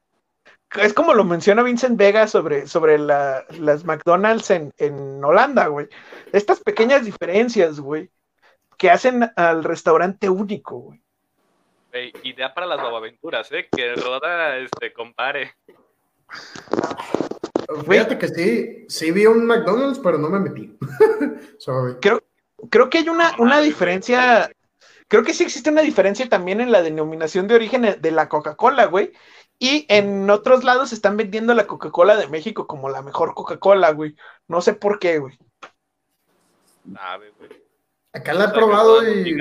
Es 0.77 0.93
como 0.95 1.15
lo 1.15 1.25
menciona 1.25 1.63
Vincent 1.63 1.97
Vega 1.99 2.27
sobre, 2.27 2.67
sobre 2.67 2.99
la- 2.99 3.45
las 3.59 3.85
McDonald's 3.85 4.51
en, 4.51 4.73
en 4.79 5.23
Holanda, 5.25 5.67
güey. 5.67 5.89
Estas 6.33 6.61
pequeñas 6.61 7.05
diferencias, 7.05 7.81
güey, 7.81 8.11
que 8.79 8.91
hacen 8.91 9.31
al 9.37 9.65
restaurante 9.65 10.29
único, 10.29 10.77
güey. 10.79 11.01
Ey, 11.93 12.13
idea 12.23 12.55
para 12.55 12.67
las 12.67 12.79
babaventuras, 12.79 13.51
¿eh? 13.51 13.69
Que 13.71 13.95
Roda 13.97 14.57
este, 14.59 14.93
compare. 14.93 15.55
Fíjate 17.89 18.19
que 18.19 18.29
sí, 18.29 18.85
sí 18.89 19.11
vi 19.11 19.27
un 19.27 19.47
McDonald's, 19.47 19.99
pero 19.99 20.19
no 20.19 20.29
me 20.29 20.41
metí. 20.41 20.77
Sorry. 21.59 21.97
Creo, 22.01 22.23
creo 22.69 22.91
que 22.91 22.99
hay 22.99 23.09
una, 23.09 23.35
una 23.39 23.61
diferencia, 23.61 24.51
creo 25.09 25.23
que 25.23 25.35
sí 25.35 25.45
existe 25.45 25.71
una 25.71 25.83
diferencia 25.83 26.29
también 26.29 26.61
en 26.61 26.73
la 26.73 26.83
denominación 26.83 27.49
de 27.49 27.55
origen 27.55 27.97
de 28.01 28.11
la 28.11 28.29
Coca-Cola, 28.29 28.87
güey. 28.87 29.13
Y 29.63 29.85
en 29.89 30.29
otros 30.31 30.65
lados 30.65 30.93
están 30.93 31.19
vendiendo 31.19 31.53
la 31.55 31.67
Coca-Cola 31.67 32.17
de 32.17 32.27
México 32.29 32.67
como 32.67 32.89
la 32.89 33.03
mejor 33.03 33.35
Coca-Cola, 33.35 33.93
güey. 33.93 34.17
No 34.49 34.63
sé 34.63 34.73
por 34.73 34.99
qué, 34.99 35.19
güey. 35.19 35.39
Sabe, 36.95 37.31
güey. 37.39 37.51
Acá 38.13 38.33
la 38.33 38.47
he 38.47 38.49
probado 38.49 39.07
y. 39.07 39.37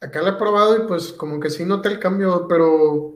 Acá 0.00 0.20
la 0.22 0.28
he 0.30 0.32
probado 0.34 0.76
y 0.76 0.86
pues 0.86 1.12
como 1.14 1.40
que 1.40 1.48
sí 1.50 1.64
noté 1.64 1.88
el 1.88 1.98
cambio, 1.98 2.46
pero 2.46 3.14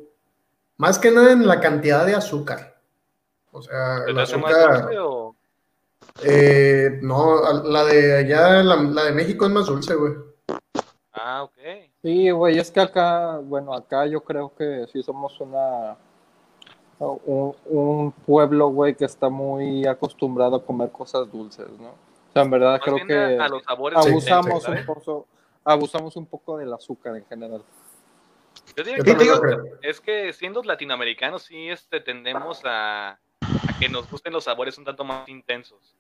más 0.79 0.99
que 0.99 1.11
nada 1.11 1.31
en 1.33 1.47
la 1.47 1.61
cantidad 1.61 2.07
de 2.07 2.15
azúcar. 2.15 2.81
O 3.53 3.61
sea, 3.63 3.99
¿Se 3.99 4.11
el 4.11 4.17
te 4.17 4.23
hace 4.23 4.37
más 4.39 4.53
azúcar. 4.55 4.83
dulce 4.85 4.99
o...? 4.99 5.37
eh, 6.25 6.99
no, 7.03 7.63
la 7.65 7.85
de 7.85 8.17
allá, 8.17 8.63
la, 8.63 8.77
la 8.77 9.05
de 9.05 9.13
México 9.13 9.45
es 9.45 9.53
más 9.53 9.67
dulce, 9.67 9.95
güey. 9.95 10.15
Ah, 11.13 11.43
ok. 11.45 11.92
Sí, 12.03 12.31
güey, 12.31 12.59
es 12.59 12.71
que 12.71 12.81
acá, 12.81 13.39
bueno, 13.39 13.73
acá 13.73 14.07
yo 14.07 14.23
creo 14.25 14.53
que 14.57 14.87
sí 14.93 15.03
somos 15.03 15.41
una 15.41 15.97
un, 16.99 17.55
un 17.67 18.13
pueblo, 18.13 18.69
güey, 18.69 18.95
que 18.95 19.05
está 19.05 19.29
muy 19.29 19.87
acostumbrado 19.87 20.57
a 20.57 20.65
comer 20.65 20.91
cosas 20.91 21.31
dulces, 21.31 21.69
¿no? 21.81 21.91
O 21.91 22.33
sea, 22.33 22.43
en 22.43 22.51
verdad 22.51 22.73
Más 22.73 22.81
creo 22.81 23.07
que 23.07 23.15
a, 23.41 23.45
a 23.45 23.49
los 23.49 23.63
sabores 23.65 23.99
abusamos 23.99 24.69
un 24.69 24.85
poco, 24.87 25.27
abusamos 25.65 26.17
un 26.17 26.27
poco 26.27 26.59
del 26.59 26.73
azúcar 26.73 27.17
en 27.17 27.25
general. 27.27 27.63
Yo 28.77 28.85
diría 28.85 29.03
que 29.03 29.15
también 29.15 29.79
es- 29.83 30.01
que 30.01 30.33
siendo 30.33 30.63
latinoamericanos 30.63 31.43
sí 31.43 31.69
este, 31.69 32.01
tendemos 32.01 32.63
a, 32.65 33.11
a 33.11 33.19
que 33.79 33.89
nos 33.89 34.09
gusten 34.11 34.33
los 34.33 34.45
sabores 34.45 34.79
un 34.79 34.85
tanto 34.85 35.05
más 35.05 35.29
intensos. 35.29 35.97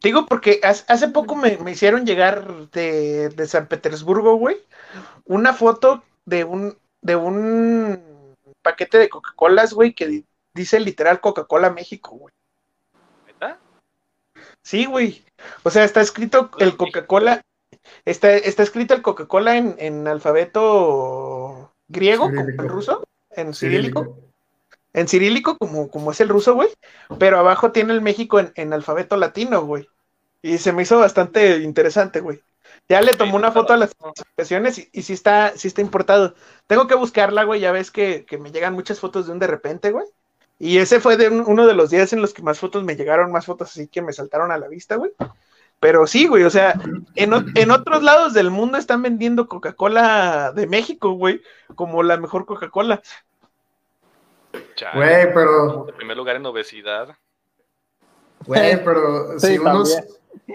Te 0.00 0.08
Digo 0.08 0.26
porque 0.26 0.60
hace, 0.62 1.08
poco 1.08 1.36
me, 1.36 1.58
me 1.58 1.72
hicieron 1.72 2.06
llegar 2.06 2.70
de, 2.70 3.28
de 3.28 3.46
San 3.46 3.66
Petersburgo, 3.66 4.36
güey, 4.36 4.56
una 5.24 5.52
foto 5.52 6.02
de 6.24 6.44
un, 6.44 6.78
de 7.02 7.16
un 7.16 8.02
paquete 8.62 8.98
de 8.98 9.08
Coca-Colas, 9.08 9.72
güey, 9.72 9.92
que 9.92 10.06
di- 10.06 10.26
dice 10.54 10.80
literal 10.80 11.20
Coca-Cola 11.20 11.70
México, 11.70 12.16
güey. 12.16 12.34
¿Verdad? 13.26 13.58
Sí, 14.62 14.86
güey. 14.86 15.24
O 15.62 15.70
sea, 15.70 15.84
está 15.84 16.00
escrito 16.00 16.50
el 16.58 16.76
Coca-Cola, 16.76 17.42
está, 18.04 18.32
está 18.34 18.62
escrito 18.62 18.94
el 18.94 19.02
Coca-Cola 19.02 19.56
en, 19.56 19.76
en 19.78 20.08
alfabeto 20.08 21.72
griego, 21.88 22.26
como 22.26 22.40
el 22.40 22.68
ruso, 22.68 23.06
en 23.30 23.54
cirílico, 23.54 24.18
en 24.92 25.08
cirílico, 25.08 25.56
como, 25.58 25.88
como 25.90 26.10
es 26.12 26.20
el 26.20 26.28
ruso, 26.28 26.54
güey, 26.54 26.68
pero 27.18 27.38
abajo 27.38 27.72
tiene 27.72 27.92
el 27.92 28.00
México 28.02 28.38
en, 28.40 28.52
en 28.56 28.72
alfabeto 28.72 29.16
latino, 29.16 29.62
güey. 29.64 29.88
Y 30.42 30.58
se 30.58 30.72
me 30.72 30.82
hizo 30.82 30.98
bastante 30.98 31.58
interesante, 31.58 32.20
güey. 32.20 32.40
Ya 32.88 33.00
le 33.00 33.14
tomó 33.14 33.36
una 33.36 33.52
foto 33.52 33.72
a 33.72 33.76
las 33.76 33.92
ocasiones 34.34 34.78
y, 34.78 34.88
y 34.92 35.02
sí 35.02 35.12
está, 35.12 35.52
sí 35.56 35.68
está 35.68 35.80
importado. 35.80 36.34
Tengo 36.66 36.86
que 36.86 36.94
buscarla, 36.94 37.44
güey. 37.44 37.60
Ya 37.60 37.72
ves 37.72 37.90
que, 37.90 38.24
que 38.26 38.38
me 38.38 38.50
llegan 38.52 38.74
muchas 38.74 39.00
fotos 39.00 39.26
de 39.26 39.32
un 39.32 39.38
de 39.38 39.46
repente, 39.46 39.90
güey. 39.92 40.06
Y 40.58 40.78
ese 40.78 41.00
fue 41.00 41.16
de 41.16 41.28
un- 41.28 41.44
uno 41.46 41.66
de 41.66 41.74
los 41.74 41.90
días 41.90 42.12
en 42.12 42.20
los 42.22 42.34
que 42.34 42.42
más 42.42 42.58
fotos 42.58 42.84
me 42.84 42.96
llegaron, 42.96 43.32
más 43.32 43.46
fotos 43.46 43.70
así 43.70 43.88
que 43.88 44.02
me 44.02 44.12
saltaron 44.12 44.50
a 44.52 44.58
la 44.58 44.68
vista, 44.68 44.96
güey. 44.96 45.12
Pero 45.80 46.06
sí, 46.06 46.26
güey, 46.26 46.44
o 46.44 46.50
sea, 46.50 46.74
en, 47.14 47.32
en 47.54 47.70
otros 47.70 48.02
lados 48.02 48.34
del 48.34 48.50
mundo 48.50 48.76
están 48.76 49.00
vendiendo 49.02 49.48
Coca-Cola 49.48 50.52
de 50.54 50.66
México, 50.66 51.12
güey, 51.12 51.40
como 51.74 52.02
la 52.02 52.18
mejor 52.18 52.44
Coca-Cola. 52.44 53.02
Chale, 54.80 54.96
Güey, 54.96 55.34
pero, 55.34 55.88
en 55.90 55.94
primer 55.94 56.16
lugar 56.16 56.36
en 56.36 56.46
obesidad. 56.46 57.14
güey, 58.46 58.82
pero 58.82 59.38
Sí, 59.38 59.48
si 59.48 59.58
unos, 59.58 60.02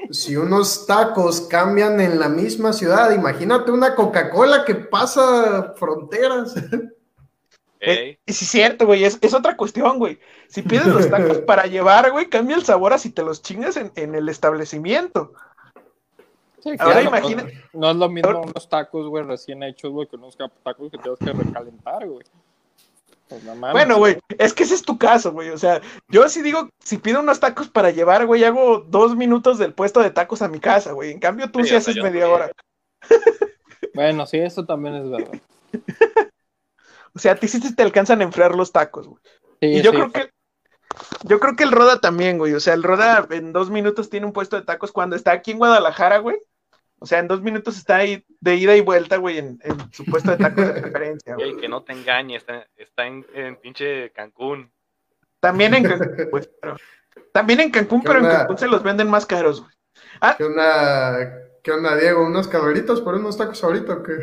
si 0.10 0.36
unos 0.36 0.88
tacos 0.88 1.42
cambian 1.42 2.02
en 2.02 2.20
la 2.20 2.28
misma 2.28 2.74
ciudad, 2.74 3.12
imagínate 3.12 3.70
una 3.70 3.94
Coca-Cola 3.94 4.66
que 4.66 4.74
pasa 4.74 5.76
fronteras. 5.78 6.56
Ey, 7.80 8.18
Y 8.26 8.34
sí, 8.34 8.46
es 8.46 8.50
cierto, 8.50 8.88
güey, 8.88 9.04
es, 9.04 9.20
es 9.22 9.36
otra 9.36 9.56
cuestión, 9.56 10.00
güey. 10.00 10.20
Si 10.48 10.64
pides 10.64 10.88
los 10.88 11.08
tacos 11.08 11.38
para 11.46 11.68
llevar, 11.68 12.10
güey, 12.12 12.28
cambia 12.28 12.56
el 12.56 12.66
sabor 12.66 12.94
a 12.94 12.98
si 12.98 13.12
te 13.12 13.22
los 13.22 13.44
chingas 13.44 13.78
en, 13.78 13.92
en 13.96 14.16
el 14.16 14.28
establecimiento. 14.28 15.34
Sí, 16.64 16.72
Ahora 16.80 17.02
claro, 17.02 17.22
pues, 17.22 17.54
No 17.74 17.92
es 17.92 17.96
lo 17.96 18.10
mismo 18.10 18.42
unos 18.42 18.68
tacos, 18.70 19.08
güey, 19.08 19.24
recién 19.24 19.62
hechos, 19.62 19.92
güey, 19.92 20.08
que 20.08 20.16
unos 20.16 20.36
tacos 20.36 20.90
que 20.90 20.98
tienes 20.98 21.20
que 21.20 21.32
recalentar, 21.32 22.08
güey. 22.08 22.26
Pues 23.28 23.44
no 23.44 23.56
mames. 23.56 23.74
Bueno, 23.74 23.98
güey, 23.98 24.18
es 24.38 24.54
que 24.54 24.64
ese 24.64 24.76
es 24.76 24.84
tu 24.84 24.98
caso, 24.98 25.32
güey. 25.32 25.50
O 25.50 25.58
sea, 25.58 25.82
yo 26.10 26.28
sí 26.30 26.42
digo, 26.42 26.70
si 26.80 26.98
pido 26.98 27.20
unos 27.22 27.40
tacos 27.40 27.70
para 27.70 27.90
llevar, 27.90 28.26
güey, 28.26 28.44
hago 28.44 28.80
dos 28.80 29.16
minutos 29.16 29.58
del 29.58 29.74
puesto 29.74 30.02
de 30.02 30.12
tacos 30.12 30.42
a 30.42 30.48
mi 30.48 30.60
casa, 30.60 30.92
güey. 30.92 31.12
En 31.12 31.20
cambio, 31.20 31.50
tú 31.50 31.64
Sí, 31.64 31.76
haces 31.76 31.96
yo 31.96 32.04
media 32.04 32.30
hora. 32.30 32.52
Bueno, 33.94 34.26
sí, 34.26 34.38
eso 34.38 34.66
también 34.66 34.96
es 34.96 35.10
verdad. 35.10 35.42
O 37.16 37.20
sea, 37.20 37.32
a 37.32 37.36
ti 37.36 37.48
sí 37.48 37.74
te 37.74 37.82
alcanzan 37.82 38.20
a 38.20 38.26
enfriar 38.26 38.56
los 38.56 38.74
tacos, 38.74 39.08
güey. 39.08 39.22
Sí, 39.62 39.68
Y 39.68 39.82
yo 39.82 39.92
sí, 39.92 39.98
creo 39.98 40.12
que 40.12 40.30
yo 41.24 41.40
creo 41.40 41.56
que 41.56 41.64
el 41.64 41.72
Roda 41.72 42.02
también, 42.02 42.38
güey. 42.38 42.54
O 42.54 42.60
sea, 42.60 42.74
el 42.74 42.84
Roda 42.84 43.26
en 43.30 43.54
dos 43.54 43.70
minutos 43.70 44.10
tiene 44.10 44.26
un 44.26 44.34
puesto 44.34 44.58
de 44.58 44.64
tacos 44.64 44.92
cuando 44.92 45.16
está 45.16 45.32
aquí 45.32 45.52
en 45.52 45.58
Guadalajara, 45.58 46.18
güey. 46.20 46.38
O 47.00 47.06
sea, 47.06 47.20
en 47.20 47.28
dos 47.28 47.42
minutos 47.42 47.78
está 47.78 47.98
ahí 47.98 48.26
de 48.40 48.56
ida 48.56 48.76
y 48.76 48.82
vuelta, 48.82 49.18
güey, 49.18 49.38
en, 49.38 49.60
en 49.64 49.92
su 49.94 50.06
puesto 50.06 50.32
de 50.32 50.38
tacos 50.38 50.66
de 50.74 50.74
preferencia, 50.82 51.36
güey. 51.36 51.50
ey, 51.52 51.58
que 51.58 51.68
no 51.68 51.84
te 51.84 51.94
engañes, 51.94 52.42
está, 52.42 52.66
está 52.78 53.06
en, 53.06 53.26
en 53.34 53.58
pinche 53.58 54.12
Cancún. 54.12 54.72
También 55.40 55.74
en 55.76 55.84
Cancún, 55.84 56.30
güey, 56.32 56.44
pero- 56.62 56.78
También 57.32 57.60
en 57.60 57.72
Cancún, 57.72 58.02
¿Qué 58.02 58.08
pero 58.08 58.20
en? 58.20 58.26
Cancún 58.28 58.58
se 58.58 58.68
los 58.68 58.82
venden 58.84 59.10
más 59.10 59.26
caros, 59.26 59.62
güey. 59.62 59.74
¿Qué 60.38 60.44
onda, 60.46 61.32
qué 61.64 61.72
onda, 61.72 61.96
Diego? 61.98 62.26
¿Unos 62.26 62.48
calaveritos 62.48 63.02
por 63.02 63.16
unos 63.16 63.38
tacos 63.38 63.64
ahorita 63.64 63.94
o 63.94 64.04
qué? 64.04 64.14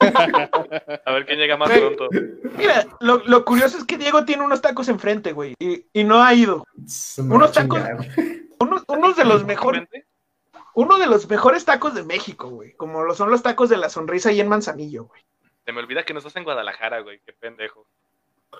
A 1.06 1.12
ver 1.12 1.26
quién 1.26 1.38
llega 1.38 1.56
más 1.56 1.68
Güey. 1.68 1.80
pronto. 1.96 2.08
Mira, 2.56 2.86
lo, 3.00 3.18
lo 3.24 3.44
curioso 3.44 3.78
es 3.78 3.84
que 3.84 3.98
Diego 3.98 4.24
tiene 4.24 4.44
unos 4.44 4.60
tacos 4.60 4.88
enfrente, 4.88 5.32
güey, 5.32 5.54
y, 5.58 5.86
y 5.92 6.04
no 6.04 6.22
ha 6.22 6.34
ido. 6.34 6.64
Unos 7.18 7.52
tacos-. 7.52 7.82
Unos, 8.58 8.84
unos 8.88 9.16
de 9.16 9.24
los 9.24 9.44
mejores, 9.44 9.88
uno 10.74 10.98
de 10.98 11.06
los 11.06 11.28
mejores 11.28 11.64
tacos 11.64 11.94
de 11.94 12.02
México, 12.02 12.48
güey, 12.48 12.72
como 12.74 13.02
lo 13.04 13.14
son 13.14 13.30
los 13.30 13.42
tacos 13.42 13.68
de 13.68 13.76
la 13.76 13.88
sonrisa 13.90 14.30
ahí 14.30 14.40
en 14.40 14.48
Manzanillo, 14.48 15.04
güey. 15.04 15.22
Se 15.64 15.72
me 15.72 15.80
olvida 15.80 16.04
que 16.04 16.12
no 16.12 16.18
estás 16.18 16.34
en 16.36 16.44
Guadalajara, 16.44 17.00
güey. 17.00 17.20
Qué 17.24 17.32
pendejo. 17.32 17.86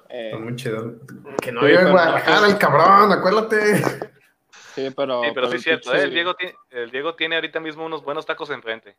eh, 0.09 0.37
muy 0.39 0.57
chido. 0.57 0.95
Que 1.41 1.53
no 1.53 1.61
Sí, 1.61 1.67
vive 1.67 1.81
en 1.83 1.91
Guadalajara, 1.91 2.47
el 2.47 2.59
cabrón, 2.59 3.13
acuérdate. 3.13 3.77
sí, 4.75 4.89
pero. 4.97 5.23
Sí, 5.25 5.31
pero 5.35 5.47
sí 5.49 5.53
el 5.53 5.57
es 5.59 5.63
cierto, 5.65 5.91
pinche- 5.91 5.99
¿eh? 5.99 6.03
El 6.05 6.11
Diego, 6.13 6.35
tiene, 6.35 6.55
el 6.71 6.91
Diego 6.91 7.15
tiene 7.15 7.35
ahorita 7.37 7.61
mismo 7.61 7.85
unos 7.85 8.03
buenos 8.05 8.25
tacos 8.27 8.51
enfrente. 8.51 8.97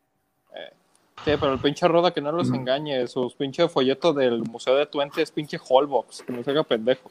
Sí, 1.24 1.32
pero 1.40 1.52
el 1.54 1.58
pinche 1.60 1.88
Roda 1.88 2.12
que 2.12 2.20
no 2.20 2.32
los 2.32 2.50
Mm. 2.50 2.54
engañe. 2.56 3.06
Sus 3.06 3.34
pinche 3.34 3.68
folletos 3.68 4.14
del 4.16 4.42
Museo 4.42 4.74
de 4.76 4.86
Twente 4.86 5.22
es 5.22 5.30
pinche 5.30 5.58
Holbox. 5.66 6.22
Que 6.22 6.32
no 6.32 6.42
se 6.44 6.50
haga 6.50 6.62
pendejo. 6.64 7.10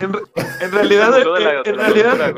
En, 0.00 0.12
re- 0.12 0.22
en 0.60 0.72
realidad, 0.72 1.18
en, 1.64 1.76
realidad, 1.76 2.34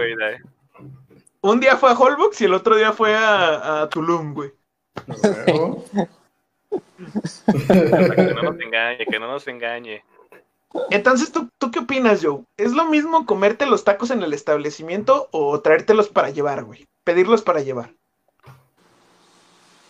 un 1.40 1.60
día 1.60 1.76
fue 1.76 1.90
a 1.90 1.94
Holbox 1.98 2.40
y 2.40 2.44
el 2.44 2.54
otro 2.54 2.76
día 2.76 2.92
fue 2.92 3.14
a, 3.14 3.82
a 3.82 3.88
Tulum, 3.88 4.34
güey. 4.34 4.52
Luego, 5.46 5.84
Que 7.68 8.34
no 8.34 8.42
nos 8.42 8.60
engañe, 8.60 9.06
que 9.06 9.18
no 9.18 9.26
nos 9.28 9.46
engañe. 9.48 10.04
Entonces, 10.90 11.32
¿tú, 11.32 11.48
¿tú 11.58 11.70
qué 11.70 11.78
opinas, 11.80 12.20
Joe? 12.22 12.42
¿Es 12.56 12.72
lo 12.72 12.84
mismo 12.86 13.24
comerte 13.26 13.66
los 13.66 13.84
tacos 13.84 14.10
en 14.10 14.22
el 14.22 14.34
establecimiento 14.34 15.28
o 15.30 15.60
traértelos 15.60 16.08
para 16.08 16.30
llevar, 16.30 16.64
güey? 16.64 16.86
Pedirlos 17.04 17.42
para 17.42 17.60
llevar. 17.60 17.90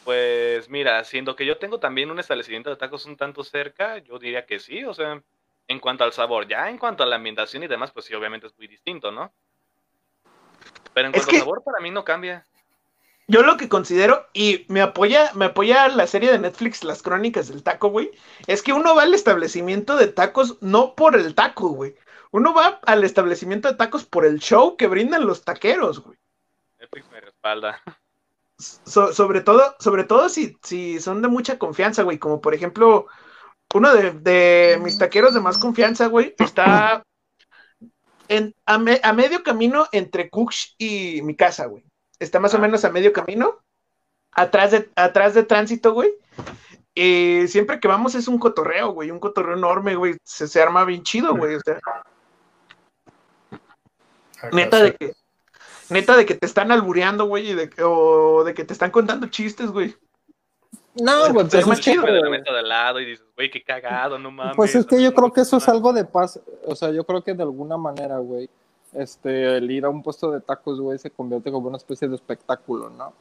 Pues 0.09 0.70
mira, 0.70 1.04
siendo 1.04 1.36
que 1.36 1.44
yo 1.44 1.59
tengo 1.59 1.80
también 1.80 2.11
un 2.11 2.18
establecimiento 2.18 2.70
de 2.70 2.76
tacos 2.76 3.04
un 3.04 3.18
tanto 3.18 3.44
cerca, 3.44 3.98
yo 3.98 4.18
diría 4.18 4.46
que 4.46 4.59
sí, 4.59 4.82
o 4.86 4.94
sea, 4.94 5.22
en 5.66 5.80
cuanto 5.80 6.02
al 6.02 6.14
sabor, 6.14 6.48
ya 6.48 6.70
en 6.70 6.78
cuanto 6.78 7.02
a 7.02 7.06
la 7.06 7.16
ambientación 7.16 7.62
y 7.62 7.66
demás, 7.66 7.92
pues 7.92 8.06
sí, 8.06 8.14
obviamente 8.14 8.46
es 8.46 8.56
muy 8.56 8.66
distinto, 8.68 9.12
¿no? 9.12 9.30
Pero 10.94 11.09
en 11.09 11.14
Es 11.14 11.26
cuanto 11.26 11.32
al 11.32 11.38
sabor, 11.40 11.62
para 11.62 11.80
mí 11.80 11.90
no 11.90 12.06
cambia. 12.06 12.42
Yo 13.26 13.42
lo 13.42 13.59
que 13.59 13.68
considero, 13.68 14.26
y 14.32 14.64
me 14.68 14.80
apoya, 14.80 15.30
me 15.34 15.44
apoya 15.44 15.88
la 15.88 16.06
serie 16.06 16.32
de 16.32 16.38
Netflix, 16.38 16.84
Las 16.84 17.02
Crónicas 17.02 17.48
del 17.48 17.62
Taco, 17.62 17.88
güey, 17.90 18.11
es 18.46 18.62
que 18.62 18.72
uno 18.72 18.94
va 18.94 19.02
al 19.02 19.12
establecimiento 19.12 19.94
de 19.94 20.09
tacos 20.09 20.56
no 20.62 20.94
por 20.94 21.16
el 21.16 21.34
taco, 21.34 21.68
güey. 21.68 21.94
Uno 22.30 22.54
va 22.54 22.80
al 22.86 23.04
establecimiento 23.04 23.68
de 23.68 23.74
tacos 23.74 24.06
por 24.06 24.24
el 24.24 24.38
show 24.38 24.78
que 24.78 24.86
brindan 24.86 25.26
los 25.26 25.44
taqueros, 25.44 26.02
güey. 26.02 26.16
Netflix 26.78 27.11
me 27.11 27.20
respalda. 27.20 27.82
So- 28.59 29.12
sobre 29.12 29.40
todo, 29.40 29.76
sobre 29.78 30.04
todo 30.04 30.28
si, 30.28 30.56
si 30.64 31.00
son 31.00 31.22
de 31.22 31.28
mucha 31.28 31.59
confianza, 31.59 32.02
güey. 32.02 32.18
Como 32.18 32.40
por 32.40 32.54
ejemplo, 32.54 33.06
uno 33.74 33.94
de, 33.94 34.11
de 34.12 34.78
mis 34.82 34.98
taqueros 34.98 35.34
de 35.34 35.40
más 35.40 35.59
confianza, 35.59 36.06
güey, 36.06 36.34
está 36.38 37.02
en, 38.28 38.54
a, 38.66 38.78
me- 38.78 39.00
a 39.02 39.12
medio 39.12 39.42
camino 39.42 39.86
entre 39.92 40.28
Cooks 40.28 40.74
y 40.78 41.22
mi 41.22 41.36
casa, 41.36 41.66
güey. 41.66 41.84
Está 42.18 42.40
más 42.40 42.52
o 42.54 42.56
Ah. 42.56 42.61
menos 42.61 42.84
a 42.84 42.90
medio 42.90 43.12
camino. 43.12 43.59
Atrás 44.32 44.72
de, 44.72 44.90
atrás 44.96 45.34
de 45.34 45.44
tránsito, 45.44 45.92
güey. 45.92 46.12
Y 46.94 47.46
siempre 47.46 47.78
que 47.78 47.86
vamos 47.88 48.16
es 48.16 48.26
un 48.26 48.38
cotorreo, 48.38 48.90
güey. 48.90 49.11
Un 49.12 49.20
cotorreo 49.20 49.56
enorme, 49.56 49.94
güey. 49.94 50.16
Se, 50.24 50.48
se 50.48 50.61
arma 50.61 50.84
bien 50.84 51.02
chido, 51.04 51.36
güey. 51.36 51.54
O 51.54 51.61
sea, 51.61 51.78
neta 54.52 54.82
de 54.82 54.94
que. 54.96 55.12
Neta 55.91 56.16
de 56.16 56.26
que 56.26 56.34
te 56.34 56.47
están 56.47 56.70
albureando, 56.72 57.26
güey, 57.26 57.51
y 57.51 57.55
de 57.55 57.70
que- 57.70 57.82
o 57.82 58.45
de 58.45 58.55
que 58.55 58.64
te 58.64 58.72
están 58.72 58.91
contando 58.91 59.26
chistes, 59.28 59.70
güey. 59.70 59.95
No, 61.01 61.20
güey, 61.32 61.32
Pero 61.32 61.49
pues 61.49 61.66
más 61.66 61.78
es 61.78 61.84
chido, 61.84 62.03
de 62.03 62.62
lado 62.62 63.01
y 63.01 63.05
dices, 63.07 63.24
güey, 63.36 63.51
qué 63.51 63.62
cagado, 63.62 64.18
no 64.18 64.30
mames. 64.30 64.57
Pues 64.57 64.74
es 64.74 64.84
que 64.84 65.01
yo 65.01 65.14
creo 65.14 65.32
que 65.32 65.43
eso 65.43 65.59
es 65.59 65.68
algo 65.68 65.93
de 65.93 66.05
paz. 66.05 66.41
O 66.66 66.74
sea, 66.74 66.91
yo 66.91 67.05
creo 67.05 67.22
que 67.22 67.34
de 67.34 67.43
alguna 67.43 67.76
manera, 67.76 68.18
güey, 68.18 68.51
este, 68.93 69.59
el 69.59 69.70
ir 69.70 69.84
a 69.84 69.91
un 69.91 70.03
puesto 70.03 70.30
de 70.32 70.41
tacos, 70.41 70.80
güey, 70.80 70.99
se 70.99 71.11
convierte 71.11 71.53
como 71.53 71.68
una 71.68 71.76
especie 71.76 72.09
de 72.09 72.16
espectáculo, 72.16 72.91
¿no? 72.91 73.12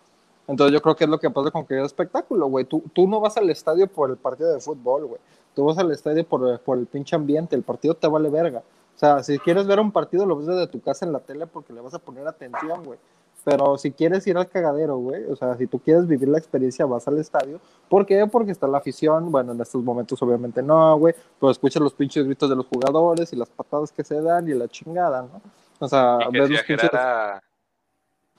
Entonces 0.48 0.74
yo 0.74 0.82
creo 0.82 0.96
que 0.96 1.04
es 1.04 1.10
lo 1.10 1.20
que 1.20 1.30
pasa 1.30 1.52
con 1.52 1.66
que 1.66 1.78
es 1.78 1.86
espectáculo, 1.86 2.48
güey. 2.48 2.66
Tú, 2.66 2.82
tú 2.94 3.08
no 3.08 3.20
vas 3.20 3.38
al 3.38 3.50
estadio 3.50 3.86
por 3.88 4.10
el 4.10 4.18
partido 4.18 4.54
de 4.54 4.62
fútbol, 4.62 5.06
güey. 5.06 5.22
Tú 5.54 5.66
vas 5.66 5.78
al 5.78 5.92
estadio 5.92 6.24
por, 6.26 6.60
por 6.62 6.78
el 6.78 6.88
pinche 6.88 7.16
ambiente. 7.16 7.56
El 7.56 7.64
partido 7.64 7.96
te 7.96 8.08
vale 8.08 8.30
verga. 8.30 8.64
O 8.98 9.00
sea, 9.00 9.22
si 9.22 9.38
quieres 9.38 9.68
ver 9.68 9.80
un 9.80 9.92
partido, 9.92 10.26
lo 10.26 10.36
ves 10.36 10.48
desde 10.48 10.66
tu 10.66 10.82
casa 10.82 11.06
en 11.06 11.14
la 11.14 11.20
tele 11.20 11.46
porque 11.46 11.72
le 11.72 11.82
vas 11.82 11.94
a 11.94 12.00
poner 12.00 12.28
atención, 12.28 12.84
güey. 12.84 12.98
Pero 13.46 13.78
si 13.78 13.92
quieres 13.92 14.26
ir 14.26 14.36
al 14.38 14.50
cagadero, 14.50 14.98
güey, 14.98 15.24
o 15.32 15.36
sea, 15.36 15.56
si 15.56 15.68
tú 15.68 15.78
quieres 15.78 16.08
vivir 16.08 16.28
la 16.28 16.40
experiencia, 16.40 16.84
vas 16.88 17.08
al 17.08 17.20
estadio. 17.20 17.62
¿Por 17.88 18.08
qué? 18.08 18.26
Porque 18.26 18.52
está 18.52 18.68
la 18.68 18.80
afición. 18.80 19.32
Bueno, 19.32 19.52
en 19.52 19.62
estos 19.62 19.84
momentos 19.84 20.20
obviamente 20.24 20.64
no, 20.64 20.98
güey. 20.98 21.14
Pero 21.40 21.52
escuchas 21.52 21.82
los 21.82 21.94
pinches 21.94 22.26
gritos 22.26 22.50
de 22.50 22.56
los 22.56 22.66
jugadores 22.66 23.32
y 23.32 23.36
las 23.36 23.50
patadas 23.50 23.92
que 23.92 24.04
se 24.04 24.20
dan 24.20 24.50
y 24.50 24.56
la 24.56 24.68
chingada, 24.68 25.22
¿no? 25.22 25.42
O 25.80 25.88
sea, 25.88 26.18
ves 26.32 26.50
los 26.50 26.64
pinches... 26.64 26.90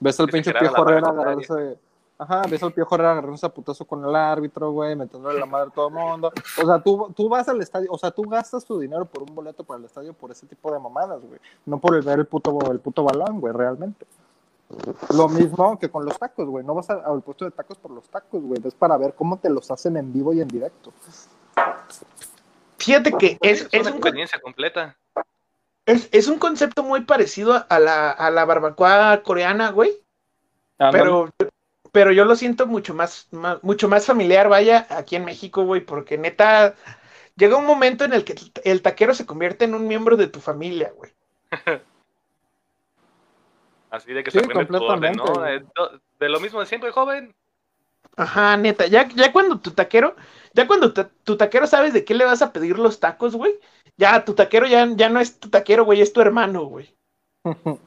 Ves 0.01 0.19
al 0.19 0.27
pinche 0.27 0.51
la 0.51 0.59
Herrera 0.59 1.09
agarrándose. 1.09 1.77
Ajá, 2.21 2.41
ves 2.49 2.61
al 2.61 2.73
Piojo 2.73 2.95
Herrera 2.95 3.13
agarrándose 3.13 3.45
a 3.45 3.49
putazo 3.49 3.85
con 3.85 4.03
el 4.03 4.13
árbitro, 4.13 4.71
güey, 4.71 4.93
metiéndole 4.93 5.39
la 5.39 5.45
madre 5.45 5.69
a 5.69 5.73
todo 5.73 5.87
el 5.87 5.93
mundo. 5.93 6.33
O 6.61 6.65
sea, 6.65 6.83
tú, 6.83 7.13
tú 7.15 7.29
vas 7.29 7.47
al 7.47 7.61
estadio, 7.61 7.87
o 7.89 7.97
sea, 7.97 8.11
tú 8.11 8.23
gastas 8.23 8.65
tu 8.65 8.77
dinero 8.77 9.05
por 9.05 9.23
un 9.23 9.33
boleto 9.33 9.63
para 9.63 9.79
el 9.79 9.85
estadio 9.85 10.11
por 10.11 10.29
ese 10.29 10.45
tipo 10.45 10.69
de 10.69 10.79
mamadas, 10.79 11.21
güey. 11.21 11.39
No 11.65 11.79
por 11.79 11.95
el 11.95 12.01
ver 12.01 12.19
el 12.19 12.25
puto, 12.25 12.59
el 12.71 12.81
puto 12.81 13.05
balón, 13.05 13.39
güey, 13.39 13.53
realmente. 13.53 14.05
Lo 15.15 15.29
mismo 15.29 15.79
que 15.79 15.89
con 15.89 16.03
los 16.03 16.19
tacos, 16.19 16.45
güey. 16.45 16.65
No 16.65 16.75
vas 16.75 16.89
al 16.89 17.21
puesto 17.21 17.45
de 17.45 17.51
tacos 17.51 17.77
por 17.77 17.91
los 17.91 18.09
tacos, 18.09 18.43
güey. 18.43 18.59
Es 18.65 18.75
para 18.75 18.97
ver 18.97 19.13
cómo 19.15 19.39
te 19.39 19.49
los 19.49 19.71
hacen 19.71 19.95
en 19.95 20.11
vivo 20.11 20.33
y 20.33 20.41
en 20.41 20.49
directo. 20.49 20.91
Fíjate 22.77 23.13
que 23.13 23.37
es, 23.41 23.61
es 23.61 23.69
es 23.71 23.81
una 23.81 23.91
un, 23.91 23.95
experiencia 23.95 24.41
completa. 24.41 24.97
es, 25.85 26.09
es 26.11 26.27
un 26.27 26.37
concepto 26.37 26.83
muy 26.83 27.05
parecido 27.05 27.65
a 27.69 27.79
la, 27.79 28.11
a 28.11 28.29
la 28.29 28.43
barbacoa 28.43 29.23
coreana, 29.23 29.71
güey. 29.71 29.91
Pero, 30.91 31.29
pero 31.91 32.11
yo 32.11 32.25
lo 32.25 32.35
siento 32.35 32.67
mucho 32.67 32.93
más, 32.93 33.27
más- 33.31 33.63
mucho 33.63 33.87
más 33.87 34.05
familiar, 34.05 34.49
vaya, 34.49 34.87
aquí 34.89 35.15
en 35.15 35.25
México, 35.25 35.63
güey, 35.63 35.81
porque 35.81 36.17
neta, 36.17 36.75
llega 37.35 37.57
un 37.57 37.65
momento 37.65 38.05
en 38.05 38.13
el 38.13 38.23
que 38.23 38.35
el 38.63 38.81
taquero 38.81 39.13
se 39.13 39.25
convierte 39.25 39.65
en 39.65 39.73
un 39.75 39.87
miembro 39.87 40.17
de 40.17 40.27
tu 40.27 40.39
familia, 40.39 40.91
güey. 40.95 41.11
Así 43.91 44.13
de 44.13 44.23
que 44.23 44.31
Sí, 44.31 44.39
se 44.39 44.45
aprende 44.45 44.65
tu 44.65 44.83
orden, 44.83 45.17
completamente, 45.17 45.23
¿no? 45.33 45.39
güey. 45.41 45.99
De 46.19 46.29
lo 46.29 46.39
mismo 46.39 46.59
de 46.59 46.65
siempre, 46.67 46.91
joven. 46.91 47.33
Ajá, 48.15 48.57
neta, 48.57 48.85
ya, 48.87 49.07
ya 49.09 49.31
cuando 49.31 49.59
tu 49.59 49.71
taquero, 49.71 50.15
ya 50.53 50.67
cuando 50.67 50.93
ta- 50.93 51.09
tu 51.23 51.37
taquero 51.37 51.67
sabes 51.67 51.93
de 51.93 52.03
qué 52.03 52.13
le 52.13 52.25
vas 52.25 52.41
a 52.41 52.51
pedir 52.51 52.77
los 52.77 52.99
tacos, 52.99 53.35
güey, 53.35 53.59
ya 53.97 54.25
tu 54.25 54.33
taquero 54.35 54.67
ya, 54.67 54.87
ya 54.95 55.09
no 55.09 55.19
es 55.19 55.39
tu 55.39 55.49
taquero, 55.49 55.85
güey, 55.85 56.01
es 56.01 56.13
tu 56.13 56.21
hermano, 56.21 56.65
güey. 56.65 56.93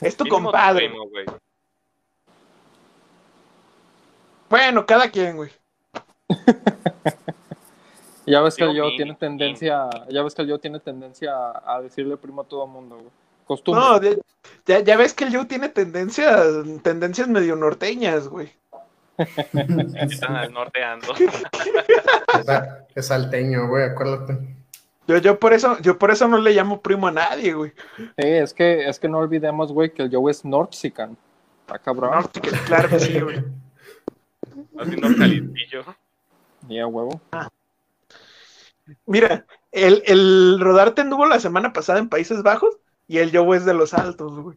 Es 0.00 0.16
tu 0.16 0.26
compadre. 0.28 0.88
primo, 0.88 1.08
güey. 1.08 1.26
Bueno, 4.54 4.86
cada 4.86 5.10
quien, 5.10 5.34
güey. 5.34 5.50
Ya 8.26 8.40
ves 8.40 8.54
que 8.54 8.64
el 8.64 8.74
yo 8.74 8.88
tiene 8.96 9.14
tendencia, 9.16 9.90
ya 10.08 10.22
ves 10.22 10.34
que 10.34 10.42
el 10.42 10.48
yo 10.48 10.58
tiene 10.58 10.78
tendencia 10.80 11.34
a 11.66 11.82
decirle 11.82 12.16
primo 12.16 12.40
a 12.42 12.44
todo 12.44 12.66
mundo, 12.66 12.94
güey. 12.96 13.10
Costumbre. 13.46 14.16
No, 14.16 14.22
ya, 14.64 14.78
ya 14.78 14.96
ves 14.96 15.12
que 15.12 15.24
el 15.24 15.34
Joe 15.36 15.44
tiene 15.44 15.68
tendencia, 15.68 16.38
tendencias 16.82 17.28
medio 17.28 17.54
norteñas, 17.56 18.28
güey. 18.28 18.50
Están 19.18 20.36
al 20.36 20.52
norteando. 20.52 21.08
Es, 21.18 22.46
es 22.94 23.06
salteño, 23.08 23.68
güey, 23.68 23.84
acuérdate. 23.90 24.38
Yo, 25.06 25.18
yo 25.18 25.38
por 25.38 25.52
eso, 25.52 25.76
yo 25.80 25.98
por 25.98 26.10
eso 26.12 26.26
no 26.28 26.38
le 26.38 26.52
llamo 26.52 26.80
primo 26.80 27.08
a 27.08 27.12
nadie, 27.12 27.52
güey. 27.54 27.72
Sí, 27.96 28.12
es 28.16 28.54
que, 28.54 28.88
es 28.88 28.98
que 29.00 29.08
no 29.08 29.18
olvidemos, 29.18 29.72
güey, 29.72 29.92
que 29.92 30.04
el 30.04 30.10
Joe 30.14 30.30
es 30.30 30.44
Nortzican. 30.44 31.18
Está 31.66 31.78
cabrón. 31.80 32.12
No, 32.12 32.22
sí 32.22 32.40
que- 32.40 32.50
claro 32.50 32.88
que 32.88 33.00
sí, 33.00 33.20
güey. 33.20 33.44
Haciendo 34.78 35.08
calientillo. 35.16 35.84
Y 36.68 36.78
a 36.78 36.86
huevo. 36.86 37.20
Mira, 39.06 39.46
el, 39.72 40.02
el 40.06 40.58
rodarte 40.60 41.02
anduvo 41.02 41.26
la 41.26 41.40
semana 41.40 41.72
pasada 41.72 41.98
en 41.98 42.08
Países 42.08 42.42
Bajos 42.42 42.76
y 43.08 43.18
el 43.18 43.30
Joe 43.36 43.56
es 43.56 43.64
de 43.64 43.74
los 43.74 43.94
altos, 43.94 44.38
güey. 44.38 44.56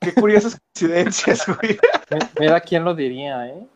Qué 0.00 0.12
curiosas 0.14 0.60
coincidencias, 0.74 1.46
güey. 1.46 1.78
Mi- 2.10 2.18
Mira 2.40 2.60
quién 2.60 2.84
lo 2.84 2.94
diría, 2.94 3.46
¿eh? 3.48 3.66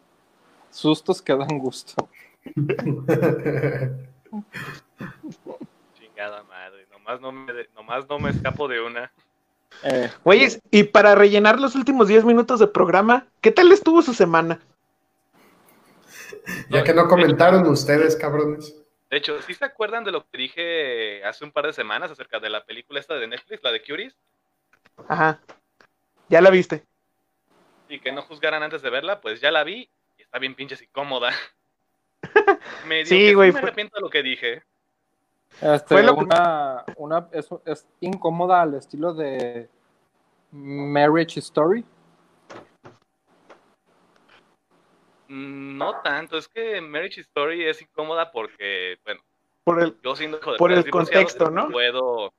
Sustos 0.71 1.23
que 1.23 1.35
dan 1.37 1.59
gusto. 1.59 2.09
Chingada 5.99 6.43
madre. 6.45 6.87
Nomás 6.93 7.21
no 7.21 7.33
me, 7.33 7.53
nomás 7.75 8.09
no 8.09 8.19
me 8.19 8.31
escapo 8.31 8.69
de 8.69 8.81
una. 8.81 9.13
Eh, 9.83 10.11
Güeyes, 10.25 10.61
y 10.71 10.85
para 10.85 11.15
rellenar 11.15 11.61
los 11.61 11.75
últimos 11.75 12.09
10 12.09 12.25
minutos 12.25 12.61
de 12.61 12.67
programa, 12.67 13.27
¿qué 13.41 13.51
tal 13.51 13.71
estuvo 13.73 14.01
su 14.03 14.15
semana? 14.15 14.61
ya 16.71 16.83
que 16.85 16.95
no 16.95 17.09
comentaron 17.09 17.67
ustedes, 17.67 18.17
cabrones. 18.17 18.75
De 19.11 19.17
hecho, 19.19 19.41
¿sí 19.43 19.55
se 19.55 19.65
acuerdan 19.65 20.05
de 20.05 20.13
lo 20.13 20.27
que 20.29 20.39
dije 20.39 21.25
hace 21.25 21.45
un 21.45 21.53
par 21.53 21.67
de 21.67 21.73
semanas 21.73 22.11
acerca 22.11 22.41
de 22.41 22.51
la 22.51 22.65
película 22.65 22.99
esta 23.01 23.15
de 23.15 23.29
Netflix, 23.29 23.63
la 23.63 23.71
de 23.73 23.83
Curious? 23.83 24.17
Ajá. 25.09 25.41
Ya 26.29 26.41
la 26.41 26.51
viste. 26.51 26.85
Y 27.89 28.01
que 28.01 28.11
no 28.11 28.23
juzgaran 28.23 28.63
antes 28.65 28.83
de 28.83 28.91
verla, 28.91 29.21
pues 29.21 29.41
ya 29.41 29.53
la 29.53 29.63
vi 29.63 29.89
y 30.19 30.23
está 30.23 30.39
bien 30.41 30.57
pinches 30.57 30.83
incómoda. 30.83 31.31
Me 32.89 33.07
Sí, 33.07 33.33
güey, 33.33 33.49
Me 33.51 33.53
fue- 33.53 33.61
arrepiento 33.69 33.95
de 33.97 34.01
lo 34.01 34.11
que 34.11 34.23
dije. 34.25 34.65
este, 35.61 35.87
Fue 35.95 36.03
lo- 36.03 36.17
una, 36.17 36.85
una, 36.97 37.29
es, 37.31 37.49
es 37.65 37.87
incómoda 38.01 38.61
al 38.63 38.75
estilo 38.75 39.15
de 39.15 39.69
Marriage 40.51 41.39
Story. 41.39 41.83
Mm, 41.83 41.87
No 45.29 46.01
tanto, 46.03 46.39
es 46.39 46.49
que 46.49 46.81
Marriage 46.81 47.21
Story 47.23 47.65
es 47.65 47.83
incómoda 47.83 48.31
porque, 48.31 48.99
bueno, 49.05 49.21
Por 49.65 49.83
el, 49.83 49.97
yo 50.03 50.15
siendo 50.15 50.39
hijo 50.39 50.53
de 50.53 50.59
Por 50.59 50.73
el 50.73 50.89
contexto, 50.91 51.51
¿no? 51.51 51.69
Puedo, 51.71 52.33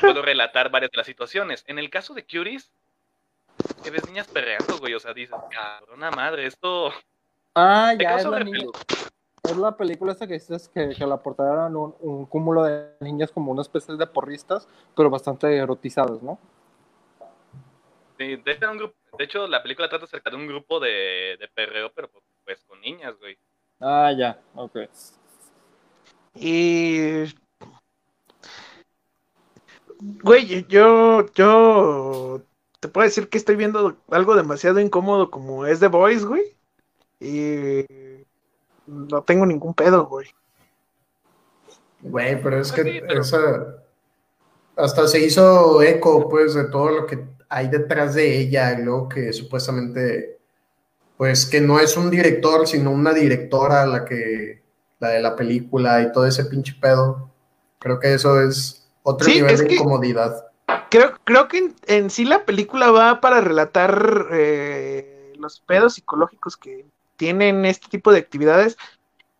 puedo 0.00 0.22
relatar 0.22 0.70
varias 0.70 0.90
de 0.92 0.98
las 0.98 1.06
situaciones. 1.06 1.64
En 1.66 1.78
el 1.78 1.90
caso 1.90 2.14
de 2.14 2.24
Curies, 2.24 2.70
que 3.82 3.90
ves 3.90 4.06
niñas 4.06 4.28
perreando, 4.28 4.78
güey, 4.78 4.94
o 4.94 5.00
sea, 5.00 5.12
dices, 5.12 5.36
cabrona 5.50 6.10
madre, 6.10 6.46
esto... 6.46 6.92
Ah, 7.54 7.94
ya 7.98 8.16
es 8.16 8.24
la, 8.24 8.40
niña- 8.40 8.66
es 9.44 9.56
la 9.56 9.76
película 9.76 10.12
esta 10.12 10.26
que 10.26 10.34
dices 10.34 10.68
que, 10.68 10.88
que 10.90 11.06
la 11.06 11.18
portada 11.18 11.52
eran 11.52 11.76
un, 11.76 11.94
un 12.00 12.26
cúmulo 12.26 12.64
de 12.64 12.88
niñas 13.00 13.30
como 13.30 13.52
una 13.52 13.62
especie 13.62 13.94
de 13.96 14.06
porristas, 14.06 14.68
pero 14.96 15.10
bastante 15.10 15.56
erotizadas, 15.56 16.22
¿no? 16.22 16.38
Sí, 18.18 18.36
de, 18.36 18.52
hecho, 18.52 18.64
era 18.64 18.70
un 18.70 18.78
grupo- 18.78 18.94
de 19.18 19.24
hecho, 19.24 19.46
la 19.48 19.62
película 19.62 19.88
trata 19.88 20.04
acerca 20.04 20.30
de 20.30 20.36
un 20.36 20.46
grupo 20.46 20.78
de, 20.80 21.36
de 21.40 21.48
perreo, 21.52 21.90
pero 21.94 22.10
pues 22.44 22.62
con 22.66 22.80
niñas, 22.80 23.14
güey. 23.18 23.36
Ah, 23.80 24.12
ya, 24.16 24.40
ok. 24.54 24.76
Y. 26.36 27.24
Güey, 30.22 30.64
yo, 30.66 31.26
yo 31.34 32.42
te 32.80 32.88
puedo 32.88 33.06
decir 33.06 33.28
que 33.28 33.38
estoy 33.38 33.56
viendo 33.56 33.96
algo 34.10 34.34
demasiado 34.36 34.80
incómodo 34.80 35.30
como 35.30 35.66
es 35.66 35.80
The 35.80 35.88
Voice, 35.88 36.24
güey. 36.24 36.54
Y 37.20 37.84
no 38.86 39.22
tengo 39.22 39.46
ningún 39.46 39.74
pedo, 39.74 40.06
güey. 40.06 40.28
Güey, 42.02 42.42
pero 42.42 42.60
es 42.60 42.70
que 42.70 42.82
Sí, 42.82 43.00
pero- 43.00 43.20
esa 43.22 43.83
hasta 44.76 45.08
se 45.08 45.24
hizo 45.24 45.82
eco, 45.82 46.28
pues, 46.28 46.54
de 46.54 46.64
todo 46.64 46.90
lo 46.90 47.06
que 47.06 47.24
hay 47.48 47.68
detrás 47.68 48.14
de 48.14 48.38
ella, 48.38 48.76
luego 48.78 49.08
que 49.08 49.32
supuestamente, 49.32 50.38
pues, 51.16 51.46
que 51.46 51.60
no 51.60 51.78
es 51.78 51.96
un 51.96 52.10
director, 52.10 52.66
sino 52.66 52.90
una 52.90 53.12
directora 53.12 53.86
la 53.86 54.04
que, 54.04 54.62
la 54.98 55.08
de 55.10 55.20
la 55.20 55.36
película 55.36 56.02
y 56.02 56.12
todo 56.12 56.26
ese 56.26 56.44
pinche 56.46 56.74
pedo. 56.80 57.30
Creo 57.78 58.00
que 58.00 58.14
eso 58.14 58.40
es 58.40 58.88
otro 59.02 59.26
Sí, 59.26 59.34
nivel 59.34 59.54
es 59.54 59.60
de 59.60 59.74
incomodidad. 59.74 60.46
Creo, 60.90 61.12
creo 61.24 61.48
que 61.48 61.58
en, 61.58 61.74
en 61.86 62.10
sí 62.10 62.24
la 62.24 62.44
película 62.44 62.90
va 62.90 63.20
para 63.20 63.40
relatar 63.40 64.26
eh, 64.32 65.32
los 65.38 65.60
pedos 65.60 65.94
psicológicos 65.94 66.56
que 66.56 66.86
tienen 67.16 67.64
este 67.64 67.88
tipo 67.88 68.12
de 68.12 68.18
actividades 68.18 68.76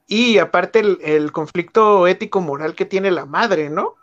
y 0.07 0.39
aparte 0.39 0.81
el, 0.81 0.99
el 1.03 1.33
conflicto 1.33 2.07
ético-moral 2.07 2.75
que 2.75 2.85
tiene 2.85 3.11
la 3.11 3.25
madre, 3.25 3.71
¿no? 3.71 3.95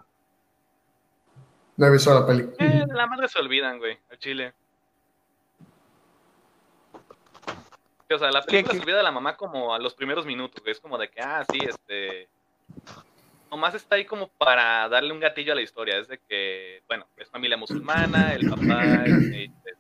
No 1.82 1.88
he 1.88 1.90
visto 1.90 2.14
la 2.14 2.28
película. 2.28 2.56
Eh, 2.60 2.86
de 2.86 2.94
la 2.94 3.08
madre 3.08 3.28
se 3.28 3.40
olvidan, 3.40 3.80
güey, 3.80 3.98
al 4.12 4.20
chile. 4.20 4.54
O 8.08 8.20
sea, 8.20 8.30
la 8.30 8.44
película 8.44 8.74
qué? 8.74 8.78
se 8.78 8.84
olvida 8.84 8.98
de 8.98 9.04
la 9.04 9.12
mamá 9.12 9.36
como 9.36 9.74
a 9.74 9.80
los 9.80 9.96
primeros 9.96 10.24
minutos, 10.24 10.62
güey. 10.62 10.74
Es 10.74 10.80
como 10.80 11.00
de 11.00 11.10
que, 11.10 11.20
ah, 11.22 11.44
sí, 11.52 11.58
este. 11.68 12.30
Nomás 13.50 13.74
está 13.74 13.96
ahí 13.96 14.06
como 14.06 14.28
para 14.28 14.88
darle 14.90 15.12
un 15.12 15.20
gatillo 15.20 15.54
a 15.54 15.56
la 15.56 15.64
historia. 15.64 15.98
Es 15.98 16.08
de 16.08 16.20
que, 16.20 16.84
bueno, 16.88 17.08
es 17.18 17.32
familia 17.32 17.58
musulmana, 17.58 18.36
el 18.36 18.48
papá 18.48 19.04
es, 19.04 19.14
es 19.66 19.78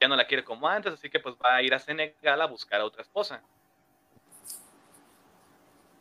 ya 0.00 0.08
no 0.08 0.16
la 0.16 0.26
quiere 0.26 0.44
como 0.44 0.66
antes, 0.66 0.94
así 0.94 1.10
que 1.10 1.20
pues 1.20 1.34
va 1.34 1.56
a 1.56 1.62
ir 1.62 1.74
a 1.74 1.78
Senegal 1.78 2.40
a 2.40 2.46
buscar 2.46 2.80
a 2.80 2.86
otra 2.86 3.02
esposa. 3.02 3.42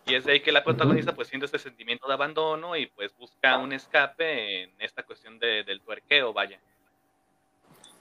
Y 0.05 0.15
es 0.15 0.25
de 0.25 0.33
ahí 0.33 0.39
que 0.41 0.51
la 0.51 0.63
protagonista 0.63 1.13
pues 1.15 1.29
siente 1.29 1.45
ese 1.45 1.59
sentimiento 1.59 2.07
de 2.07 2.13
abandono 2.13 2.75
y 2.75 2.87
pues 2.87 3.15
busca 3.17 3.57
un 3.57 3.71
escape 3.71 4.63
en 4.63 4.71
esta 4.79 5.03
cuestión 5.03 5.39
de- 5.39 5.63
del 5.63 5.79
tuerqueo, 5.81 6.33
vaya. 6.33 6.59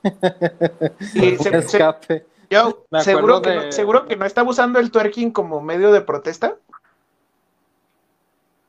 Y 1.14 1.36
se- 1.36 1.38
se- 1.38 1.56
Escape. 1.58 2.26
yo, 2.50 2.84
seguro, 3.02 3.40
que 3.40 3.50
de- 3.50 3.56
no, 3.66 3.72
seguro 3.72 4.06
que 4.08 4.16
no 4.16 4.24
está 4.26 4.42
usando 4.42 4.80
el 4.80 4.90
twerking 4.90 5.30
como 5.30 5.60
medio 5.60 5.92
de 5.92 6.00
protesta. 6.00 6.56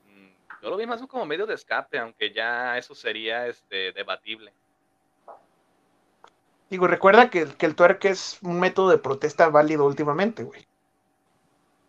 Mm, 0.08 0.28
Yo 0.62 0.70
lo 0.70 0.78
vi 0.78 0.86
más 0.86 1.02
como 1.08 1.26
medio 1.26 1.48
de 1.48 1.56
escape, 1.56 1.98
aunque 1.98 2.32
ya 2.32 2.78
eso 2.78 2.94
sería 2.94 3.48
este 3.48 3.92
debatible. 3.94 4.54
Digo, 6.70 6.86
recuerda 6.88 7.30
que, 7.32 7.46
que 7.48 7.66
el 7.66 7.76
twerk 7.76 8.06
es 8.06 8.38
un 8.44 8.60
método 8.60 8.90
de 8.90 8.98
protesta 9.00 9.50
válido 9.50 9.86
últimamente, 9.86 10.44
güey. 10.44 10.66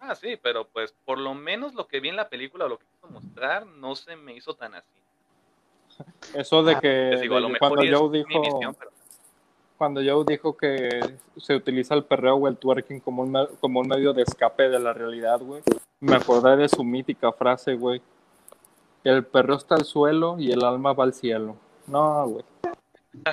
Ah, 0.07 0.15
sí, 0.15 0.37
pero 0.43 0.67
pues 0.67 0.95
por 1.05 1.19
lo 1.19 1.35
menos 1.35 1.75
lo 1.75 1.87
que 1.87 2.01
vi 2.01 2.11
en 2.11 2.17
la 2.17 2.29
película 2.29 2.67
o 2.67 2.69
lo 2.69 2.79
que 2.79 2.85
quiso 2.87 3.07
mostrar 3.13 3.67
no 3.67 3.95
se 3.95 4.17
me 4.17 4.35
hizo 4.35 4.55
tan 4.55 4.75
así. 4.75 4.89
Eso 6.35 6.63
de 6.63 6.75
Ah, 6.75 6.81
que 6.81 6.89
Les 7.13 7.21
digo, 7.23 7.37
a 7.37 7.41
lo 7.41 7.47
de- 7.47 7.53
mejor 7.55 7.69
cuando 7.75 7.99
Joe 7.99 8.19
dijo 8.19 8.41
visión, 8.43 8.75
pero 8.79 8.91
cuando 9.79 10.01
Joe 10.05 10.25
dijo 10.27 10.57
que 10.57 11.17
se 11.37 11.55
utiliza 11.57 11.95
el 11.95 12.05
perreo 12.05 12.37
o 12.37 12.49
el 12.49 12.57
twerking 12.57 13.01
como 13.01 13.23
un, 13.23 13.47
como 13.61 13.81
un 13.81 13.89
medio 13.89 14.13
de 14.13 14.23
escape 14.23 14.69
de 14.69 14.79
la 14.79 14.93
realidad, 14.93 15.41
güey, 15.41 15.63
me 16.01 16.17
acordé 16.17 16.57
de 16.57 16.69
su 16.69 16.85
mítica 16.85 17.33
frase, 17.33 17.75
güey. 17.75 18.01
El 19.03 19.25
perreo 19.25 19.57
está 19.57 19.75
al 19.75 19.85
suelo 19.85 20.37
y 20.39 20.51
el 20.53 20.65
alma 20.65 20.93
va 20.93 21.05
al 21.05 21.13
cielo. 21.15 21.57
No, 21.87 22.29
güey. 22.29 22.45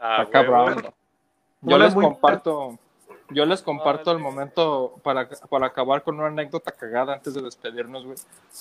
Ah, 0.00 0.26
cabrón. 0.30 0.82
Yo 1.62 1.78
les 1.78 1.94
comparto, 1.94 2.76
yo 3.30 3.44
les 3.46 3.62
comparto 3.62 4.12
el 4.12 4.18
momento 4.18 4.94
para, 5.02 5.28
para 5.50 5.66
acabar 5.66 6.02
con 6.02 6.16
una 6.18 6.28
anécdota 6.28 6.70
cagada 6.72 7.14
antes 7.14 7.34
de 7.34 7.42
despedirnos, 7.42 8.04
güey. 8.04 8.16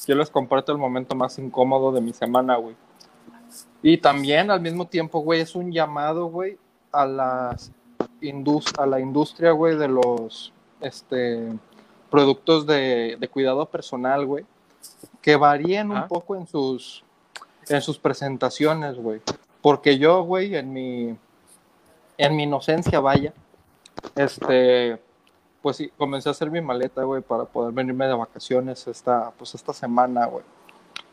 Yo 0.08 0.16
les 0.16 0.30
comparto 0.30 0.72
el 0.72 0.78
momento 0.78 1.16
más 1.16 1.38
incómodo 1.38 1.92
de 1.92 2.02
mi 2.02 2.14
semana, 2.14 2.56
güey. 2.58 2.76
Y 3.84 3.98
también 4.00 4.50
al 4.50 4.62
mismo 4.62 4.88
tiempo, 4.88 5.20
güey, 5.20 5.42
es 5.42 5.56
un 5.56 5.72
llamado, 5.72 6.28
güey, 6.28 6.58
a 6.92 7.06
las 7.06 7.72
indus- 8.22 8.74
a 8.80 8.86
la 8.88 9.00
industria, 9.00 9.52
güey, 9.52 9.76
de 9.78 9.88
los 9.88 10.52
este 10.82 11.54
productos 12.10 12.66
de, 12.66 13.18
de 13.20 13.28
cuidado 13.28 13.66
personal, 13.68 14.26
güey, 14.26 14.46
que 15.22 15.36
varíen 15.36 15.92
un 15.92 16.08
poco 16.08 16.36
en 16.36 16.48
sus 16.48 17.04
en 17.70 17.82
sus 17.82 17.98
presentaciones, 18.00 18.96
güey. 18.96 19.22
Porque 19.62 19.98
yo, 19.98 20.24
güey, 20.24 20.56
en 20.56 20.74
mi 20.74 21.16
en 22.18 22.36
mi 22.36 22.44
inocencia, 22.44 23.00
vaya, 23.00 23.34
este, 24.16 25.02
pues 25.62 25.78
sí, 25.78 25.92
comencé 25.98 26.30
a 26.30 26.32
hacer 26.32 26.52
mi 26.52 26.62
maleta, 26.62 27.04
güey, 27.04 27.22
para 27.22 27.46
poder 27.46 27.74
venirme 27.74 28.08
de 28.08 28.14
vacaciones 28.14 28.88
esta, 28.88 29.32
pues 29.32 29.56
esta 29.56 29.74
semana, 29.74 30.26
güey. 30.26 30.44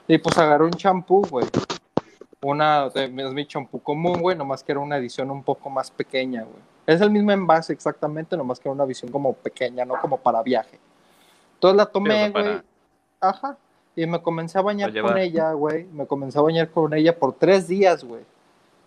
Y 0.09 0.19
pues 0.19 0.37
agarré 0.39 0.65
un 0.65 0.73
champú, 0.73 1.23
güey. 1.31 1.47
Una, 2.43 2.89
de- 2.91 3.05
es 3.05 3.33
mi 3.33 3.47
champú 3.47 3.81
común, 3.81 4.21
güey, 4.21 4.37
nomás 4.37 4.63
que 4.65 4.73
era 4.73 4.81
una 4.81 4.97
edición 4.97 5.31
un 5.31 5.43
poco 5.43 5.71
más 5.71 5.91
pequeña, 5.91 6.43
güey. 6.43 6.63
Es 6.87 7.01
el 7.01 7.11
mismo 7.11 7.31
envase 7.31 7.73
exactamente, 7.73 8.37
nomás 8.37 8.59
que 8.59 8.69
era 8.69 8.75
una 8.75 8.85
visión 8.85 9.13
como 9.13 9.33
pequeña, 9.35 9.85
no 9.85 9.95
como 10.01 10.19
para 10.19 10.43
viaje. 10.43 10.81
Entonces 11.55 11.77
la 11.77 11.87
tomé, 11.87 12.31
güey. 12.31 12.63
Ajá. 13.21 13.57
Y 13.95 14.07
me 14.07 14.21
comencé 14.21 14.59
a 14.59 14.63
bañar 14.63 14.91
con 15.03 15.17
ella, 15.19 15.53
güey. 15.53 15.85
Me 15.85 16.07
comencé 16.07 16.39
a 16.39 16.43
bañar 16.43 16.71
con 16.71 16.93
ella 16.95 17.17
por 17.17 17.35
tres 17.35 17.69
días, 17.69 18.03
güey. 18.03 18.23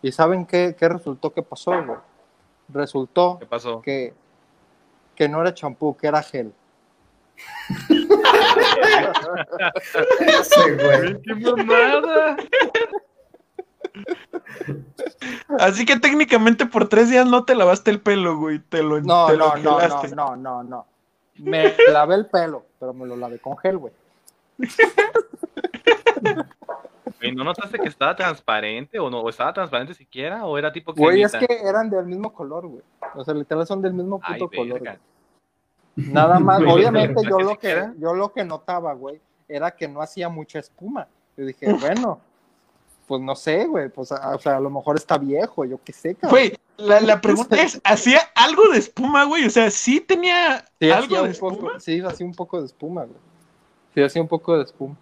¿Y 0.02 0.12
saben 0.12 0.46
qué, 0.46 0.76
qué 0.78 0.90
resultó 0.90 1.32
que 1.32 1.42
pasó, 1.42 1.72
güey? 1.72 1.98
Resultó 2.70 3.38
¿Qué 3.40 3.46
pasó? 3.46 3.82
que, 3.82 4.14
que 5.16 5.30
no 5.30 5.42
era 5.42 5.54
champú, 5.54 5.96
que 5.96 6.08
era 6.08 6.24
gel. 6.24 6.52
Ese 10.20 10.76
güey. 10.76 11.22
¡Qué 11.22 11.36
mamada! 11.36 12.38
Así 15.60 15.86
que 15.86 16.00
técnicamente 16.00 16.66
por 16.66 16.90
tres 16.90 17.10
días 17.10 17.26
no 17.28 17.46
te 17.46 17.56
lavaste 17.56 17.92
el 17.92 18.02
pelo, 18.02 18.38
güey. 18.38 18.60
Te 18.60 18.84
lo, 18.84 19.00
No, 19.02 19.28
te 19.28 19.38
lo 19.38 19.56
no, 19.58 19.80
no, 19.80 19.88
no, 19.88 20.08
no, 20.08 20.36
no, 20.36 20.64
no. 20.64 20.86
Me 21.36 21.76
lavé 21.92 22.16
el 22.16 22.26
pelo, 22.28 22.66
pero 22.80 22.94
me 22.94 23.06
lo 23.06 23.16
lavé 23.16 23.40
con 23.40 23.58
gel, 23.58 23.78
güey. 23.78 23.94
¿Y 27.22 27.32
no 27.32 27.44
notaste 27.44 27.80
que 27.80 27.88
estaba 27.88 28.16
transparente 28.16 29.00
o 29.00 29.10
no? 29.10 29.22
¿O 29.22 29.30
estaba 29.30 29.54
transparente 29.54 29.94
siquiera? 29.94 30.46
¿O 30.46 30.58
era 30.58 30.72
tipo 30.72 30.94
Güey, 30.94 31.24
es 31.24 31.32
que 31.34 31.48
eran 31.64 31.90
del 31.90 32.06
mismo 32.06 32.32
color, 32.34 32.68
güey. 32.68 32.84
O 33.16 33.24
sea, 33.24 33.34
literal 33.34 33.66
son 33.68 33.82
del 33.82 33.94
mismo 33.94 34.20
Ay, 34.24 34.40
puto 34.40 34.56
color. 34.56 34.80
güey. 34.80 34.98
Nada 35.96 36.40
más, 36.40 36.60
Güey, 36.62 36.72
obviamente 36.74 37.14
¿no 37.14 37.24
yo 37.30 37.38
que 37.38 37.44
lo 37.44 37.50
que, 37.50 37.56
siquiera? 37.56 37.94
yo 37.98 38.14
lo 38.14 38.34
que 38.34 38.44
notaba, 38.44 38.94
güey, 38.94 39.22
era 39.48 39.72
que 39.72 39.88
no 39.88 40.02
hacía 40.02 40.28
mucha 40.30 40.60
espuma. 40.60 41.08
Yo 41.38 41.46
dije, 41.46 41.66
bueno, 41.80 42.20
pues 43.08 43.22
no 43.22 43.36
sé, 43.36 43.66
güey, 43.66 43.90
pues 43.90 44.12
a- 44.12 44.36
o 44.36 44.40
sea, 44.40 44.58
a 44.58 44.60
lo 44.60 44.70
mejor 44.70 44.98
está 44.98 45.18
viejo, 45.18 45.64
yo 45.64 45.80
qué 45.84 45.94
sé, 45.94 46.16
cabrón. 46.16 46.32
Güey, 46.32 46.54
la, 46.78 47.00
la 47.00 47.22
pregunta 47.22 47.56
es, 47.62 47.80
¿hacía 47.86 48.20
algo 48.36 48.68
de 48.74 48.80
espuma, 48.80 49.24
güey? 49.24 49.46
O 49.46 49.50
sea, 49.50 49.72
sí 49.72 50.02
tenía 50.02 50.66
Sí, 50.80 50.92
algo 50.92 51.06
hacía 51.06 51.22
de 51.22 51.30
un 51.30 51.36
poco, 51.36 51.54
espuma. 51.54 51.80
sí, 51.80 52.02
hacía 52.02 52.26
un 52.28 52.36
poco 52.36 52.60
de 52.60 52.66
espuma, 52.66 53.04
güey. 53.06 53.18
Sí, 53.94 54.02
hacía 54.04 54.22
un 54.22 54.28
poco 54.28 54.58
de 54.58 54.64
espuma. 54.66 54.98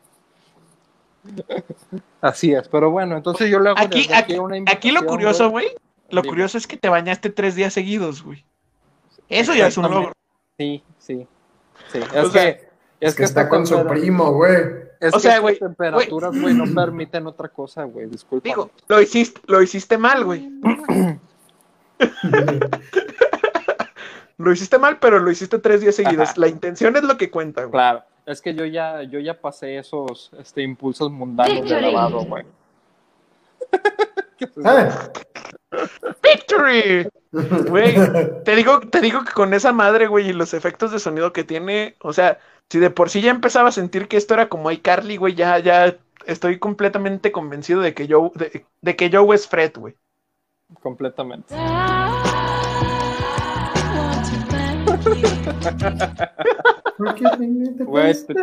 Así 2.22 2.54
es, 2.54 2.68
pero 2.68 2.92
bueno, 2.92 3.16
entonces 3.18 3.50
yo 3.50 3.60
le 3.60 3.70
hago 3.70 3.80
Aquí- 3.80 4.02
desde 4.04 4.16
aquí- 4.16 4.38
una 4.38 4.58
Aquí 4.72 4.92
lo 4.92 5.06
curioso, 5.06 5.50
güey. 5.50 5.68
lo 6.10 6.22
Dime. 6.22 6.30
curioso 6.32 6.58
es 6.58 6.68
que 6.68 6.78
te 6.78 6.90
bañaste 6.90 7.30
tres 7.30 7.56
días 7.56 7.74
seguidos, 7.74 8.24
güey. 8.24 8.46
Eso 9.30 9.54
ya 9.54 9.68
es 9.68 9.78
un 9.78 9.84
logro. 9.90 10.12
Sí, 10.58 10.84
sí, 11.00 11.28
sí. 11.92 12.00
Es 12.14 12.26
O 12.26 12.30
sea, 12.30 12.56
que, 12.58 12.68
Es 13.00 13.16
que 13.16 13.24
está 13.24 13.50
con 13.50 13.66
su 13.66 13.86
primo, 13.88 14.32
güey. 14.34 14.84
Es 15.00 15.14
O 15.14 15.18
que 15.18 15.22
sea, 15.22 15.40
güey, 15.40 15.58
temperaturas, 15.60 16.40
güey, 16.40 16.54
no 16.54 16.66
permiten 16.74 17.28
otra 17.28 17.50
cosa, 17.50 17.84
güey. 17.84 18.06
Disculpa. 18.08 18.48
Digo, 18.48 18.70
lo 18.88 19.02
hiciste, 19.02 19.42
lo 19.48 19.62
hiciste 19.62 19.98
mal, 19.98 20.24
güey. 20.24 20.50
Lo 24.38 24.52
hiciste 24.52 24.78
mal, 24.80 24.98
pero 25.00 25.20
lo 25.20 25.30
hiciste 25.32 25.60
tres 25.60 25.82
días 25.82 25.96
seguidos. 25.96 26.30
Ajá. 26.30 26.34
La 26.38 26.48
intención 26.48 26.96
es 26.98 27.04
lo 27.04 27.18
que 27.18 27.30
cuenta, 27.30 27.62
güey. 27.62 27.72
Claro, 27.72 28.04
es 28.26 28.42
que 28.42 28.54
yo 28.54 28.66
ya, 28.66 29.04
yo 29.04 29.20
ya 29.20 29.40
pasé 29.40 29.78
esos 29.78 30.32
este, 30.38 30.62
impulsos 30.62 31.12
mundanos 31.12 31.70
de 31.70 31.82
lavado, 31.82 32.26
güey. 32.26 32.44
¿Qué 34.38 34.46
es 34.46 34.58
eso? 34.58 35.12
¡Victory! 36.22 37.10
Güey, 37.68 37.96
te 38.46 38.56
digo, 38.56 38.80
te 38.82 39.02
digo 39.02 39.24
que 39.24 39.34
con 39.34 39.56
esa 39.56 39.74
madre, 39.74 40.06
güey, 40.06 40.30
y 40.30 40.34
los 40.34 40.54
efectos 40.54 40.92
de 40.92 41.00
sonido 41.00 41.34
que 41.34 41.44
tiene, 41.44 41.96
o 42.00 42.14
sea, 42.14 42.38
si 42.70 42.78
de 42.78 42.92
por 42.92 43.10
sí 43.10 43.22
ya 43.22 43.32
empezaba 43.32 43.70
a 43.70 43.72
sentir 43.72 44.08
que 44.08 44.18
esto 44.18 44.36
era 44.36 44.50
como 44.50 44.70
iCarly, 44.70 45.18
güey, 45.18 45.34
ya, 45.34 45.58
ya 45.58 45.98
estoy 46.28 46.60
completamente 46.60 47.32
convencido 47.32 47.82
de 47.82 47.96
que 47.96 48.08
Joe, 48.08 48.30
de, 48.36 48.68
de 48.82 48.96
que 48.96 49.10
Joe 49.12 49.36
es 49.36 49.48
Fred, 49.48 49.72
güey. 49.76 49.96
Completamente. 50.80 51.56
Güey, 56.98 58.14
te- 58.26 58.34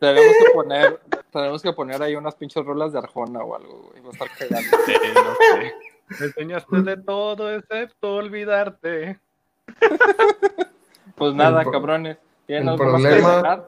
Tenemos 0.00 0.34
que 0.44 0.50
poner, 0.54 1.00
tenemos 1.32 1.62
que 1.62 1.72
poner 1.72 2.02
ahí 2.02 2.16
unas 2.16 2.34
pinches 2.34 2.64
rolas 2.64 2.92
de 2.92 2.98
Arjona 2.98 3.40
o 3.40 3.54
algo, 3.56 3.90
güey. 3.90 4.02
Va 4.02 4.08
a 4.08 4.12
estar 4.12 4.28
cagando. 4.38 4.76
Sí, 4.86 4.92
no 5.14 5.34
sé. 5.34 5.74
Me 6.20 6.26
enseñaste 6.26 6.82
de 6.82 6.96
todo 6.98 7.54
excepto 7.54 8.14
olvidarte. 8.16 9.18
Pues 11.14 11.34
nada, 11.34 11.62
El 11.62 11.70
cabrones. 11.70 12.18
¿Tienen 12.46 12.68
el 12.68 12.76
que 12.78 12.84
problema-? 12.84 13.64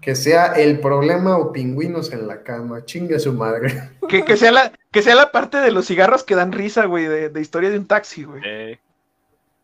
Que 0.00 0.14
sea 0.14 0.46
el 0.54 0.80
problema 0.80 1.38
o 1.38 1.52
pingüinos 1.52 2.12
en 2.12 2.26
la 2.28 2.42
cama. 2.42 2.84
Chingue 2.84 3.18
su 3.18 3.32
madre. 3.32 3.90
Que, 4.08 4.24
que 4.24 4.36
sea 4.36 4.52
la, 4.52 4.72
que 4.92 5.02
sea 5.02 5.14
la 5.14 5.32
parte 5.32 5.58
de 5.58 5.72
los 5.72 5.86
cigarros 5.86 6.22
que 6.24 6.34
dan 6.34 6.52
risa, 6.52 6.84
güey, 6.86 7.06
de, 7.06 7.28
de 7.30 7.40
historia 7.40 7.70
de 7.70 7.78
un 7.78 7.86
taxi, 7.86 8.24
güey. 8.24 8.42
Eh, 8.44 8.78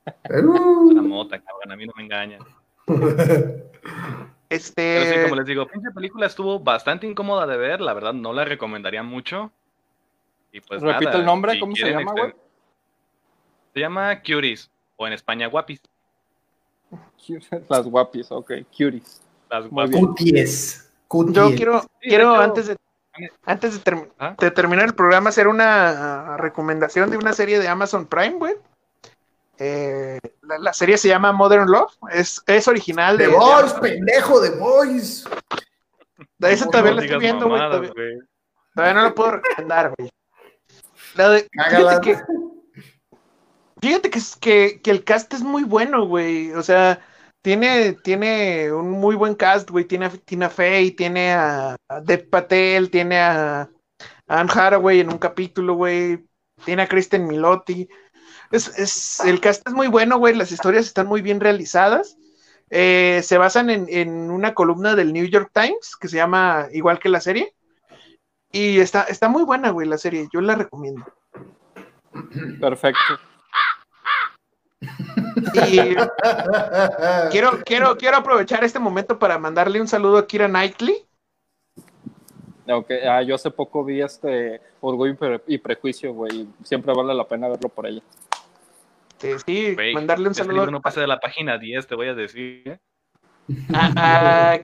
Uh. 0.04 0.90
la 0.96 1.02
mota, 1.02 1.38
cabrón, 1.40 1.70
a 1.70 1.76
mí 1.76 1.86
no 1.86 1.92
me 1.96 2.02
engañan. 2.02 2.40
Este. 4.48 4.98
Pero 5.00 5.14
sí, 5.14 5.22
como 5.22 5.36
les 5.36 5.46
digo, 5.46 5.66
pinche 5.66 5.90
película 5.92 6.26
estuvo 6.26 6.60
bastante 6.60 7.06
incómoda 7.06 7.46
de 7.46 7.56
ver, 7.56 7.80
la 7.80 7.94
verdad 7.94 8.12
no 8.12 8.32
la 8.32 8.44
recomendaría 8.44 9.02
mucho. 9.02 9.50
Y 10.52 10.60
pues 10.60 10.82
Repite 10.82 11.06
nada, 11.06 11.18
el 11.18 11.24
nombre, 11.24 11.52
si 11.52 11.60
¿cómo 11.60 11.74
se 11.74 11.90
llama, 11.90 12.12
güey? 12.12 12.34
Se 13.72 13.80
llama 13.80 14.20
Cuties, 14.20 14.70
o 14.96 15.06
en 15.06 15.14
España 15.14 15.46
Guapis. 15.46 15.80
Las 17.70 17.86
guapis, 17.86 18.30
ok, 18.30 18.52
cuties. 18.76 19.22
Las. 19.48 19.66
Cuties. 19.68 20.90
Cuties. 21.08 21.34
Yo 21.34 21.54
quiero, 21.54 21.80
Sí, 21.80 22.08
quiero 22.08 22.34
antes 22.34 22.66
de 22.66 22.76
antes 23.44 23.84
de, 23.84 24.08
¿Ah? 24.18 24.34
de 24.38 24.50
terminar 24.50 24.86
el 24.86 24.94
programa 24.94 25.30
hacer 25.30 25.48
una 25.48 26.36
recomendación 26.38 27.10
de 27.10 27.18
una 27.18 27.32
serie 27.32 27.58
de 27.58 27.68
Amazon 27.68 28.06
Prime, 28.06 28.38
güey. 28.38 28.54
Eh, 29.64 30.18
la, 30.42 30.58
la 30.58 30.72
serie 30.72 30.98
se 30.98 31.06
llama 31.06 31.30
Modern 31.30 31.70
Love, 31.70 31.92
es, 32.10 32.42
es 32.48 32.66
original 32.66 33.16
de, 33.16 33.26
The 33.26 33.30
de 33.30 33.36
Boys, 33.36 33.52
Amazon. 33.52 33.80
pendejo, 33.80 34.42
The 34.42 34.50
Boys. 34.58 35.24
De 36.38 36.52
esa 36.52 36.66
No 36.66 36.82
la 36.82 37.02
estoy 37.02 37.18
viendo, 37.20 37.48
güey. 37.48 37.60
Todavía, 38.74 38.94
no 38.94 39.02
la 39.02 39.14
puedo 39.14 39.30
recomendar, 39.32 39.94
güey. 39.96 40.10
La 41.14 41.28
de, 41.30 41.48
Cágala. 41.48 42.00
fíjate 42.00 42.12
que 42.12 42.22
Fíjate 43.80 44.10
que, 44.10 44.18
es, 44.18 44.36
que, 44.36 44.80
que 44.82 44.90
el 44.90 45.04
cast 45.04 45.32
es 45.34 45.42
muy 45.42 45.64
bueno, 45.64 46.06
güey. 46.06 46.52
O 46.52 46.62
sea, 46.62 47.00
tiene, 47.40 47.94
tiene 47.94 48.72
un 48.72 48.90
muy 48.90 49.16
buen 49.16 49.34
cast, 49.34 49.70
güey. 49.70 49.84
Tiene 49.84 50.06
a 50.06 50.10
Tina 50.10 50.48
Fey, 50.48 50.92
tiene 50.92 51.32
a, 51.32 51.76
a 51.88 52.00
Dev 52.00 52.28
Patel, 52.30 52.90
tiene 52.90 53.18
a, 53.18 53.62
a 53.62 54.40
Anne 54.40 54.50
Hathaway 54.52 55.00
en 55.00 55.10
un 55.10 55.18
capítulo, 55.18 55.74
güey. 55.74 56.24
Tiene 56.64 56.82
a 56.82 56.88
Kristen 56.88 57.26
Milotti. 57.26 57.88
Es, 58.52 58.78
es, 58.78 59.20
el 59.20 59.40
cast 59.40 59.66
es 59.66 59.74
muy 59.74 59.88
bueno, 59.88 60.18
güey. 60.18 60.34
Las 60.34 60.52
historias 60.52 60.86
están 60.86 61.06
muy 61.06 61.22
bien 61.22 61.40
realizadas. 61.40 62.16
Eh, 62.70 63.20
se 63.24 63.38
basan 63.38 63.70
en, 63.70 63.86
en, 63.88 64.30
una 64.30 64.54
columna 64.54 64.94
del 64.94 65.12
New 65.12 65.26
York 65.26 65.50
Times 65.52 65.96
que 66.00 66.08
se 66.08 66.16
llama 66.16 66.68
igual 66.72 66.98
que 66.98 67.08
la 67.08 67.20
serie. 67.20 67.54
Y 68.50 68.78
está, 68.78 69.04
está 69.04 69.28
muy 69.28 69.42
buena, 69.42 69.70
güey, 69.70 69.88
la 69.88 69.98
serie. 69.98 70.28
Yo 70.32 70.40
la 70.40 70.54
recomiendo. 70.54 71.04
Perfecto. 72.60 73.18
Y 75.54 75.96
quiero, 77.30 77.62
quiero, 77.64 77.96
quiero 77.96 78.16
aprovechar 78.16 78.64
este 78.64 78.78
momento 78.78 79.18
para 79.18 79.38
mandarle 79.38 79.80
un 79.80 79.88
saludo 79.88 80.18
a 80.18 80.26
Kira 80.26 80.48
Knightley. 80.48 81.06
Okay. 82.68 83.00
Ah, 83.00 83.22
yo 83.22 83.34
hace 83.34 83.50
poco 83.50 83.84
vi 83.84 84.00
este 84.00 84.60
Orgullo 84.80 85.16
y 85.46 85.58
Prejuicio, 85.58 86.12
güey. 86.12 86.46
Siempre 86.62 86.94
vale 86.94 87.14
la 87.14 87.26
pena 87.26 87.48
verlo 87.48 87.68
por 87.68 87.86
ella. 87.86 88.02
Este, 89.22 89.38
sí, 89.38 89.74
Wey, 89.76 89.94
mandarle 89.94 90.28
un 90.28 90.34
saludo. 90.34 90.70
No 90.70 90.80
pasa 90.80 91.00
de 91.00 91.06
la 91.06 91.20
página 91.20 91.58
10, 91.58 91.86
te 91.86 91.94
voy 91.94 92.08
a 92.08 92.14
decir. 92.14 92.62
¿eh? 92.66 92.78
A, 93.74 93.92
a, 93.96 94.60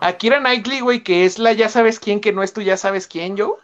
a, 0.00 0.12
Kira 0.14 0.38
Knightley, 0.38 0.80
güey, 0.80 1.02
que 1.02 1.24
es 1.24 1.38
la 1.38 1.52
ya 1.52 1.68
sabes 1.68 1.98
quién, 1.98 2.20
que 2.20 2.32
no 2.32 2.42
es 2.42 2.52
tú 2.52 2.60
ya 2.62 2.76
sabes 2.76 3.06
quién, 3.06 3.36
yo. 3.36 3.58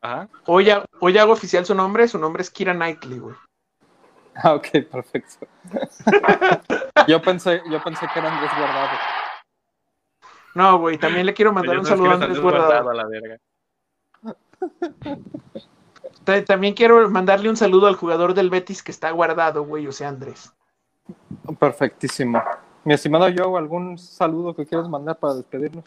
Ajá. 0.00 0.28
Hoy, 0.46 0.68
hoy 1.00 1.18
hago 1.18 1.32
oficial 1.32 1.64
su 1.64 1.74
nombre, 1.74 2.08
su 2.08 2.18
nombre 2.18 2.42
es 2.42 2.50
Kira 2.50 2.74
Knightley, 2.74 3.18
güey. 3.18 3.34
Ah, 4.38 4.52
ok, 4.52 4.68
perfecto. 4.90 5.46
yo, 7.08 7.22
pensé, 7.22 7.62
yo 7.70 7.82
pensé 7.82 8.06
que 8.12 8.18
era 8.18 8.30
Andrés 8.30 8.50
Guardado. 8.54 8.98
No, 10.54 10.78
güey, 10.78 10.98
también 10.98 11.24
le 11.24 11.32
quiero 11.32 11.54
mandar 11.54 11.78
un 11.78 11.86
saludo 11.86 12.10
a 12.10 12.14
Andrés 12.14 12.38
Guardado. 12.38 12.90
A 12.90 12.94
la 12.94 13.06
verga. 13.06 13.38
También 16.46 16.74
quiero 16.74 17.08
mandarle 17.08 17.48
un 17.48 17.56
saludo 17.56 17.86
al 17.86 17.94
jugador 17.94 18.34
del 18.34 18.50
Betis 18.50 18.82
que 18.82 18.90
está 18.90 19.10
guardado, 19.12 19.64
güey, 19.64 19.86
o 19.86 19.92
sea, 19.92 20.08
Andrés. 20.08 20.52
Perfectísimo. 21.60 22.42
Mi 22.84 22.94
estimado 22.94 23.26
Joe, 23.26 23.58
¿algún 23.58 23.96
saludo 23.96 24.54
que 24.54 24.66
quieras 24.66 24.88
mandar 24.88 25.18
para 25.18 25.34
despedirnos? 25.34 25.84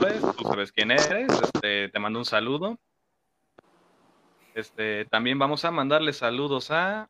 Pues 0.00 0.20
tú 0.36 0.44
sabes 0.44 0.72
quién 0.72 0.90
eres, 0.90 1.28
este, 1.42 1.88
te 1.90 1.98
mando 2.00 2.18
un 2.18 2.24
saludo. 2.24 2.76
Este, 4.54 5.04
también 5.06 5.38
vamos 5.38 5.64
a 5.64 5.70
mandarle 5.70 6.12
saludos 6.12 6.70
a 6.70 7.08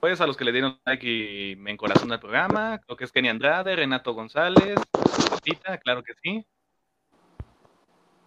pues 0.00 0.20
a 0.20 0.26
los 0.26 0.36
que 0.36 0.44
le 0.44 0.52
dieron 0.52 0.78
like 0.84 1.06
y 1.06 1.56
me 1.56 1.70
encorazón 1.70 2.12
al 2.12 2.20
programa, 2.20 2.78
creo 2.84 2.96
que 2.96 3.04
es 3.04 3.12
Kenny 3.12 3.28
Andrade, 3.28 3.74
Renato 3.74 4.12
González, 4.12 4.78
Tita, 5.42 5.78
claro 5.78 6.02
que 6.02 6.12
sí. 6.22 6.46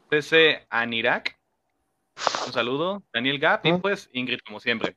CC 0.10 0.66
Anirak, 0.70 1.38
un 2.47 2.53
saludo, 2.53 3.03
Daniel 3.14 3.39
Gap 3.39 3.66
y 3.66 3.74
pues 3.74 4.10
Ingrid 4.14 4.39
como 4.45 4.60
siempre. 4.60 4.95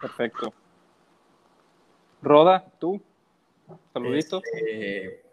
Perfecto. 0.00 0.52
Roda, 2.22 2.64
tú, 2.78 3.02
saluditos. 3.92 4.42
Este, 4.52 5.24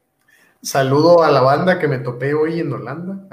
saludo 0.62 1.24
a 1.24 1.30
la 1.32 1.42
banda 1.42 1.80
que 1.80 1.88
me 1.88 2.00
topé 2.00 2.34
hoy 2.34 2.60
en 2.60 2.74
Holanda. 2.74 3.28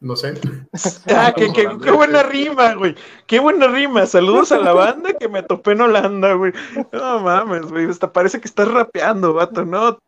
No 0.00 0.16
sé. 0.16 0.34
Ah, 1.14 1.32
qué, 1.36 1.52
qué, 1.52 1.68
qué, 1.82 1.90
buena 1.90 2.22
rima, 2.22 2.74
güey. 2.74 2.94
Qué 3.26 3.38
buena 3.38 3.66
rima. 3.68 4.06
Saludos 4.06 4.50
a 4.52 4.58
la 4.58 4.72
banda 4.72 5.12
que 5.12 5.28
me 5.28 5.42
topé 5.42 5.72
en 5.72 5.82
Holanda, 5.82 6.32
güey. 6.34 6.52
No 6.92 7.20
mames, 7.20 7.66
güey. 7.66 7.88
Hasta 7.90 8.10
parece 8.12 8.40
que 8.40 8.48
estás 8.48 8.68
rapeando, 8.68 9.34
vato, 9.34 9.64
¿no? 9.64 9.98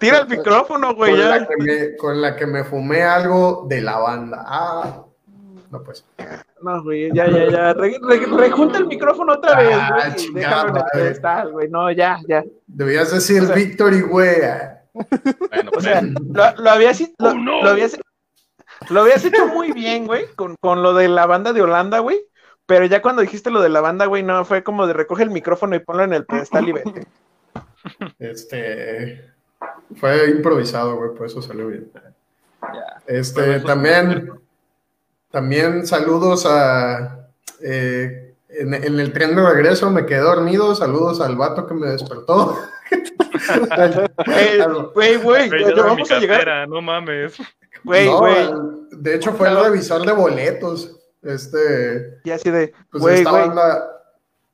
Tira 0.00 0.18
el 0.18 0.28
micrófono, 0.36 0.94
güey. 0.94 1.12
Con, 1.12 1.20
ya. 1.20 1.28
La 1.38 1.46
que 1.46 1.56
me, 1.58 1.96
con 1.96 2.20
la 2.20 2.36
que 2.36 2.46
me 2.46 2.64
fumé 2.64 3.02
algo 3.02 3.66
de 3.68 3.80
la 3.80 3.98
banda. 3.98 4.44
Ah, 4.46 5.04
no, 5.70 5.82
pues. 5.82 6.04
No, 6.62 6.82
güey, 6.82 7.10
ya, 7.14 7.26
ya, 7.30 7.48
ya. 7.50 7.72
Re, 7.72 7.98
re, 8.02 8.18
rejunta 8.26 8.78
el 8.78 8.86
micrófono 8.86 9.34
otra 9.34 9.56
vez, 9.56 9.70
Ah, 9.72 9.90
güey. 9.94 10.14
chingada 10.16 10.64
Déjalo 10.72 11.46
en 11.46 11.52
güey. 11.52 11.68
No, 11.70 11.90
ya, 11.90 12.18
ya. 12.28 12.44
Debías 12.66 13.12
decir 13.12 13.42
O 13.42 13.46
sea- 13.46 13.54
Victory, 13.54 14.00
güey. 14.02 14.36
Bueno, 14.92 15.68
O 15.68 15.72
pues 15.72 15.84
sea, 15.84 16.02
lo, 16.02 16.62
lo 16.62 16.70
habías, 16.70 17.00
lo, 17.18 17.34
lo 17.34 17.70
habías, 17.70 17.96
lo 18.90 19.00
habías 19.02 19.24
hecho 19.24 19.46
muy 19.48 19.72
bien, 19.72 20.06
güey, 20.06 20.26
con, 20.36 20.56
con 20.60 20.82
lo 20.82 20.94
de 20.94 21.08
la 21.08 21.26
banda 21.26 21.52
de 21.52 21.62
Holanda, 21.62 21.98
güey. 22.00 22.20
Pero 22.66 22.84
ya 22.84 23.00
cuando 23.00 23.22
dijiste 23.22 23.50
lo 23.50 23.62
de 23.62 23.70
la 23.70 23.80
banda, 23.80 24.06
güey, 24.06 24.22
no, 24.22 24.44
fue 24.44 24.62
como 24.62 24.86
de 24.86 24.92
recoge 24.92 25.22
el 25.22 25.30
micrófono 25.30 25.74
y 25.74 25.78
ponlo 25.78 26.04
en 26.04 26.12
el 26.12 26.26
pedestal 26.26 26.68
y 26.68 26.72
vete. 26.72 27.06
Este. 28.18 29.24
Fue 29.96 30.30
improvisado, 30.30 30.96
güey, 30.96 31.14
por 31.14 31.26
eso 31.26 31.40
salió 31.42 31.68
bien. 31.68 31.90
Ya. 32.62 33.02
Este, 33.06 33.60
también, 33.60 34.30
también 35.30 35.86
saludos 35.86 36.44
a. 36.46 37.28
eh, 37.62 38.34
en, 38.50 38.72
en 38.74 38.98
el 39.00 39.12
tren 39.12 39.34
de 39.36 39.42
regreso 39.48 39.90
me 39.90 40.04
quedé 40.06 40.20
dormido. 40.20 40.74
Saludos 40.74 41.20
al 41.20 41.36
vato 41.36 41.66
que 41.66 41.74
me 41.74 41.86
despertó. 41.88 42.56
Eh, 44.26 44.64
Güey, 44.94 45.16
güey, 45.16 45.48
vamos 45.76 46.10
a 46.10 46.18
llegar. 46.18 46.68
no 46.68 46.80
mames. 46.82 47.36
Güey, 47.84 48.06
No, 48.06 48.18
güey. 48.18 48.48
de 48.92 49.14
hecho, 49.14 49.32
fue 49.32 49.48
el 49.48 49.58
revisor 49.62 50.04
de 50.06 50.12
boletos. 50.12 50.94
Este. 51.22 52.18
Y 52.24 52.30
así 52.30 52.50
de, 52.50 52.72
Pues 52.90 53.02
güey, 53.02 53.18
esta 53.18 53.30
güey. 53.30 53.46
banda, 53.48 53.88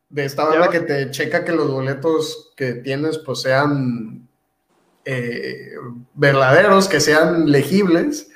de 0.09 0.25
esta 0.25 0.45
banda 0.45 0.64
Ya- 0.66 0.70
que 0.70 0.81
te 0.81 1.11
checa 1.11 1.45
que 1.45 1.53
los 1.53 1.70
boletos 1.70 2.53
que 2.57 2.72
tienes 2.75 3.18
pues 3.18 3.43
sean 3.43 4.27
eh, 5.05 5.72
verdaderos, 6.14 6.89
que 6.89 7.01
sean 7.01 7.51
legibles. 7.51 8.31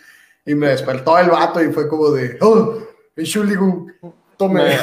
Y 0.44 0.54
me 0.54 0.68
despertó 0.68 1.18
el 1.18 1.28
vato 1.30 1.62
y 1.62 1.72
fue 1.72 1.88
como 1.88 2.10
de, 2.10 2.38
oh, 2.40 2.78
Entschuldigung, 3.16 3.90
tome. 4.36 4.78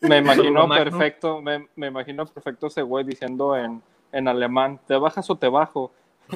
Me, 0.00 0.08
me 0.08 0.18
imagino 0.18 0.68
perfecto, 0.68 1.42
me, 1.42 1.68
me 1.76 1.88
imagino 1.88 2.24
perfecto 2.26 2.68
ese 2.68 2.80
güey 2.82 3.04
diciendo 3.04 3.54
en, 3.56 3.82
en 4.12 4.28
alemán, 4.28 4.80
¿te 4.86 4.94
bajas 4.96 5.28
o 5.28 5.36
te 5.36 5.48
bajo? 5.48 5.92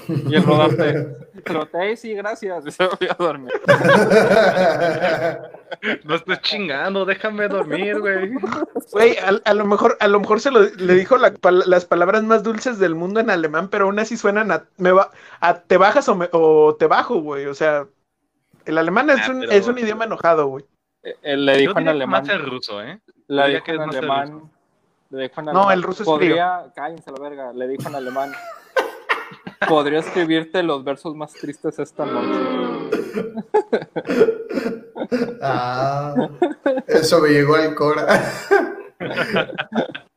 Y 0.07 0.35
el 0.35 0.45
rodarte, 0.45 1.17
pero 1.45 1.67
te 1.67 1.97
sí, 1.97 2.15
gracias, 2.15 2.65
y 2.67 2.71
se 2.71 2.87
voy 2.87 3.09
a 3.09 3.15
dormir. 3.15 3.53
No 6.05 6.17
estés 6.17 6.41
chingando, 6.43 7.05
déjame 7.05 7.47
dormir, 7.49 8.01
güey. 8.01 8.33
Güey, 8.93 9.17
a, 9.19 9.41
a 9.45 9.55
lo 9.55 9.65
mejor, 9.65 9.97
a 10.01 10.09
lo 10.09 10.19
mejor 10.21 10.41
se 10.41 10.51
lo, 10.51 10.63
le 10.63 10.95
dijo 10.95 11.17
la 11.17 11.33
pal- 11.33 11.65
las 11.65 11.85
palabras 11.85 12.25
más 12.25 12.43
dulces 12.43 12.79
del 12.81 12.97
mundo 12.97 13.21
en 13.21 13.31
alemán, 13.31 13.69
pero 13.69 13.85
aún 13.85 13.99
así 14.01 14.17
suenan 14.17 14.51
a, 14.51 14.65
me 14.79 14.91
va, 14.91 15.11
a 15.41 15.61
te 15.61 15.77
bajas 15.77 16.09
o, 16.09 16.17
me- 16.17 16.29
o 16.33 16.75
te 16.77 16.87
bajo, 16.87 17.21
güey. 17.21 17.47
O 17.47 17.55
sea, 17.55 17.87
el 18.65 18.79
alemán 18.79 19.11
es, 19.11 19.21
Ah, 19.23 19.31
un, 19.31 19.45
es 19.45 19.69
un 19.69 19.79
idioma 19.79 20.05
enojado, 20.07 20.49
güey. 20.49 20.65
Eh, 21.05 21.15
Él 21.23 21.47
le 21.47 21.53
Yo 21.55 21.59
dijo 21.61 21.79
en 21.79 21.89
alemán, 21.89 22.23
más 22.25 22.29
el 22.35 22.45
ruso, 22.45 22.83
¿eh? 22.83 23.01
le 23.29 23.49
dijo 23.49 23.65
que 23.65 23.71
en 23.73 23.81
alemán, 23.83 24.51
le 25.11 25.23
dijo 25.23 25.41
en 25.41 25.47
No, 25.47 25.71
el 25.71 25.83
ruso 25.85 26.03
es 26.03 26.07
podría, 26.09 26.65
cállense 26.75 27.11
la 27.13 27.21
verga, 27.23 27.53
le 27.53 27.69
dijo 27.69 27.89
en 27.89 27.95
alemán, 27.95 28.33
podría 29.69 30.01
escribirte 30.01 30.63
los 30.63 30.83
versos 30.85 31.15
más 31.15 31.33
tristes 31.33 31.79
esta 31.79 32.05
noche. 32.05 32.41
Ah, 35.43 36.15
eso 36.87 37.21
me 37.21 37.31
llegó 37.31 37.57
al 37.57 37.75
cora. 37.75 38.23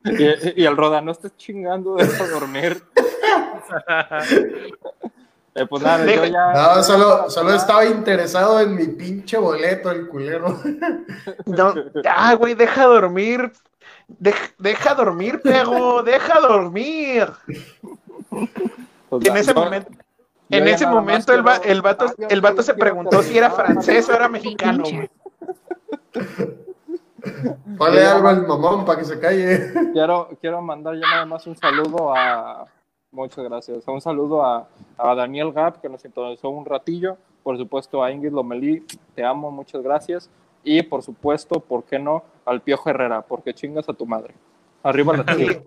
Y, 0.04 0.62
y 0.62 0.66
el 0.66 0.76
Roda, 0.76 1.00
no 1.00 1.12
estés 1.12 1.36
chingando, 1.36 1.96
deja 1.96 2.26
dormir. 2.28 2.82
Eh, 5.56 5.66
pues 5.66 5.82
nada, 5.82 6.04
yo 6.04 6.24
ya... 6.24 6.52
No, 6.52 6.82
solo, 6.82 7.30
solo 7.30 7.54
estaba 7.54 7.84
interesado 7.86 8.60
en 8.60 8.74
mi 8.74 8.88
pinche 8.88 9.38
boleto, 9.38 9.90
el 9.90 10.08
culero. 10.08 10.60
No, 11.46 11.74
ah, 12.06 12.34
güey, 12.34 12.54
deja 12.54 12.84
dormir. 12.84 13.52
Dej- 14.20 14.54
deja 14.58 14.94
dormir, 14.94 15.40
pego, 15.40 16.02
deja 16.02 16.40
dormir. 16.40 17.28
Pues, 19.18 19.28
en 19.28 19.34
va, 19.34 19.40
ese 19.40 19.54
yo- 19.54 19.60
momento, 19.64 19.90
yo 20.48 20.58
en 20.58 20.68
ese 20.68 20.86
momento 20.86 21.32
el, 21.34 21.46
va- 21.46 21.56
el 21.56 21.82
vato, 21.82 22.06
Ah, 22.08 22.14
yo 22.18 22.28
el 22.28 22.40
vato 22.40 22.62
se 22.62 22.74
preguntó 22.74 23.22
si 23.22 23.36
era 23.38 23.50
francés 23.50 24.08
o 24.08 24.14
era 24.14 24.28
mexicano, 24.28 24.84
güey. 24.84 25.08
Ponle 27.78 28.04
algo 28.04 28.28
al 28.28 28.46
mamón 28.46 28.84
para 28.84 28.98
que 28.98 29.04
se 29.04 29.18
calle. 29.18 29.72
Quiero, 29.92 30.28
quiero 30.40 30.60
mandar 30.60 30.94
ya 30.94 31.06
nada 31.10 31.26
más 31.26 31.46
un 31.46 31.56
saludo 31.56 32.14
a. 32.14 32.66
Muchas 33.10 33.44
gracias. 33.44 33.86
Un 33.86 34.00
saludo 34.00 34.44
a, 34.44 34.66
a 34.98 35.14
Daniel 35.14 35.52
Gap, 35.52 35.80
que 35.80 35.88
nos 35.88 36.02
sintonizó 36.02 36.48
un 36.50 36.64
ratillo. 36.66 37.16
Por 37.42 37.56
supuesto, 37.58 38.02
a 38.02 38.10
Ingrid 38.10 38.32
Lomelí, 38.32 38.84
te 39.14 39.24
amo, 39.24 39.50
muchas 39.50 39.82
gracias. 39.82 40.28
Y 40.62 40.82
por 40.82 41.02
supuesto, 41.02 41.60
¿por 41.60 41.84
qué 41.84 41.98
no? 41.98 42.24
Al 42.44 42.60
Piojo 42.60 42.90
Herrera, 42.90 43.22
porque 43.22 43.54
chingas 43.54 43.88
a 43.88 43.92
tu 43.94 44.04
madre. 44.06 44.34
Arriba 44.82 45.16
la 45.16 45.24
tele. 45.36 45.62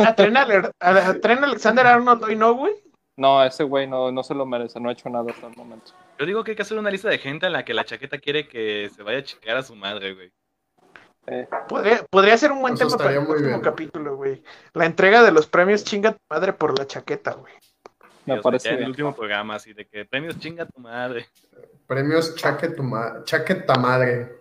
A 0.08 0.14
Tren, 0.14 0.36
Ale- 0.36 0.70
a 0.80 1.14
Tren 1.20 1.44
Alexander 1.44 1.86
Arnold 1.86 2.24
hoy 2.24 2.36
no, 2.36 2.54
güey. 2.54 2.72
No, 3.16 3.44
ese 3.44 3.64
güey 3.64 3.86
no, 3.86 4.10
no 4.10 4.22
se 4.22 4.34
lo 4.34 4.46
merece, 4.46 4.80
no 4.80 4.88
ha 4.88 4.92
hecho 4.92 5.10
nada 5.10 5.26
hasta 5.30 5.46
el 5.48 5.56
momento. 5.56 5.92
Yo 6.18 6.24
digo 6.26 6.42
que 6.42 6.52
hay 6.52 6.56
que 6.56 6.62
hacer 6.62 6.78
una 6.78 6.90
lista 6.90 7.08
de 7.10 7.18
gente 7.18 7.46
en 7.46 7.52
la 7.52 7.64
que 7.64 7.74
la 7.74 7.84
chaqueta 7.84 8.18
quiere 8.18 8.48
que 8.48 8.90
se 8.94 9.02
vaya 9.02 9.18
a 9.18 9.22
chicar 9.24 9.56
a 9.58 9.62
su 9.62 9.74
madre, 9.76 10.14
güey. 10.14 10.32
Eh, 11.26 11.46
Podría, 11.68 12.02
podría 12.08 12.36
ser 12.38 12.50
un 12.50 12.60
buen 12.62 12.74
Eso 12.74 12.86
tema 12.86 12.96
para 12.98 13.10
el 13.16 13.24
próximo 13.26 13.48
bien. 13.48 13.60
capítulo, 13.60 14.16
güey. 14.16 14.42
La 14.72 14.86
entrega 14.86 15.22
de 15.22 15.32
los 15.32 15.46
premios 15.46 15.84
chinga 15.84 16.12
tu 16.12 16.18
madre 16.30 16.54
por 16.54 16.78
la 16.78 16.86
chaqueta, 16.86 17.32
güey. 17.34 17.52
me 18.24 18.34
Dios, 18.34 18.42
parece 18.42 18.70
en 18.70 18.82
el 18.82 18.88
último 18.88 19.14
programa, 19.14 19.56
así 19.56 19.74
de 19.74 19.86
que 19.86 20.06
premios 20.06 20.38
chinga 20.38 20.64
tu 20.64 20.80
madre. 20.80 21.26
Premios 21.86 22.34
chaque 22.36 22.68
tu 22.68 22.82
ma- 22.82 23.22
chaqueta 23.24 23.74
madre. 23.76 24.32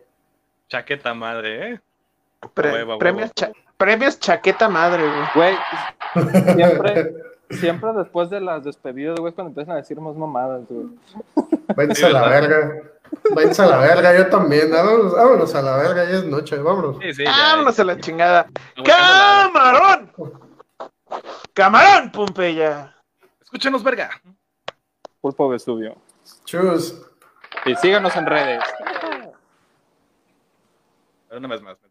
Chaqueta 0.69 1.13
madre, 1.13 1.71
¿eh? 1.73 1.79
Pre- 2.53 2.85
premios, 2.97 3.31
cha- 3.35 3.51
premios 3.79 4.19
chaqueta 4.19 4.67
madre, 4.67 5.03
güey. 5.33 5.55
Güey, 6.13 6.53
siempre, 6.53 7.13
siempre 7.49 7.93
después 7.93 8.29
de 8.29 8.41
las 8.41 8.63
despedidas, 8.63 9.17
güey, 9.17 9.29
es 9.29 9.35
cuando 9.35 9.49
empiezan 9.49 9.73
a 9.73 9.77
decir 9.77 9.99
más 9.99 10.15
mamadas, 10.15 10.63
güey. 10.69 10.89
Váyanse 11.75 12.05
a 12.05 12.09
la 12.09 12.27
verga. 12.27 12.81
Váyanse 13.33 13.61
a 13.63 13.65
la 13.67 13.77
verga, 13.77 14.17
yo 14.17 14.27
también. 14.27 14.69
Vámonos, 14.69 15.13
vámonos 15.13 15.55
a 15.55 15.61
la 15.61 15.77
verga, 15.77 16.03
ya 16.03 16.17
es 16.17 16.25
noche, 16.25 16.57
vámonos. 16.57 16.97
Sí, 17.01 17.13
sí, 17.13 17.23
ya. 17.23 17.31
Vámonos 17.31 17.79
a 17.79 17.83
la 17.85 17.99
chingada. 17.99 18.47
¡Camarón! 18.83 20.11
¡Camarón, 21.53 22.11
Pompeya! 22.11 22.93
Escúchenos, 23.41 23.81
verga. 23.81 24.09
Pulpo 25.21 25.47
Vesubio. 25.49 25.95
Chus. 26.43 27.01
Y 27.65 27.75
síganos 27.75 28.15
en 28.15 28.25
redes. 28.25 28.63
Una 31.31 31.47
vez 31.47 31.61
más. 31.61 31.88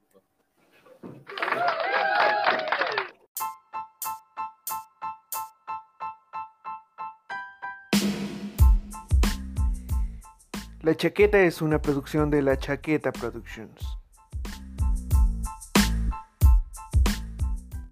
La 10.83 10.95
Chaqueta 10.95 11.41
es 11.43 11.61
una 11.61 11.83
producción 11.83 12.31
de 12.31 12.41
La 12.41 12.57
Chaqueta 12.57 13.13
Productions. 13.13 13.99